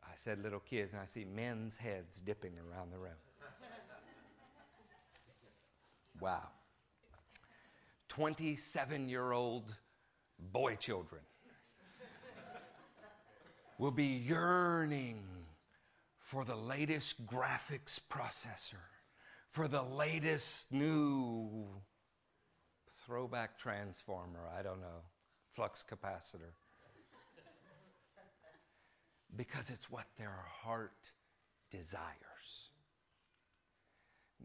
I 0.00 0.14
said 0.14 0.40
little 0.40 0.60
kids, 0.60 0.92
and 0.92 1.02
I 1.02 1.06
see 1.06 1.24
men's 1.24 1.76
heads 1.76 2.20
dipping 2.20 2.52
around 2.56 2.92
the 2.92 2.98
room. 2.98 3.16
wow. 6.20 6.46
27 8.06 9.08
year 9.08 9.32
old 9.32 9.74
boy 10.38 10.76
children 10.76 11.22
will 13.76 13.90
be 13.90 14.04
yearning 14.04 15.24
for 16.20 16.44
the 16.44 16.54
latest 16.54 17.26
graphics 17.26 17.98
processor, 17.98 18.86
for 19.50 19.66
the 19.66 19.82
latest 19.82 20.70
new 20.70 21.66
throwback 23.04 23.58
transformer, 23.58 24.48
I 24.56 24.62
don't 24.62 24.80
know 24.80 25.02
flux 25.56 25.82
capacitor. 25.82 26.52
because 29.34 29.70
it's 29.70 29.90
what 29.90 30.06
their 30.16 30.38
heart 30.62 31.10
desires. 31.70 32.70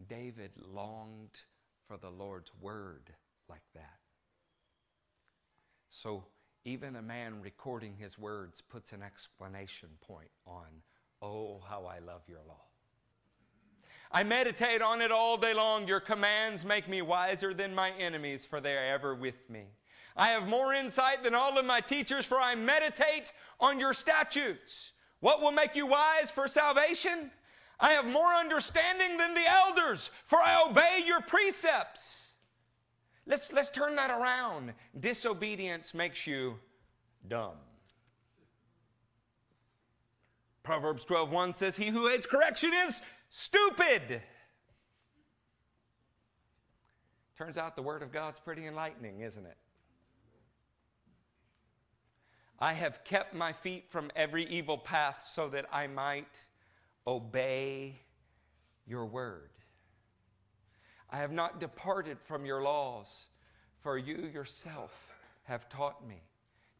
David 0.08 0.50
longed 0.74 1.40
for 1.86 1.96
the 1.96 2.10
Lord's 2.10 2.50
word 2.60 3.10
like 3.48 3.62
that. 3.74 3.98
So 5.90 6.24
even 6.64 6.96
a 6.96 7.02
man 7.02 7.40
recording 7.42 7.94
his 7.98 8.18
words 8.18 8.60
puts 8.60 8.92
an 8.92 9.02
explanation 9.02 9.88
point 10.00 10.30
on, 10.46 10.66
Oh, 11.20 11.60
how 11.68 11.84
I 11.84 12.00
love 12.00 12.22
your 12.26 12.40
law. 12.48 12.64
I 14.10 14.24
meditate 14.24 14.82
on 14.82 15.00
it 15.00 15.12
all 15.12 15.36
day 15.36 15.54
long. 15.54 15.86
Your 15.86 16.00
commands 16.00 16.64
make 16.64 16.88
me 16.88 17.00
wiser 17.00 17.54
than 17.54 17.74
my 17.74 17.92
enemies, 17.92 18.44
for 18.44 18.60
they 18.60 18.76
are 18.76 18.92
ever 18.92 19.14
with 19.14 19.48
me. 19.48 19.66
I 20.16 20.28
have 20.28 20.48
more 20.48 20.74
insight 20.74 21.22
than 21.22 21.34
all 21.34 21.58
of 21.58 21.64
my 21.64 21.80
teachers, 21.80 22.26
for 22.26 22.38
I 22.38 22.54
meditate 22.54 23.32
on 23.60 23.78
your 23.78 23.94
statutes. 23.94 24.92
What 25.20 25.40
will 25.40 25.52
make 25.52 25.74
you 25.74 25.86
wise 25.86 26.30
for 26.30 26.48
salvation? 26.48 27.30
I 27.80 27.92
have 27.92 28.06
more 28.06 28.32
understanding 28.32 29.16
than 29.16 29.34
the 29.34 29.48
elders, 29.48 30.10
for 30.26 30.38
I 30.38 30.62
obey 30.68 31.02
your 31.06 31.20
precepts. 31.20 32.32
Let's, 33.26 33.52
let's 33.52 33.70
turn 33.70 33.96
that 33.96 34.10
around. 34.10 34.72
Disobedience 34.98 35.94
makes 35.94 36.26
you 36.26 36.56
dumb. 37.28 37.56
Proverbs 40.62 41.04
12:1 41.04 41.56
says, 41.56 41.76
He 41.76 41.88
who 41.88 42.08
hates 42.08 42.26
correction 42.26 42.72
is 42.86 43.02
stupid. 43.30 44.22
Turns 47.36 47.56
out 47.56 47.74
the 47.74 47.82
Word 47.82 48.02
of 48.02 48.12
God's 48.12 48.38
pretty 48.38 48.66
enlightening, 48.66 49.22
isn't 49.22 49.44
it? 49.44 49.56
I 52.62 52.74
have 52.74 53.02
kept 53.02 53.34
my 53.34 53.52
feet 53.52 53.86
from 53.90 54.12
every 54.14 54.44
evil 54.44 54.78
path 54.78 55.24
so 55.28 55.48
that 55.48 55.66
I 55.72 55.88
might 55.88 56.46
obey 57.08 57.96
your 58.86 59.04
word. 59.04 59.50
I 61.10 61.16
have 61.16 61.32
not 61.32 61.58
departed 61.58 62.18
from 62.22 62.46
your 62.46 62.62
laws, 62.62 63.26
for 63.80 63.98
you 63.98 64.30
yourself 64.32 64.92
have 65.42 65.68
taught 65.70 66.06
me. 66.06 66.22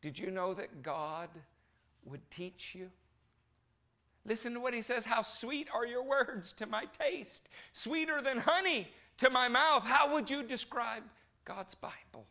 Did 0.02 0.16
you 0.16 0.30
know 0.30 0.54
that 0.54 0.84
God 0.84 1.30
would 2.04 2.30
teach 2.30 2.76
you? 2.76 2.88
Listen 4.24 4.54
to 4.54 4.60
what 4.60 4.74
he 4.74 4.82
says 4.82 5.04
How 5.04 5.22
sweet 5.22 5.66
are 5.74 5.84
your 5.84 6.04
words 6.04 6.52
to 6.52 6.66
my 6.66 6.84
taste, 6.96 7.48
sweeter 7.72 8.22
than 8.22 8.38
honey 8.38 8.86
to 9.18 9.30
my 9.30 9.48
mouth. 9.48 9.82
How 9.82 10.12
would 10.12 10.30
you 10.30 10.44
describe 10.44 11.02
God's 11.44 11.74
Bible? 11.74 12.24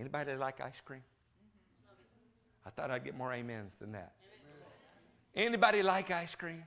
Anybody 0.00 0.34
like 0.34 0.62
ice 0.62 0.80
cream? 0.82 1.02
I 2.64 2.70
thought 2.70 2.90
I'd 2.90 3.04
get 3.04 3.14
more 3.14 3.34
amens 3.34 3.74
than 3.78 3.92
that. 3.92 4.14
Anybody 5.36 5.82
like 5.82 6.10
ice 6.10 6.34
cream? 6.34 6.62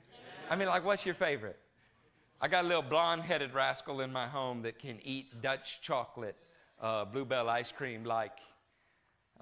I 0.51 0.55
mean, 0.55 0.67
like, 0.67 0.85
what's 0.85 1.03
your 1.03 1.15
favorite? 1.15 1.57
I 2.39 2.47
got 2.47 2.63
a 2.63 2.67
little 2.67 2.83
blonde 2.83 3.23
headed 3.23 3.53
rascal 3.53 4.01
in 4.01 4.11
my 4.13 4.27
home 4.27 4.61
that 4.61 4.77
can 4.77 4.99
eat 5.03 5.41
Dutch 5.41 5.79
chocolate, 5.81 6.35
uh, 6.79 7.05
bluebell 7.05 7.49
ice 7.49 7.71
cream 7.71 8.03
like, 8.03 8.37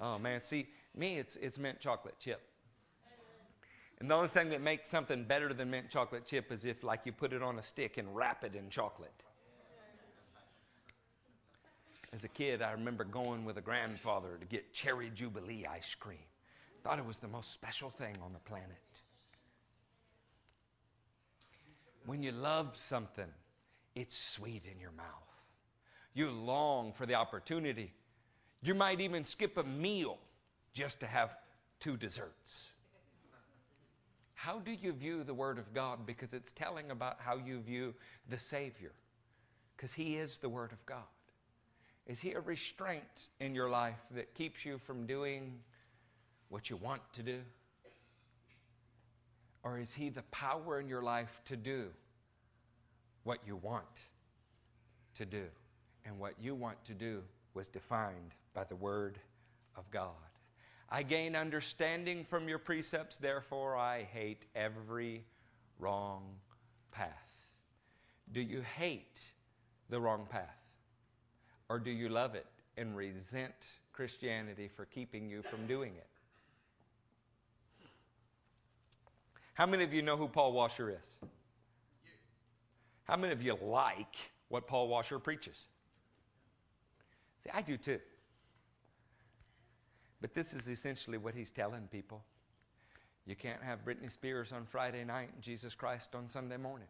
oh 0.00 0.18
man, 0.18 0.42
see, 0.42 0.68
me, 0.96 1.18
it's, 1.18 1.36
it's 1.36 1.58
mint 1.58 1.78
chocolate 1.78 2.14
chip. 2.18 2.40
And 4.00 4.10
the 4.10 4.14
only 4.14 4.28
thing 4.28 4.48
that 4.50 4.62
makes 4.62 4.88
something 4.88 5.24
better 5.24 5.52
than 5.52 5.70
mint 5.70 5.90
chocolate 5.90 6.26
chip 6.26 6.50
is 6.50 6.64
if, 6.64 6.82
like, 6.82 7.00
you 7.04 7.12
put 7.12 7.32
it 7.32 7.42
on 7.42 7.58
a 7.58 7.62
stick 7.62 7.98
and 7.98 8.16
wrap 8.16 8.42
it 8.42 8.54
in 8.54 8.70
chocolate. 8.70 9.22
As 12.14 12.24
a 12.24 12.28
kid, 12.28 12.60
I 12.60 12.72
remember 12.72 13.04
going 13.04 13.44
with 13.44 13.56
a 13.56 13.62
grandfather 13.62 14.36
to 14.38 14.46
get 14.46 14.74
cherry 14.74 15.10
jubilee 15.14 15.64
ice 15.66 15.94
cream. 15.94 16.18
Thought 16.84 16.98
it 16.98 17.06
was 17.06 17.18
the 17.18 17.28
most 17.28 17.52
special 17.52 17.88
thing 17.88 18.16
on 18.22 18.32
the 18.32 18.38
planet. 18.40 19.00
When 22.04 22.22
you 22.22 22.32
love 22.32 22.76
something, 22.76 23.28
it's 23.94 24.18
sweet 24.18 24.64
in 24.70 24.78
your 24.78 24.92
mouth. 24.92 25.06
You 26.12 26.30
long 26.30 26.92
for 26.92 27.06
the 27.06 27.14
opportunity. 27.14 27.92
You 28.62 28.74
might 28.74 29.00
even 29.00 29.24
skip 29.24 29.56
a 29.56 29.62
meal 29.62 30.18
just 30.74 31.00
to 31.00 31.06
have 31.06 31.36
two 31.80 31.96
desserts. 31.96 32.66
How 34.34 34.58
do 34.58 34.72
you 34.72 34.92
view 34.92 35.24
the 35.24 35.32
Word 35.32 35.58
of 35.58 35.72
God? 35.72 36.04
Because 36.04 36.34
it's 36.34 36.52
telling 36.52 36.90
about 36.90 37.18
how 37.20 37.36
you 37.36 37.60
view 37.60 37.94
the 38.28 38.38
Savior. 38.38 38.92
Because 39.76 39.92
He 39.92 40.16
is 40.16 40.36
the 40.36 40.48
Word 40.48 40.72
of 40.72 40.84
God. 40.84 41.04
Is 42.06 42.20
He 42.20 42.32
a 42.32 42.40
restraint 42.40 43.02
in 43.40 43.54
your 43.54 43.70
life 43.70 44.00
that 44.14 44.34
keeps 44.34 44.64
you 44.64 44.78
from 44.86 45.06
doing 45.06 45.60
what 46.48 46.68
you 46.68 46.76
want 46.76 47.02
to 47.14 47.22
do? 47.22 47.40
Or 49.62 49.78
is 49.78 49.92
He 49.94 50.08
the 50.08 50.22
power 50.24 50.80
in 50.80 50.88
your 50.88 51.02
life 51.02 51.40
to 51.46 51.56
do 51.56 51.86
what 53.24 53.38
you 53.46 53.56
want 53.56 53.84
to 55.16 55.24
do? 55.24 55.44
And 56.04 56.18
what 56.18 56.34
you 56.40 56.54
want 56.54 56.84
to 56.86 56.94
do 56.94 57.22
was 57.54 57.68
defined 57.68 58.34
by 58.54 58.64
the 58.64 58.76
Word 58.76 59.18
of 59.76 59.88
God. 59.90 60.10
I 60.90 61.02
gain 61.04 61.36
understanding 61.36 62.26
from 62.28 62.48
your 62.48 62.58
precepts, 62.58 63.16
therefore 63.16 63.76
I 63.76 64.02
hate 64.12 64.44
every 64.54 65.24
wrong 65.78 66.24
path. 66.90 67.08
Do 68.32 68.40
you 68.40 68.62
hate 68.76 69.20
the 69.88 70.00
wrong 70.00 70.26
path? 70.28 70.61
Or 71.72 71.78
do 71.78 71.90
you 71.90 72.10
love 72.10 72.34
it 72.34 72.44
and 72.76 72.94
resent 72.94 73.54
Christianity 73.94 74.68
for 74.68 74.84
keeping 74.84 75.26
you 75.26 75.40
from 75.40 75.66
doing 75.66 75.94
it? 75.96 76.06
How 79.54 79.64
many 79.64 79.82
of 79.82 79.90
you 79.94 80.02
know 80.02 80.18
who 80.18 80.28
Paul 80.28 80.52
Washer 80.52 80.90
is? 80.90 81.30
How 83.04 83.16
many 83.16 83.32
of 83.32 83.40
you 83.40 83.56
like 83.62 84.16
what 84.50 84.66
Paul 84.66 84.88
Washer 84.88 85.18
preaches? 85.18 85.64
See, 87.42 87.48
I 87.54 87.62
do 87.62 87.78
too. 87.78 88.00
But 90.20 90.34
this 90.34 90.52
is 90.52 90.68
essentially 90.68 91.16
what 91.16 91.34
he's 91.34 91.50
telling 91.50 91.88
people. 91.90 92.22
You 93.24 93.34
can't 93.34 93.62
have 93.62 93.82
Britney 93.82 94.12
Spears 94.12 94.52
on 94.52 94.66
Friday 94.66 95.04
night 95.04 95.30
and 95.32 95.42
Jesus 95.42 95.74
Christ 95.74 96.14
on 96.14 96.28
Sunday 96.28 96.58
morning. 96.58 96.88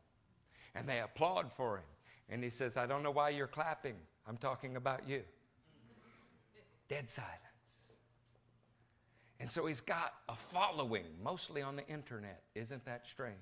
And 0.74 0.88
they 0.88 0.98
applaud 0.98 1.52
for 1.52 1.76
him. 1.76 1.84
And 2.28 2.42
he 2.42 2.50
says, 2.50 2.76
I 2.76 2.86
don't 2.86 3.04
know 3.04 3.12
why 3.12 3.28
you're 3.28 3.46
clapping. 3.46 3.94
I'm 4.27 4.36
talking 4.36 4.77
about 4.77 5.09
you. 5.09 5.23
Dead 6.89 7.09
silence. 7.11 7.32
And 9.40 9.51
so 9.51 9.66
he's 9.66 9.81
got 9.81 10.15
a 10.28 10.36
following, 10.36 11.07
mostly 11.23 11.62
on 11.62 11.74
the 11.74 11.86
internet. 11.89 12.43
Isn't 12.55 12.85
that 12.85 13.07
strange? 13.07 13.36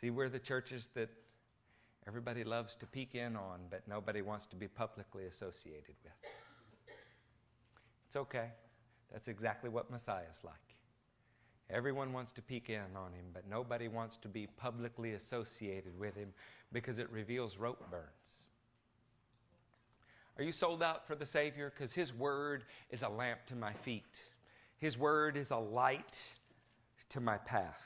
See, 0.00 0.08
we're 0.08 0.30
the 0.30 0.38
churches 0.38 0.88
that 0.94 1.10
everybody 2.06 2.44
loves 2.44 2.74
to 2.76 2.86
peek 2.86 3.14
in 3.14 3.36
on, 3.36 3.60
but 3.68 3.86
nobody 3.86 4.22
wants 4.22 4.46
to 4.46 4.56
be 4.56 4.66
publicly 4.66 5.26
associated 5.26 5.96
with. 6.02 6.14
It's 8.06 8.16
okay. 8.16 8.48
That's 9.12 9.28
exactly 9.28 9.68
what 9.68 9.90
Messiah's 9.90 10.40
like. 10.42 10.69
Everyone 11.72 12.12
wants 12.12 12.32
to 12.32 12.42
peek 12.42 12.68
in 12.68 12.96
on 12.96 13.12
him, 13.12 13.26
but 13.32 13.48
nobody 13.48 13.88
wants 13.88 14.16
to 14.18 14.28
be 14.28 14.46
publicly 14.46 15.12
associated 15.12 15.98
with 15.98 16.16
him 16.16 16.32
because 16.72 16.98
it 16.98 17.10
reveals 17.10 17.56
rope 17.56 17.88
burns. 17.90 18.40
Are 20.40 20.42
you 20.42 20.52
sold 20.52 20.82
out 20.82 21.06
for 21.06 21.14
the 21.14 21.26
Savior? 21.26 21.70
Because 21.76 21.92
His 21.92 22.14
Word 22.14 22.64
is 22.90 23.02
a 23.02 23.08
lamp 23.10 23.40
to 23.48 23.54
my 23.54 23.74
feet, 23.74 24.20
His 24.78 24.96
Word 24.96 25.36
is 25.36 25.50
a 25.50 25.56
light 25.58 26.18
to 27.10 27.20
my 27.20 27.36
path. 27.36 27.82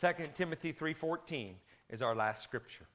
2 0.00 0.34
Timothy 0.34 0.72
3:14 0.72 1.54
is 1.88 2.02
our 2.02 2.16
last 2.16 2.42
scripture. 2.42 2.86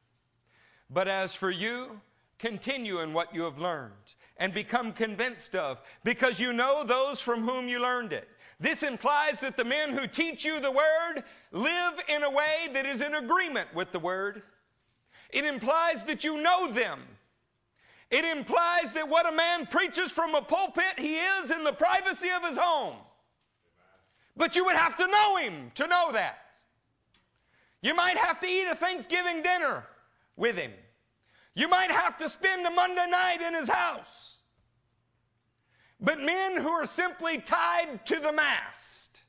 But 0.89 1.07
as 1.07 1.33
for 1.33 1.49
you, 1.49 2.01
continue 2.37 2.99
in 2.99 3.13
what 3.13 3.33
you 3.33 3.43
have 3.43 3.59
learned 3.59 3.93
and 4.35 4.53
become 4.53 4.91
convinced 4.91 5.55
of, 5.55 5.81
because 6.03 6.39
you 6.39 6.51
know 6.51 6.83
those 6.83 7.21
from 7.21 7.43
whom 7.43 7.69
you 7.69 7.79
learned 7.79 8.11
it. 8.11 8.27
This 8.59 8.81
implies 8.81 9.39
that 9.41 9.55
the 9.55 9.63
men 9.63 9.91
who 9.91 10.07
teach 10.07 10.43
you 10.43 10.59
the 10.59 10.71
word 10.71 11.23
live 11.51 11.93
in 12.09 12.23
a 12.23 12.29
way 12.29 12.69
that 12.73 12.85
is 12.85 13.01
in 13.01 13.13
agreement 13.13 13.73
with 13.73 13.91
the 13.91 13.99
word. 13.99 14.41
It 15.29 15.45
implies 15.45 16.03
that 16.07 16.23
you 16.23 16.41
know 16.41 16.71
them. 16.71 17.01
It 18.09 18.25
implies 18.25 18.91
that 18.93 19.09
what 19.09 19.27
a 19.27 19.35
man 19.35 19.67
preaches 19.67 20.11
from 20.11 20.33
a 20.33 20.41
pulpit, 20.41 20.97
he 20.97 21.17
is 21.17 21.51
in 21.51 21.63
the 21.63 21.73
privacy 21.73 22.29
of 22.29 22.43
his 22.43 22.57
home. 22.57 22.95
But 24.35 24.55
you 24.55 24.65
would 24.65 24.75
have 24.75 24.95
to 24.97 25.07
know 25.07 25.35
him 25.35 25.71
to 25.75 25.87
know 25.87 26.11
that. 26.13 26.37
You 27.81 27.93
might 27.93 28.17
have 28.17 28.39
to 28.39 28.47
eat 28.47 28.67
a 28.67 28.75
Thanksgiving 28.75 29.43
dinner 29.43 29.83
with 30.35 30.55
him. 30.55 30.71
You 31.53 31.67
might 31.67 31.91
have 31.91 32.17
to 32.19 32.29
spend 32.29 32.65
a 32.65 32.71
Monday 32.71 33.07
night 33.09 33.41
in 33.41 33.53
his 33.53 33.67
house. 33.67 34.36
But 35.99 36.19
men 36.19 36.57
who 36.57 36.69
are 36.69 36.85
simply 36.85 37.39
tied 37.39 38.05
to 38.05 38.19
the 38.19 38.31
mast, 38.31 39.21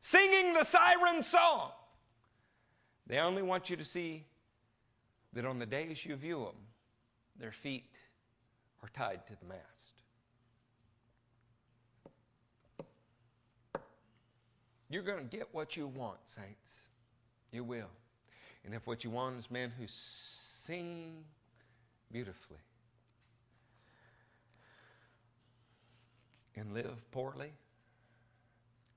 singing 0.00 0.54
the 0.54 0.64
siren 0.64 1.22
song, 1.22 1.70
they 3.06 3.18
only 3.18 3.42
want 3.42 3.68
you 3.68 3.76
to 3.76 3.84
see 3.84 4.24
that 5.32 5.44
on 5.44 5.58
the 5.58 5.66
days 5.66 6.04
you 6.04 6.14
view 6.14 6.38
them, 6.38 6.56
their 7.38 7.52
feet 7.52 7.90
are 8.82 8.88
tied 8.94 9.26
to 9.26 9.32
the 9.40 9.46
mast. 9.46 9.62
You're 14.88 15.02
going 15.02 15.28
to 15.28 15.36
get 15.36 15.48
what 15.52 15.76
you 15.76 15.88
want, 15.88 16.18
saints. 16.24 16.70
You 17.50 17.64
will. 17.64 17.90
And 18.64 18.74
if 18.74 18.86
what 18.86 19.02
you 19.02 19.10
want 19.10 19.38
is 19.38 19.50
men 19.50 19.72
who 19.76 19.84
sing 19.88 21.24
beautifully, 22.12 22.60
and 26.56 26.72
live 26.72 27.10
poorly? 27.10 27.52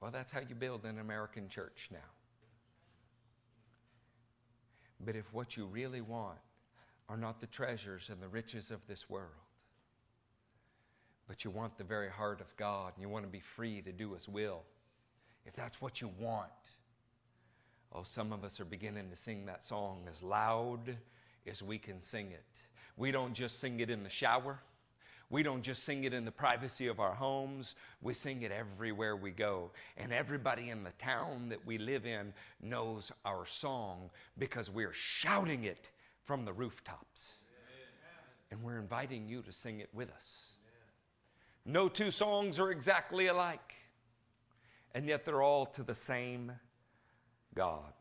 Well, 0.02 0.12
that's 0.12 0.32
how 0.32 0.42
you 0.48 0.56
build 0.56 0.86
an 0.86 1.00
American 1.00 1.50
church 1.50 1.90
now. 1.92 1.98
But 5.06 5.16
if 5.16 5.32
what 5.34 5.58
you 5.58 5.66
really 5.66 6.02
want 6.02 6.38
are 7.10 7.18
not 7.18 7.40
the 7.40 7.48
treasures 7.48 8.10
and 8.10 8.22
the 8.22 8.28
riches 8.28 8.72
of 8.72 8.86
this 8.88 9.10
world, 9.10 9.32
but 11.28 11.44
you 11.44 11.52
want 11.52 11.78
the 11.78 11.84
very 11.84 12.10
heart 12.10 12.42
of 12.42 12.56
God 12.58 12.94
and 12.96 13.02
you 13.02 13.10
want 13.10 13.26
to 13.26 13.32
be 13.32 13.40
free 13.40 13.82
to 13.82 13.92
do 13.92 14.14
His 14.14 14.28
will, 14.28 14.64
if 15.46 15.56
that's 15.56 15.82
what 15.82 16.02
you 16.02 16.10
want, 16.20 16.52
oh, 17.94 18.04
some 18.04 18.34
of 18.34 18.44
us 18.44 18.60
are 18.60 18.66
beginning 18.66 19.10
to 19.10 19.16
sing 19.16 19.46
that 19.46 19.64
song 19.64 20.02
as 20.10 20.22
loud 20.22 20.98
as 21.46 21.64
we 21.64 21.78
can 21.78 22.02
sing 22.02 22.32
it. 22.32 22.44
We 22.98 23.12
don't 23.12 23.34
just 23.34 23.60
sing 23.60 23.80
it 23.80 23.90
in 23.90 24.04
the 24.04 24.10
shower. 24.10 24.60
We 25.30 25.44
don't 25.44 25.62
just 25.62 25.84
sing 25.84 26.06
it 26.06 26.14
in 26.14 26.24
the 26.24 26.32
privacy 26.32 26.88
of 26.88 27.00
our 27.00 27.14
homes, 27.14 27.76
we 28.02 28.14
sing 28.14 28.44
it 28.44 28.52
everywhere 28.52 29.16
we 29.16 29.32
go. 29.32 29.72
And 29.98 30.14
everybody 30.14 30.70
in 30.70 30.84
the 30.84 30.94
town 31.00 31.50
that 31.50 31.66
we 31.66 31.78
live 31.78 32.06
in 32.06 32.34
knows 32.62 33.12
our 33.26 33.46
song 33.46 34.10
because 34.38 34.70
we're 34.70 34.94
shouting 34.94 35.66
it 35.66 35.90
from 36.24 36.46
the 36.46 36.54
rooftops. 36.54 37.40
And 38.52 38.64
we're 38.64 38.80
inviting 38.80 39.28
you 39.28 39.42
to 39.42 39.52
sing 39.52 39.82
it 39.82 39.90
with 39.94 40.10
us. 40.12 40.54
No 41.66 41.90
two 41.90 42.12
songs 42.12 42.60
are 42.60 42.72
exactly 42.72 43.28
alike, 43.28 43.74
and 44.96 45.06
yet 45.06 45.26
they're 45.26 45.42
all 45.42 45.66
to 45.66 45.84
the 45.84 45.94
same 45.94 46.54
God. 47.54 47.92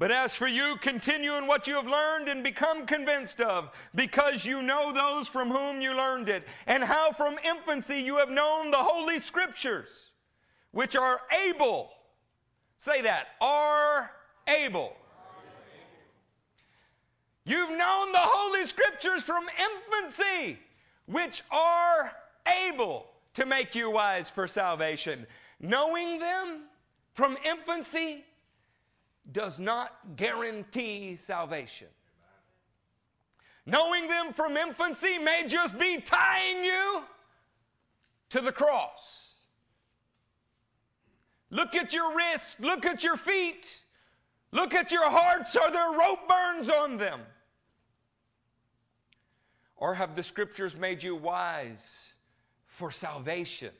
But 0.00 0.10
as 0.10 0.34
for 0.34 0.46
you, 0.46 0.76
continue 0.80 1.34
in 1.34 1.46
what 1.46 1.66
you 1.66 1.74
have 1.74 1.86
learned 1.86 2.30
and 2.30 2.42
become 2.42 2.86
convinced 2.86 3.42
of, 3.42 3.70
because 3.94 4.46
you 4.46 4.62
know 4.62 4.94
those 4.94 5.28
from 5.28 5.50
whom 5.50 5.82
you 5.82 5.94
learned 5.94 6.30
it, 6.30 6.42
and 6.66 6.82
how 6.82 7.12
from 7.12 7.36
infancy 7.44 7.98
you 7.98 8.16
have 8.16 8.30
known 8.30 8.70
the 8.70 8.78
Holy 8.78 9.18
Scriptures, 9.18 10.06
which 10.70 10.96
are 10.96 11.20
able, 11.46 11.90
say 12.78 13.02
that, 13.02 13.26
are 13.42 14.10
able. 14.48 14.96
You've 17.44 17.76
known 17.76 18.12
the 18.12 18.20
Holy 18.22 18.64
Scriptures 18.64 19.22
from 19.22 19.44
infancy, 19.92 20.58
which 21.04 21.42
are 21.50 22.10
able 22.66 23.04
to 23.34 23.44
make 23.44 23.74
you 23.74 23.90
wise 23.90 24.30
for 24.30 24.48
salvation. 24.48 25.26
Knowing 25.60 26.20
them 26.20 26.62
from 27.12 27.36
infancy 27.44 28.24
does 29.32 29.58
not 29.58 30.16
guarantee 30.16 31.16
salvation. 31.16 31.88
Knowing 33.66 34.08
them 34.08 34.32
from 34.32 34.56
infancy 34.56 35.18
may 35.18 35.46
just 35.46 35.78
be 35.78 36.00
tying 36.00 36.64
you 36.64 37.02
to 38.30 38.40
the 38.40 38.52
cross. 38.52 39.34
Look 41.50 41.74
at 41.74 41.92
your 41.92 42.16
wrists, 42.16 42.56
look 42.60 42.86
at 42.86 43.02
your 43.02 43.16
feet, 43.16 43.80
look 44.52 44.74
at 44.74 44.92
your 44.92 45.08
hearts. 45.10 45.56
Are 45.56 45.70
there 45.70 45.92
rope 45.92 46.28
burns 46.28 46.70
on 46.70 46.96
them? 46.96 47.20
Or 49.76 49.94
have 49.94 50.14
the 50.14 50.22
scriptures 50.22 50.76
made 50.76 51.02
you 51.02 51.16
wise 51.16 52.06
for 52.66 52.90
salvation? 52.90 53.72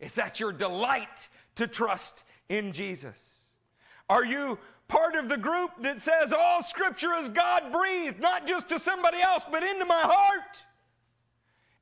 Is 0.00 0.14
that 0.14 0.40
your 0.40 0.52
delight 0.52 1.28
to 1.56 1.66
trust 1.66 2.24
in 2.48 2.72
Jesus? 2.72 3.44
Are 4.08 4.24
you 4.24 4.58
part 4.88 5.14
of 5.14 5.28
the 5.28 5.36
group 5.36 5.70
that 5.80 5.98
says 5.98 6.32
all 6.32 6.62
scripture 6.62 7.14
is 7.14 7.28
God 7.28 7.72
breathed, 7.72 8.20
not 8.20 8.46
just 8.46 8.68
to 8.68 8.78
somebody 8.78 9.20
else, 9.20 9.44
but 9.50 9.62
into 9.62 9.84
my 9.84 10.00
heart. 10.00 10.64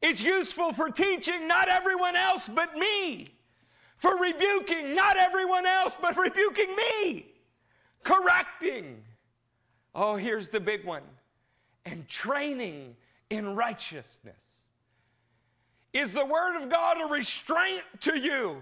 It's 0.00 0.20
useful 0.20 0.72
for 0.72 0.90
teaching, 0.90 1.46
not 1.46 1.68
everyone 1.68 2.16
else 2.16 2.48
but 2.52 2.76
me. 2.76 3.34
For 3.98 4.16
rebuking, 4.16 4.94
not 4.94 5.16
everyone 5.16 5.64
else 5.64 5.94
but 6.00 6.16
rebuking 6.16 6.74
me. 6.74 7.26
Correcting. 8.02 9.00
Oh, 9.94 10.16
here's 10.16 10.48
the 10.48 10.58
big 10.58 10.84
one. 10.84 11.04
And 11.84 12.08
training 12.08 12.96
in 13.30 13.54
righteousness. 13.54 14.34
Is 15.92 16.12
the 16.12 16.24
Word 16.24 16.60
of 16.60 16.70
God 16.70 16.96
a 17.00 17.06
restraint 17.06 17.82
to 18.00 18.18
you? 18.18 18.56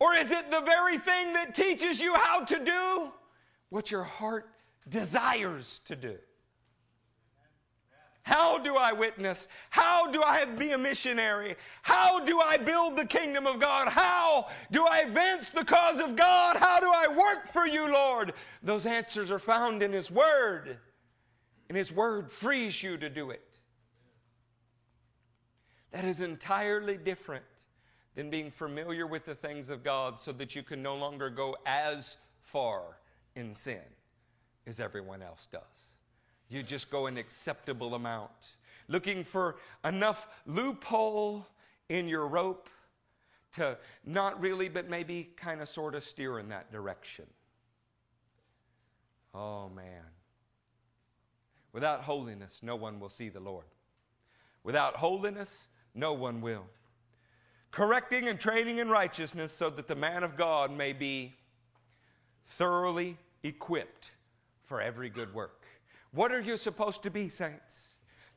Or 0.00 0.14
is 0.14 0.30
it 0.30 0.50
the 0.50 0.60
very 0.60 0.98
thing 0.98 1.32
that 1.32 1.54
teaches 1.54 2.00
you 2.00 2.14
how 2.14 2.44
to 2.44 2.64
do 2.64 3.12
what 3.70 3.90
your 3.90 4.04
heart 4.04 4.50
desires 4.88 5.80
to 5.86 5.96
do? 5.96 6.16
How 8.22 8.58
do 8.58 8.76
I 8.76 8.92
witness? 8.92 9.48
How 9.70 10.10
do 10.10 10.22
I 10.22 10.44
be 10.44 10.72
a 10.72 10.78
missionary? 10.78 11.56
How 11.80 12.20
do 12.20 12.40
I 12.40 12.58
build 12.58 12.94
the 12.94 13.06
kingdom 13.06 13.46
of 13.46 13.58
God? 13.58 13.88
How 13.88 14.48
do 14.70 14.84
I 14.84 14.98
advance 14.98 15.48
the 15.48 15.64
cause 15.64 15.98
of 15.98 16.14
God? 16.14 16.56
How 16.56 16.78
do 16.78 16.92
I 16.94 17.08
work 17.08 17.50
for 17.52 17.66
you, 17.66 17.90
Lord? 17.90 18.34
Those 18.62 18.84
answers 18.84 19.30
are 19.30 19.38
found 19.38 19.82
in 19.82 19.94
His 19.94 20.10
Word, 20.10 20.76
and 21.70 21.78
His 21.78 21.90
Word 21.90 22.30
frees 22.30 22.82
you 22.82 22.98
to 22.98 23.08
do 23.08 23.30
it. 23.30 23.58
That 25.92 26.04
is 26.04 26.20
entirely 26.20 26.98
different 26.98 27.44
than 28.18 28.30
being 28.30 28.50
familiar 28.50 29.06
with 29.06 29.24
the 29.24 29.34
things 29.36 29.68
of 29.68 29.84
God 29.84 30.18
so 30.18 30.32
that 30.32 30.56
you 30.56 30.64
can 30.64 30.82
no 30.82 30.96
longer 30.96 31.30
go 31.30 31.56
as 31.64 32.16
far 32.42 32.98
in 33.36 33.54
sin 33.54 33.78
as 34.66 34.80
everyone 34.80 35.22
else 35.22 35.46
does. 35.52 35.62
You 36.48 36.64
just 36.64 36.90
go 36.90 37.06
an 37.06 37.16
acceptable 37.16 37.94
amount, 37.94 38.32
looking 38.88 39.22
for 39.22 39.58
enough 39.84 40.26
loophole 40.46 41.46
in 41.90 42.08
your 42.08 42.26
rope 42.26 42.68
to 43.52 43.78
not 44.04 44.40
really, 44.40 44.68
but 44.68 44.90
maybe 44.90 45.30
kind 45.36 45.62
of 45.62 45.68
sort 45.68 45.94
of 45.94 46.02
steer 46.02 46.40
in 46.40 46.48
that 46.48 46.72
direction. 46.72 47.26
Oh, 49.32 49.68
man. 49.68 50.02
Without 51.72 52.00
holiness, 52.02 52.58
no 52.62 52.74
one 52.74 52.98
will 52.98 53.10
see 53.10 53.28
the 53.28 53.38
Lord. 53.38 53.66
Without 54.64 54.96
holiness, 54.96 55.68
no 55.94 56.14
one 56.14 56.40
will 56.40 56.64
correcting 57.70 58.28
and 58.28 58.38
training 58.40 58.78
in 58.78 58.88
righteousness 58.88 59.52
so 59.52 59.70
that 59.70 59.88
the 59.88 59.94
man 59.94 60.22
of 60.22 60.36
God 60.36 60.70
may 60.70 60.92
be 60.92 61.34
thoroughly 62.46 63.16
equipped 63.42 64.10
for 64.64 64.80
every 64.80 65.10
good 65.10 65.32
work. 65.34 65.64
What 66.12 66.32
are 66.32 66.40
you 66.40 66.56
supposed 66.56 67.02
to 67.02 67.10
be, 67.10 67.28
saints? 67.28 67.88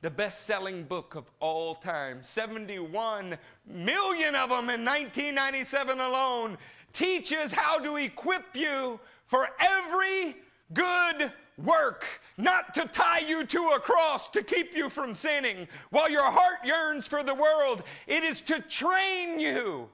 The 0.01 0.09
best 0.09 0.45
selling 0.45 0.83
book 0.83 1.15
of 1.15 1.29
all 1.39 1.75
time, 1.75 2.23
71 2.23 3.37
million 3.67 4.35
of 4.35 4.49
them 4.49 4.69
in 4.69 4.83
1997 4.83 5.99
alone, 5.99 6.57
teaches 6.91 7.51
how 7.51 7.77
to 7.77 7.97
equip 7.97 8.55
you 8.55 8.99
for 9.27 9.47
every 9.59 10.35
good 10.73 11.31
work, 11.57 12.05
not 12.37 12.73
to 12.73 12.85
tie 12.87 13.19
you 13.19 13.45
to 13.45 13.69
a 13.75 13.79
cross 13.79 14.29
to 14.29 14.43
keep 14.43 14.75
you 14.75 14.89
from 14.89 15.15
sinning 15.15 15.67
while 15.89 16.09
your 16.09 16.23
heart 16.23 16.65
yearns 16.65 17.07
for 17.07 17.23
the 17.23 17.35
world. 17.35 17.83
It 18.07 18.23
is 18.23 18.41
to 18.41 18.61
train 18.61 19.39
you 19.39 19.89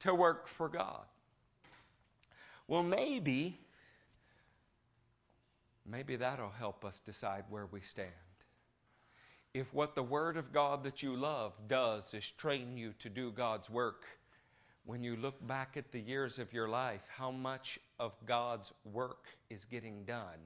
to 0.00 0.14
work 0.14 0.48
for 0.48 0.68
God. 0.68 1.04
Well, 2.68 2.82
maybe, 2.82 3.58
maybe 5.86 6.16
that'll 6.16 6.50
help 6.50 6.84
us 6.84 7.00
decide 7.04 7.44
where 7.50 7.66
we 7.66 7.80
stand. 7.80 8.10
If 9.52 9.72
what 9.72 9.94
the 9.94 10.02
Word 10.02 10.36
of 10.36 10.52
God 10.52 10.82
that 10.84 11.02
you 11.02 11.14
love 11.14 11.52
does 11.68 12.12
is 12.12 12.28
train 12.38 12.76
you 12.76 12.92
to 13.00 13.08
do 13.08 13.30
God's 13.30 13.70
work, 13.70 14.04
when 14.86 15.04
you 15.04 15.16
look 15.16 15.46
back 15.46 15.76
at 15.76 15.92
the 15.92 16.00
years 16.00 16.38
of 16.38 16.52
your 16.52 16.68
life, 16.68 17.02
how 17.08 17.30
much 17.30 17.78
of 17.98 18.12
God's 18.26 18.72
work 18.92 19.26
is 19.50 19.64
getting 19.64 20.04
done 20.04 20.40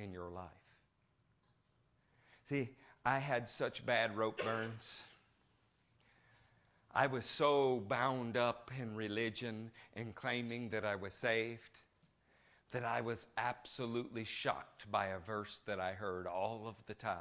in 0.00 0.12
your 0.12 0.30
life. 0.30 0.48
See, 2.48 2.70
I 3.04 3.18
had 3.18 3.48
such 3.48 3.84
bad 3.86 4.16
rope 4.16 4.42
burns. 4.42 5.02
I 6.92 7.06
was 7.06 7.24
so 7.24 7.80
bound 7.88 8.36
up 8.36 8.70
in 8.80 8.96
religion 8.96 9.70
and 9.94 10.14
claiming 10.14 10.70
that 10.70 10.84
I 10.84 10.96
was 10.96 11.14
saved 11.14 11.80
that 12.70 12.84
I 12.84 13.00
was 13.00 13.26
absolutely 13.36 14.24
shocked 14.24 14.90
by 14.90 15.06
a 15.06 15.18
verse 15.18 15.60
that 15.66 15.80
I 15.80 15.92
heard 15.92 16.26
all 16.26 16.66
of 16.66 16.76
the 16.86 16.94
time. 16.94 17.18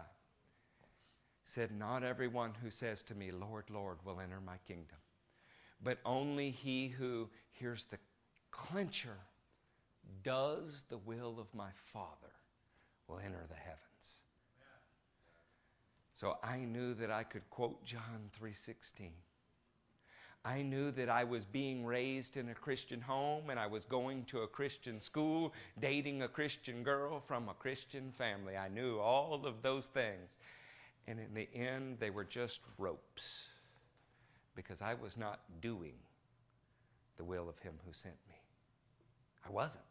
It 1.43 1.49
said, 1.49 1.71
Not 1.71 2.03
everyone 2.03 2.51
who 2.61 2.69
says 2.69 3.01
to 3.03 3.15
me, 3.15 3.31
Lord, 3.31 3.65
Lord, 3.69 3.97
will 4.05 4.19
enter 4.19 4.39
my 4.41 4.57
kingdom, 4.67 4.97
but 5.83 5.97
only 6.05 6.51
he 6.51 6.87
who, 6.87 7.29
hears 7.51 7.85
the 7.89 7.97
clincher, 8.51 9.17
does 10.23 10.83
the 10.89 10.97
will 10.97 11.39
of 11.39 11.53
my 11.53 11.69
Father 11.91 12.28
will 13.09 13.19
enter 13.19 13.43
the 13.49 13.55
heavens. 13.55 13.79
So 16.13 16.37
I 16.43 16.57
knew 16.57 16.93
that 16.95 17.11
I 17.11 17.23
could 17.23 17.49
quote 17.49 17.83
John 17.83 18.29
3:16. 18.39 19.11
I 20.45 20.61
knew 20.61 20.91
that 20.91 21.09
I 21.09 21.25
was 21.25 21.43
being 21.43 21.85
raised 21.85 22.37
in 22.37 22.49
a 22.49 22.55
Christian 22.55 23.01
home 23.01 23.49
and 23.49 23.59
I 23.59 23.67
was 23.67 23.83
going 23.83 24.23
to 24.25 24.41
a 24.41 24.47
Christian 24.47 25.01
school, 25.01 25.53
dating 25.79 26.21
a 26.21 26.29
Christian 26.29 26.81
girl 26.81 27.19
from 27.19 27.49
a 27.49 27.53
Christian 27.53 28.13
family. 28.13 28.55
I 28.55 28.69
knew 28.69 28.99
all 28.99 29.45
of 29.45 29.61
those 29.61 29.87
things. 29.87 30.37
And 31.07 31.19
in 31.19 31.33
the 31.33 31.49
end, 31.53 31.99
they 31.99 32.09
were 32.09 32.23
just 32.23 32.61
ropes 32.77 33.47
because 34.55 34.81
I 34.81 34.93
was 34.93 35.17
not 35.17 35.41
doing 35.61 35.95
the 37.17 37.25
will 37.25 37.49
of 37.49 37.59
Him 37.59 37.73
who 37.85 37.91
sent 37.91 38.15
me. 38.27 38.35
I 39.45 39.51
wasn't. 39.51 39.88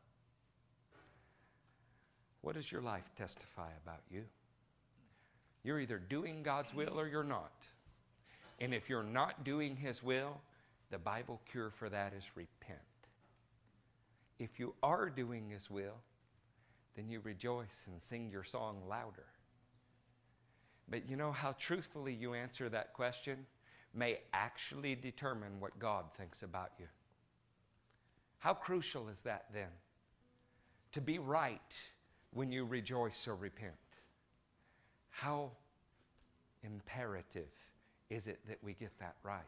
What 2.42 2.54
does 2.54 2.70
your 2.70 2.82
life 2.82 3.10
testify 3.16 3.68
about 3.84 4.02
you? 4.10 4.24
You're 5.64 5.80
either 5.80 5.98
doing 5.98 6.42
God's 6.42 6.72
will 6.72 6.98
or 6.98 7.08
you're 7.08 7.24
not. 7.24 7.66
And 8.60 8.72
if 8.72 8.88
you're 8.88 9.02
not 9.02 9.44
doing 9.44 9.76
His 9.76 10.02
will, 10.02 10.40
the 10.90 10.98
Bible 10.98 11.40
cure 11.50 11.70
for 11.70 11.88
that 11.88 12.12
is 12.16 12.24
repent. 12.34 12.78
If 14.38 14.58
you 14.58 14.74
are 14.82 15.10
doing 15.10 15.50
His 15.50 15.68
will, 15.68 15.96
then 16.96 17.08
you 17.08 17.20
rejoice 17.22 17.84
and 17.86 18.00
sing 18.00 18.30
your 18.30 18.44
song 18.44 18.82
louder. 18.88 19.26
But 20.88 21.08
you 21.08 21.16
know 21.16 21.32
how 21.32 21.54
truthfully 21.58 22.14
you 22.14 22.34
answer 22.34 22.68
that 22.68 22.94
question 22.94 23.46
may 23.94 24.20
actually 24.32 24.94
determine 24.94 25.60
what 25.60 25.78
God 25.78 26.06
thinks 26.16 26.42
about 26.42 26.72
you. 26.78 26.86
How 28.38 28.54
crucial 28.54 29.08
is 29.08 29.20
that 29.22 29.46
then? 29.52 29.68
To 30.92 31.00
be 31.00 31.18
right 31.18 31.76
when 32.32 32.52
you 32.52 32.64
rejoice 32.64 33.26
or 33.26 33.34
repent. 33.34 33.74
How 35.10 35.50
imperative 36.62 37.48
is 38.10 38.26
it 38.26 38.38
that 38.48 38.58
we 38.62 38.74
get 38.74 38.92
that 39.00 39.16
right? 39.22 39.40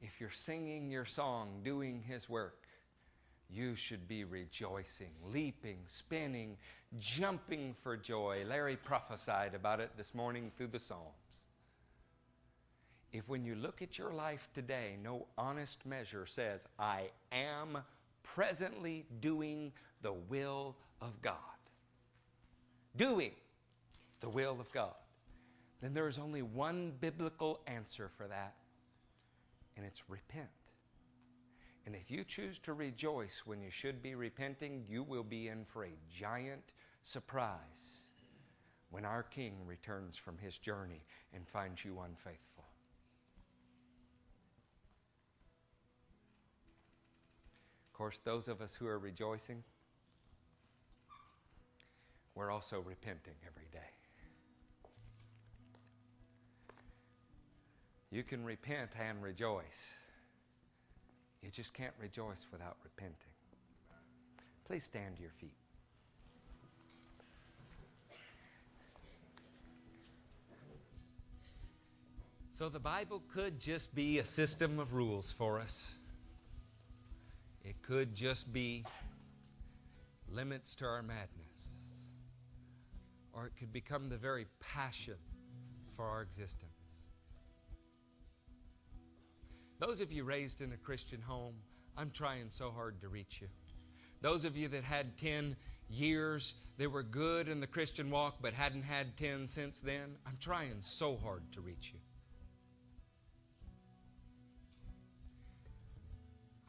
If 0.00 0.20
you're 0.20 0.30
singing 0.30 0.90
your 0.90 1.04
song, 1.04 1.60
doing 1.64 2.02
His 2.06 2.28
work, 2.28 2.66
you 3.48 3.76
should 3.76 4.08
be 4.08 4.24
rejoicing, 4.24 5.12
leaping, 5.24 5.78
spinning, 5.86 6.56
jumping 6.98 7.74
for 7.82 7.96
joy. 7.96 8.44
Larry 8.48 8.76
prophesied 8.76 9.54
about 9.54 9.78
it 9.78 9.90
this 9.96 10.14
morning 10.14 10.50
through 10.56 10.68
the 10.68 10.80
Psalms. 10.80 11.02
If 13.12 13.28
when 13.28 13.44
you 13.44 13.54
look 13.54 13.82
at 13.82 13.98
your 13.98 14.12
life 14.12 14.48
today, 14.54 14.96
no 15.02 15.26
honest 15.36 15.84
measure 15.84 16.26
says, 16.26 16.66
I 16.78 17.10
am 17.30 17.78
presently 18.22 19.06
doing 19.20 19.72
the 20.02 20.12
will 20.12 20.76
of 21.00 21.20
God, 21.22 21.34
doing 22.96 23.32
the 24.20 24.28
will 24.28 24.60
of 24.60 24.70
God, 24.72 24.94
then 25.80 25.94
there 25.94 26.08
is 26.08 26.18
only 26.18 26.42
one 26.42 26.92
biblical 27.00 27.60
answer 27.66 28.08
for 28.16 28.28
that, 28.28 28.54
and 29.76 29.84
it's 29.84 30.02
repent. 30.08 30.48
And 31.84 31.96
if 31.96 32.10
you 32.10 32.22
choose 32.22 32.60
to 32.60 32.74
rejoice 32.74 33.42
when 33.44 33.60
you 33.60 33.70
should 33.70 34.02
be 34.02 34.14
repenting, 34.14 34.84
you 34.88 35.02
will 35.02 35.24
be 35.24 35.48
in 35.48 35.64
for 35.64 35.84
a 35.84 35.98
giant 36.16 36.72
surprise 37.02 38.04
when 38.90 39.04
our 39.04 39.24
King 39.24 39.54
returns 39.66 40.16
from 40.16 40.38
his 40.38 40.58
journey 40.58 41.02
and 41.34 41.48
finds 41.48 41.84
you 41.84 41.98
unfaithful. 42.00 42.51
Course, 48.02 48.20
those 48.24 48.48
of 48.48 48.60
us 48.60 48.74
who 48.74 48.88
are 48.88 48.98
rejoicing, 48.98 49.62
we're 52.34 52.50
also 52.50 52.80
repenting 52.80 53.36
every 53.46 53.68
day. 53.70 53.78
You 58.10 58.24
can 58.24 58.44
repent 58.44 58.90
and 59.00 59.22
rejoice. 59.22 59.86
You 61.44 61.50
just 61.52 61.74
can't 61.74 61.92
rejoice 62.00 62.44
without 62.50 62.76
repenting. 62.82 63.14
Please 64.66 64.82
stand 64.82 65.14
to 65.14 65.22
your 65.22 65.30
feet. 65.30 65.54
So, 72.50 72.68
the 72.68 72.80
Bible 72.80 73.22
could 73.32 73.60
just 73.60 73.94
be 73.94 74.18
a 74.18 74.24
system 74.24 74.80
of 74.80 74.92
rules 74.92 75.30
for 75.30 75.60
us. 75.60 75.98
It 77.64 77.82
could 77.82 78.14
just 78.14 78.52
be 78.52 78.84
limits 80.28 80.74
to 80.76 80.84
our 80.84 81.02
madness. 81.02 81.68
Or 83.32 83.46
it 83.46 83.52
could 83.58 83.72
become 83.72 84.08
the 84.08 84.16
very 84.16 84.46
passion 84.60 85.16
for 85.96 86.04
our 86.04 86.22
existence. 86.22 86.70
Those 89.78 90.00
of 90.00 90.12
you 90.12 90.24
raised 90.24 90.60
in 90.60 90.72
a 90.72 90.76
Christian 90.76 91.20
home, 91.20 91.54
I'm 91.96 92.10
trying 92.10 92.50
so 92.50 92.70
hard 92.70 93.00
to 93.00 93.08
reach 93.08 93.40
you. 93.40 93.48
Those 94.20 94.44
of 94.44 94.56
you 94.56 94.68
that 94.68 94.84
had 94.84 95.18
10 95.18 95.56
years 95.88 96.54
that 96.78 96.90
were 96.90 97.02
good 97.02 97.48
in 97.48 97.60
the 97.60 97.66
Christian 97.66 98.10
walk 98.10 98.36
but 98.40 98.54
hadn't 98.54 98.84
had 98.84 99.16
10 99.16 99.48
since 99.48 99.80
then, 99.80 100.16
I'm 100.26 100.36
trying 100.40 100.76
so 100.80 101.16
hard 101.16 101.42
to 101.52 101.60
reach 101.60 101.90
you. 101.92 102.00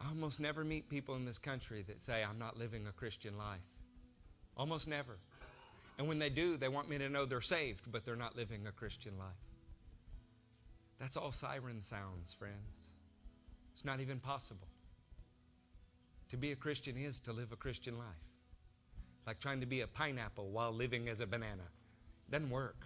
I 0.04 0.10
almost 0.10 0.40
never 0.40 0.64
meet 0.64 0.90
people 0.90 1.16
in 1.16 1.26
this 1.26 1.38
country 1.38 1.84
that 1.88 2.02
say, 2.02 2.24
I'm 2.24 2.40
not 2.40 2.58
living 2.58 2.88
a 2.88 2.92
Christian 2.92 3.38
life. 3.38 3.62
Almost 4.58 4.88
never. 4.88 5.18
And 5.98 6.08
when 6.08 6.20
they 6.20 6.30
do, 6.30 6.58
they 6.58 6.68
want 6.68 6.90
me 6.90 6.98
to 6.98 7.10
know 7.10 7.26
they're 7.26 7.42
saved, 7.42 7.92
but 7.92 8.06
they're 8.06 8.16
not 8.16 8.36
living 8.36 8.68
a 8.68 8.72
Christian 8.72 9.18
life. 9.18 9.30
That's 11.00 11.18
all 11.18 11.32
siren 11.32 11.84
sounds, 11.84 12.34
friends. 12.34 12.88
It's 13.74 13.86
not 13.86 14.00
even 14.00 14.20
possible. 14.20 14.68
To 16.30 16.38
be 16.38 16.52
a 16.52 16.56
Christian 16.56 16.98
is 16.98 17.20
to 17.22 17.34
live 17.34 17.52
a 17.52 17.56
Christian 17.56 17.98
life. 17.98 18.08
Like 19.26 19.40
trying 19.40 19.62
to 19.62 19.66
be 19.66 19.82
a 19.82 19.88
pineapple 19.88 20.50
while 20.50 20.72
living 20.72 21.08
as 21.08 21.22
a 21.22 21.28
banana. 21.28 21.64
Doesn't 22.30 22.50
work. 22.50 22.78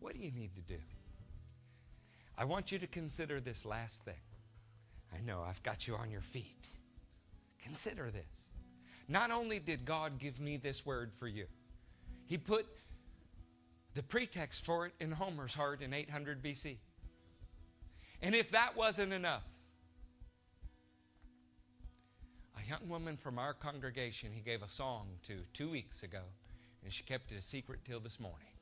What 0.00 0.14
do 0.14 0.20
you 0.20 0.30
need 0.30 0.54
to 0.54 0.62
do? 0.62 0.78
I 2.38 2.44
want 2.44 2.70
you 2.70 2.78
to 2.78 2.86
consider 2.86 3.40
this 3.40 3.64
last 3.64 4.04
thing. 4.04 4.14
I 5.14 5.20
know 5.20 5.42
I've 5.46 5.62
got 5.62 5.86
you 5.86 5.94
on 5.94 6.10
your 6.10 6.20
feet. 6.20 6.68
Consider 7.62 8.10
this. 8.10 8.50
Not 9.08 9.30
only 9.30 9.58
did 9.58 9.84
God 9.84 10.18
give 10.18 10.40
me 10.40 10.56
this 10.56 10.84
word 10.84 11.12
for 11.18 11.28
you, 11.28 11.46
He 12.26 12.36
put 12.36 12.66
the 13.94 14.02
pretext 14.02 14.64
for 14.64 14.86
it 14.86 14.92
in 15.00 15.10
Homer's 15.10 15.54
heart 15.54 15.80
in 15.80 15.94
800 15.94 16.42
BC. 16.42 16.76
And 18.20 18.34
if 18.34 18.50
that 18.50 18.76
wasn't 18.76 19.12
enough, 19.12 19.44
a 22.58 22.68
young 22.68 22.88
woman 22.88 23.16
from 23.16 23.38
our 23.38 23.54
congregation 23.54 24.30
he 24.32 24.40
gave 24.40 24.62
a 24.62 24.68
song 24.68 25.06
to 25.24 25.38
two 25.52 25.70
weeks 25.70 26.02
ago, 26.02 26.22
and 26.84 26.92
she 26.92 27.04
kept 27.04 27.32
it 27.32 27.36
a 27.38 27.40
secret 27.40 27.80
till 27.84 28.00
this 28.00 28.20
morning. 28.20 28.55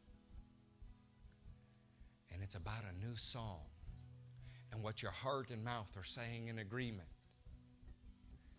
And 2.35 2.43
it's 2.43 2.57
about 2.57 2.83
a 2.83 3.07
new 3.07 3.15
song 3.15 3.61
and 4.73 4.83
what 4.83 5.01
your 5.03 5.13
heart 5.13 5.51
and 5.51 5.65
mouth 5.65 5.97
are 5.97 6.05
saying 6.05 6.49
in 6.49 6.59
agreement. 6.59 7.09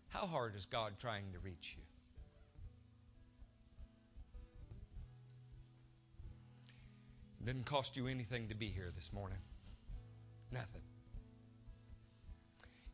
How 0.08 0.26
hard 0.26 0.56
is 0.56 0.64
God 0.64 0.94
trying 0.98 1.30
to 1.32 1.38
reach 1.40 1.76
you? 1.76 1.82
It 7.40 7.46
didn't 7.46 7.66
cost 7.66 7.96
you 7.96 8.06
anything 8.06 8.48
to 8.48 8.54
be 8.54 8.68
here 8.68 8.90
this 8.96 9.12
morning. 9.12 9.38
Nothing. 10.50 10.82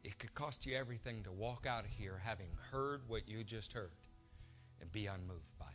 It 0.02 0.18
could 0.18 0.34
cost 0.34 0.66
you 0.66 0.76
everything 0.76 1.22
to 1.22 1.30
walk 1.30 1.64
out 1.64 1.84
of 1.84 1.90
here 1.90 2.20
having 2.24 2.48
heard 2.72 3.02
what 3.06 3.28
you 3.28 3.44
just 3.44 3.72
heard 3.72 3.92
and 4.80 4.90
be 4.90 5.06
unmoved 5.06 5.56
by 5.60 5.66
it. 5.66 5.71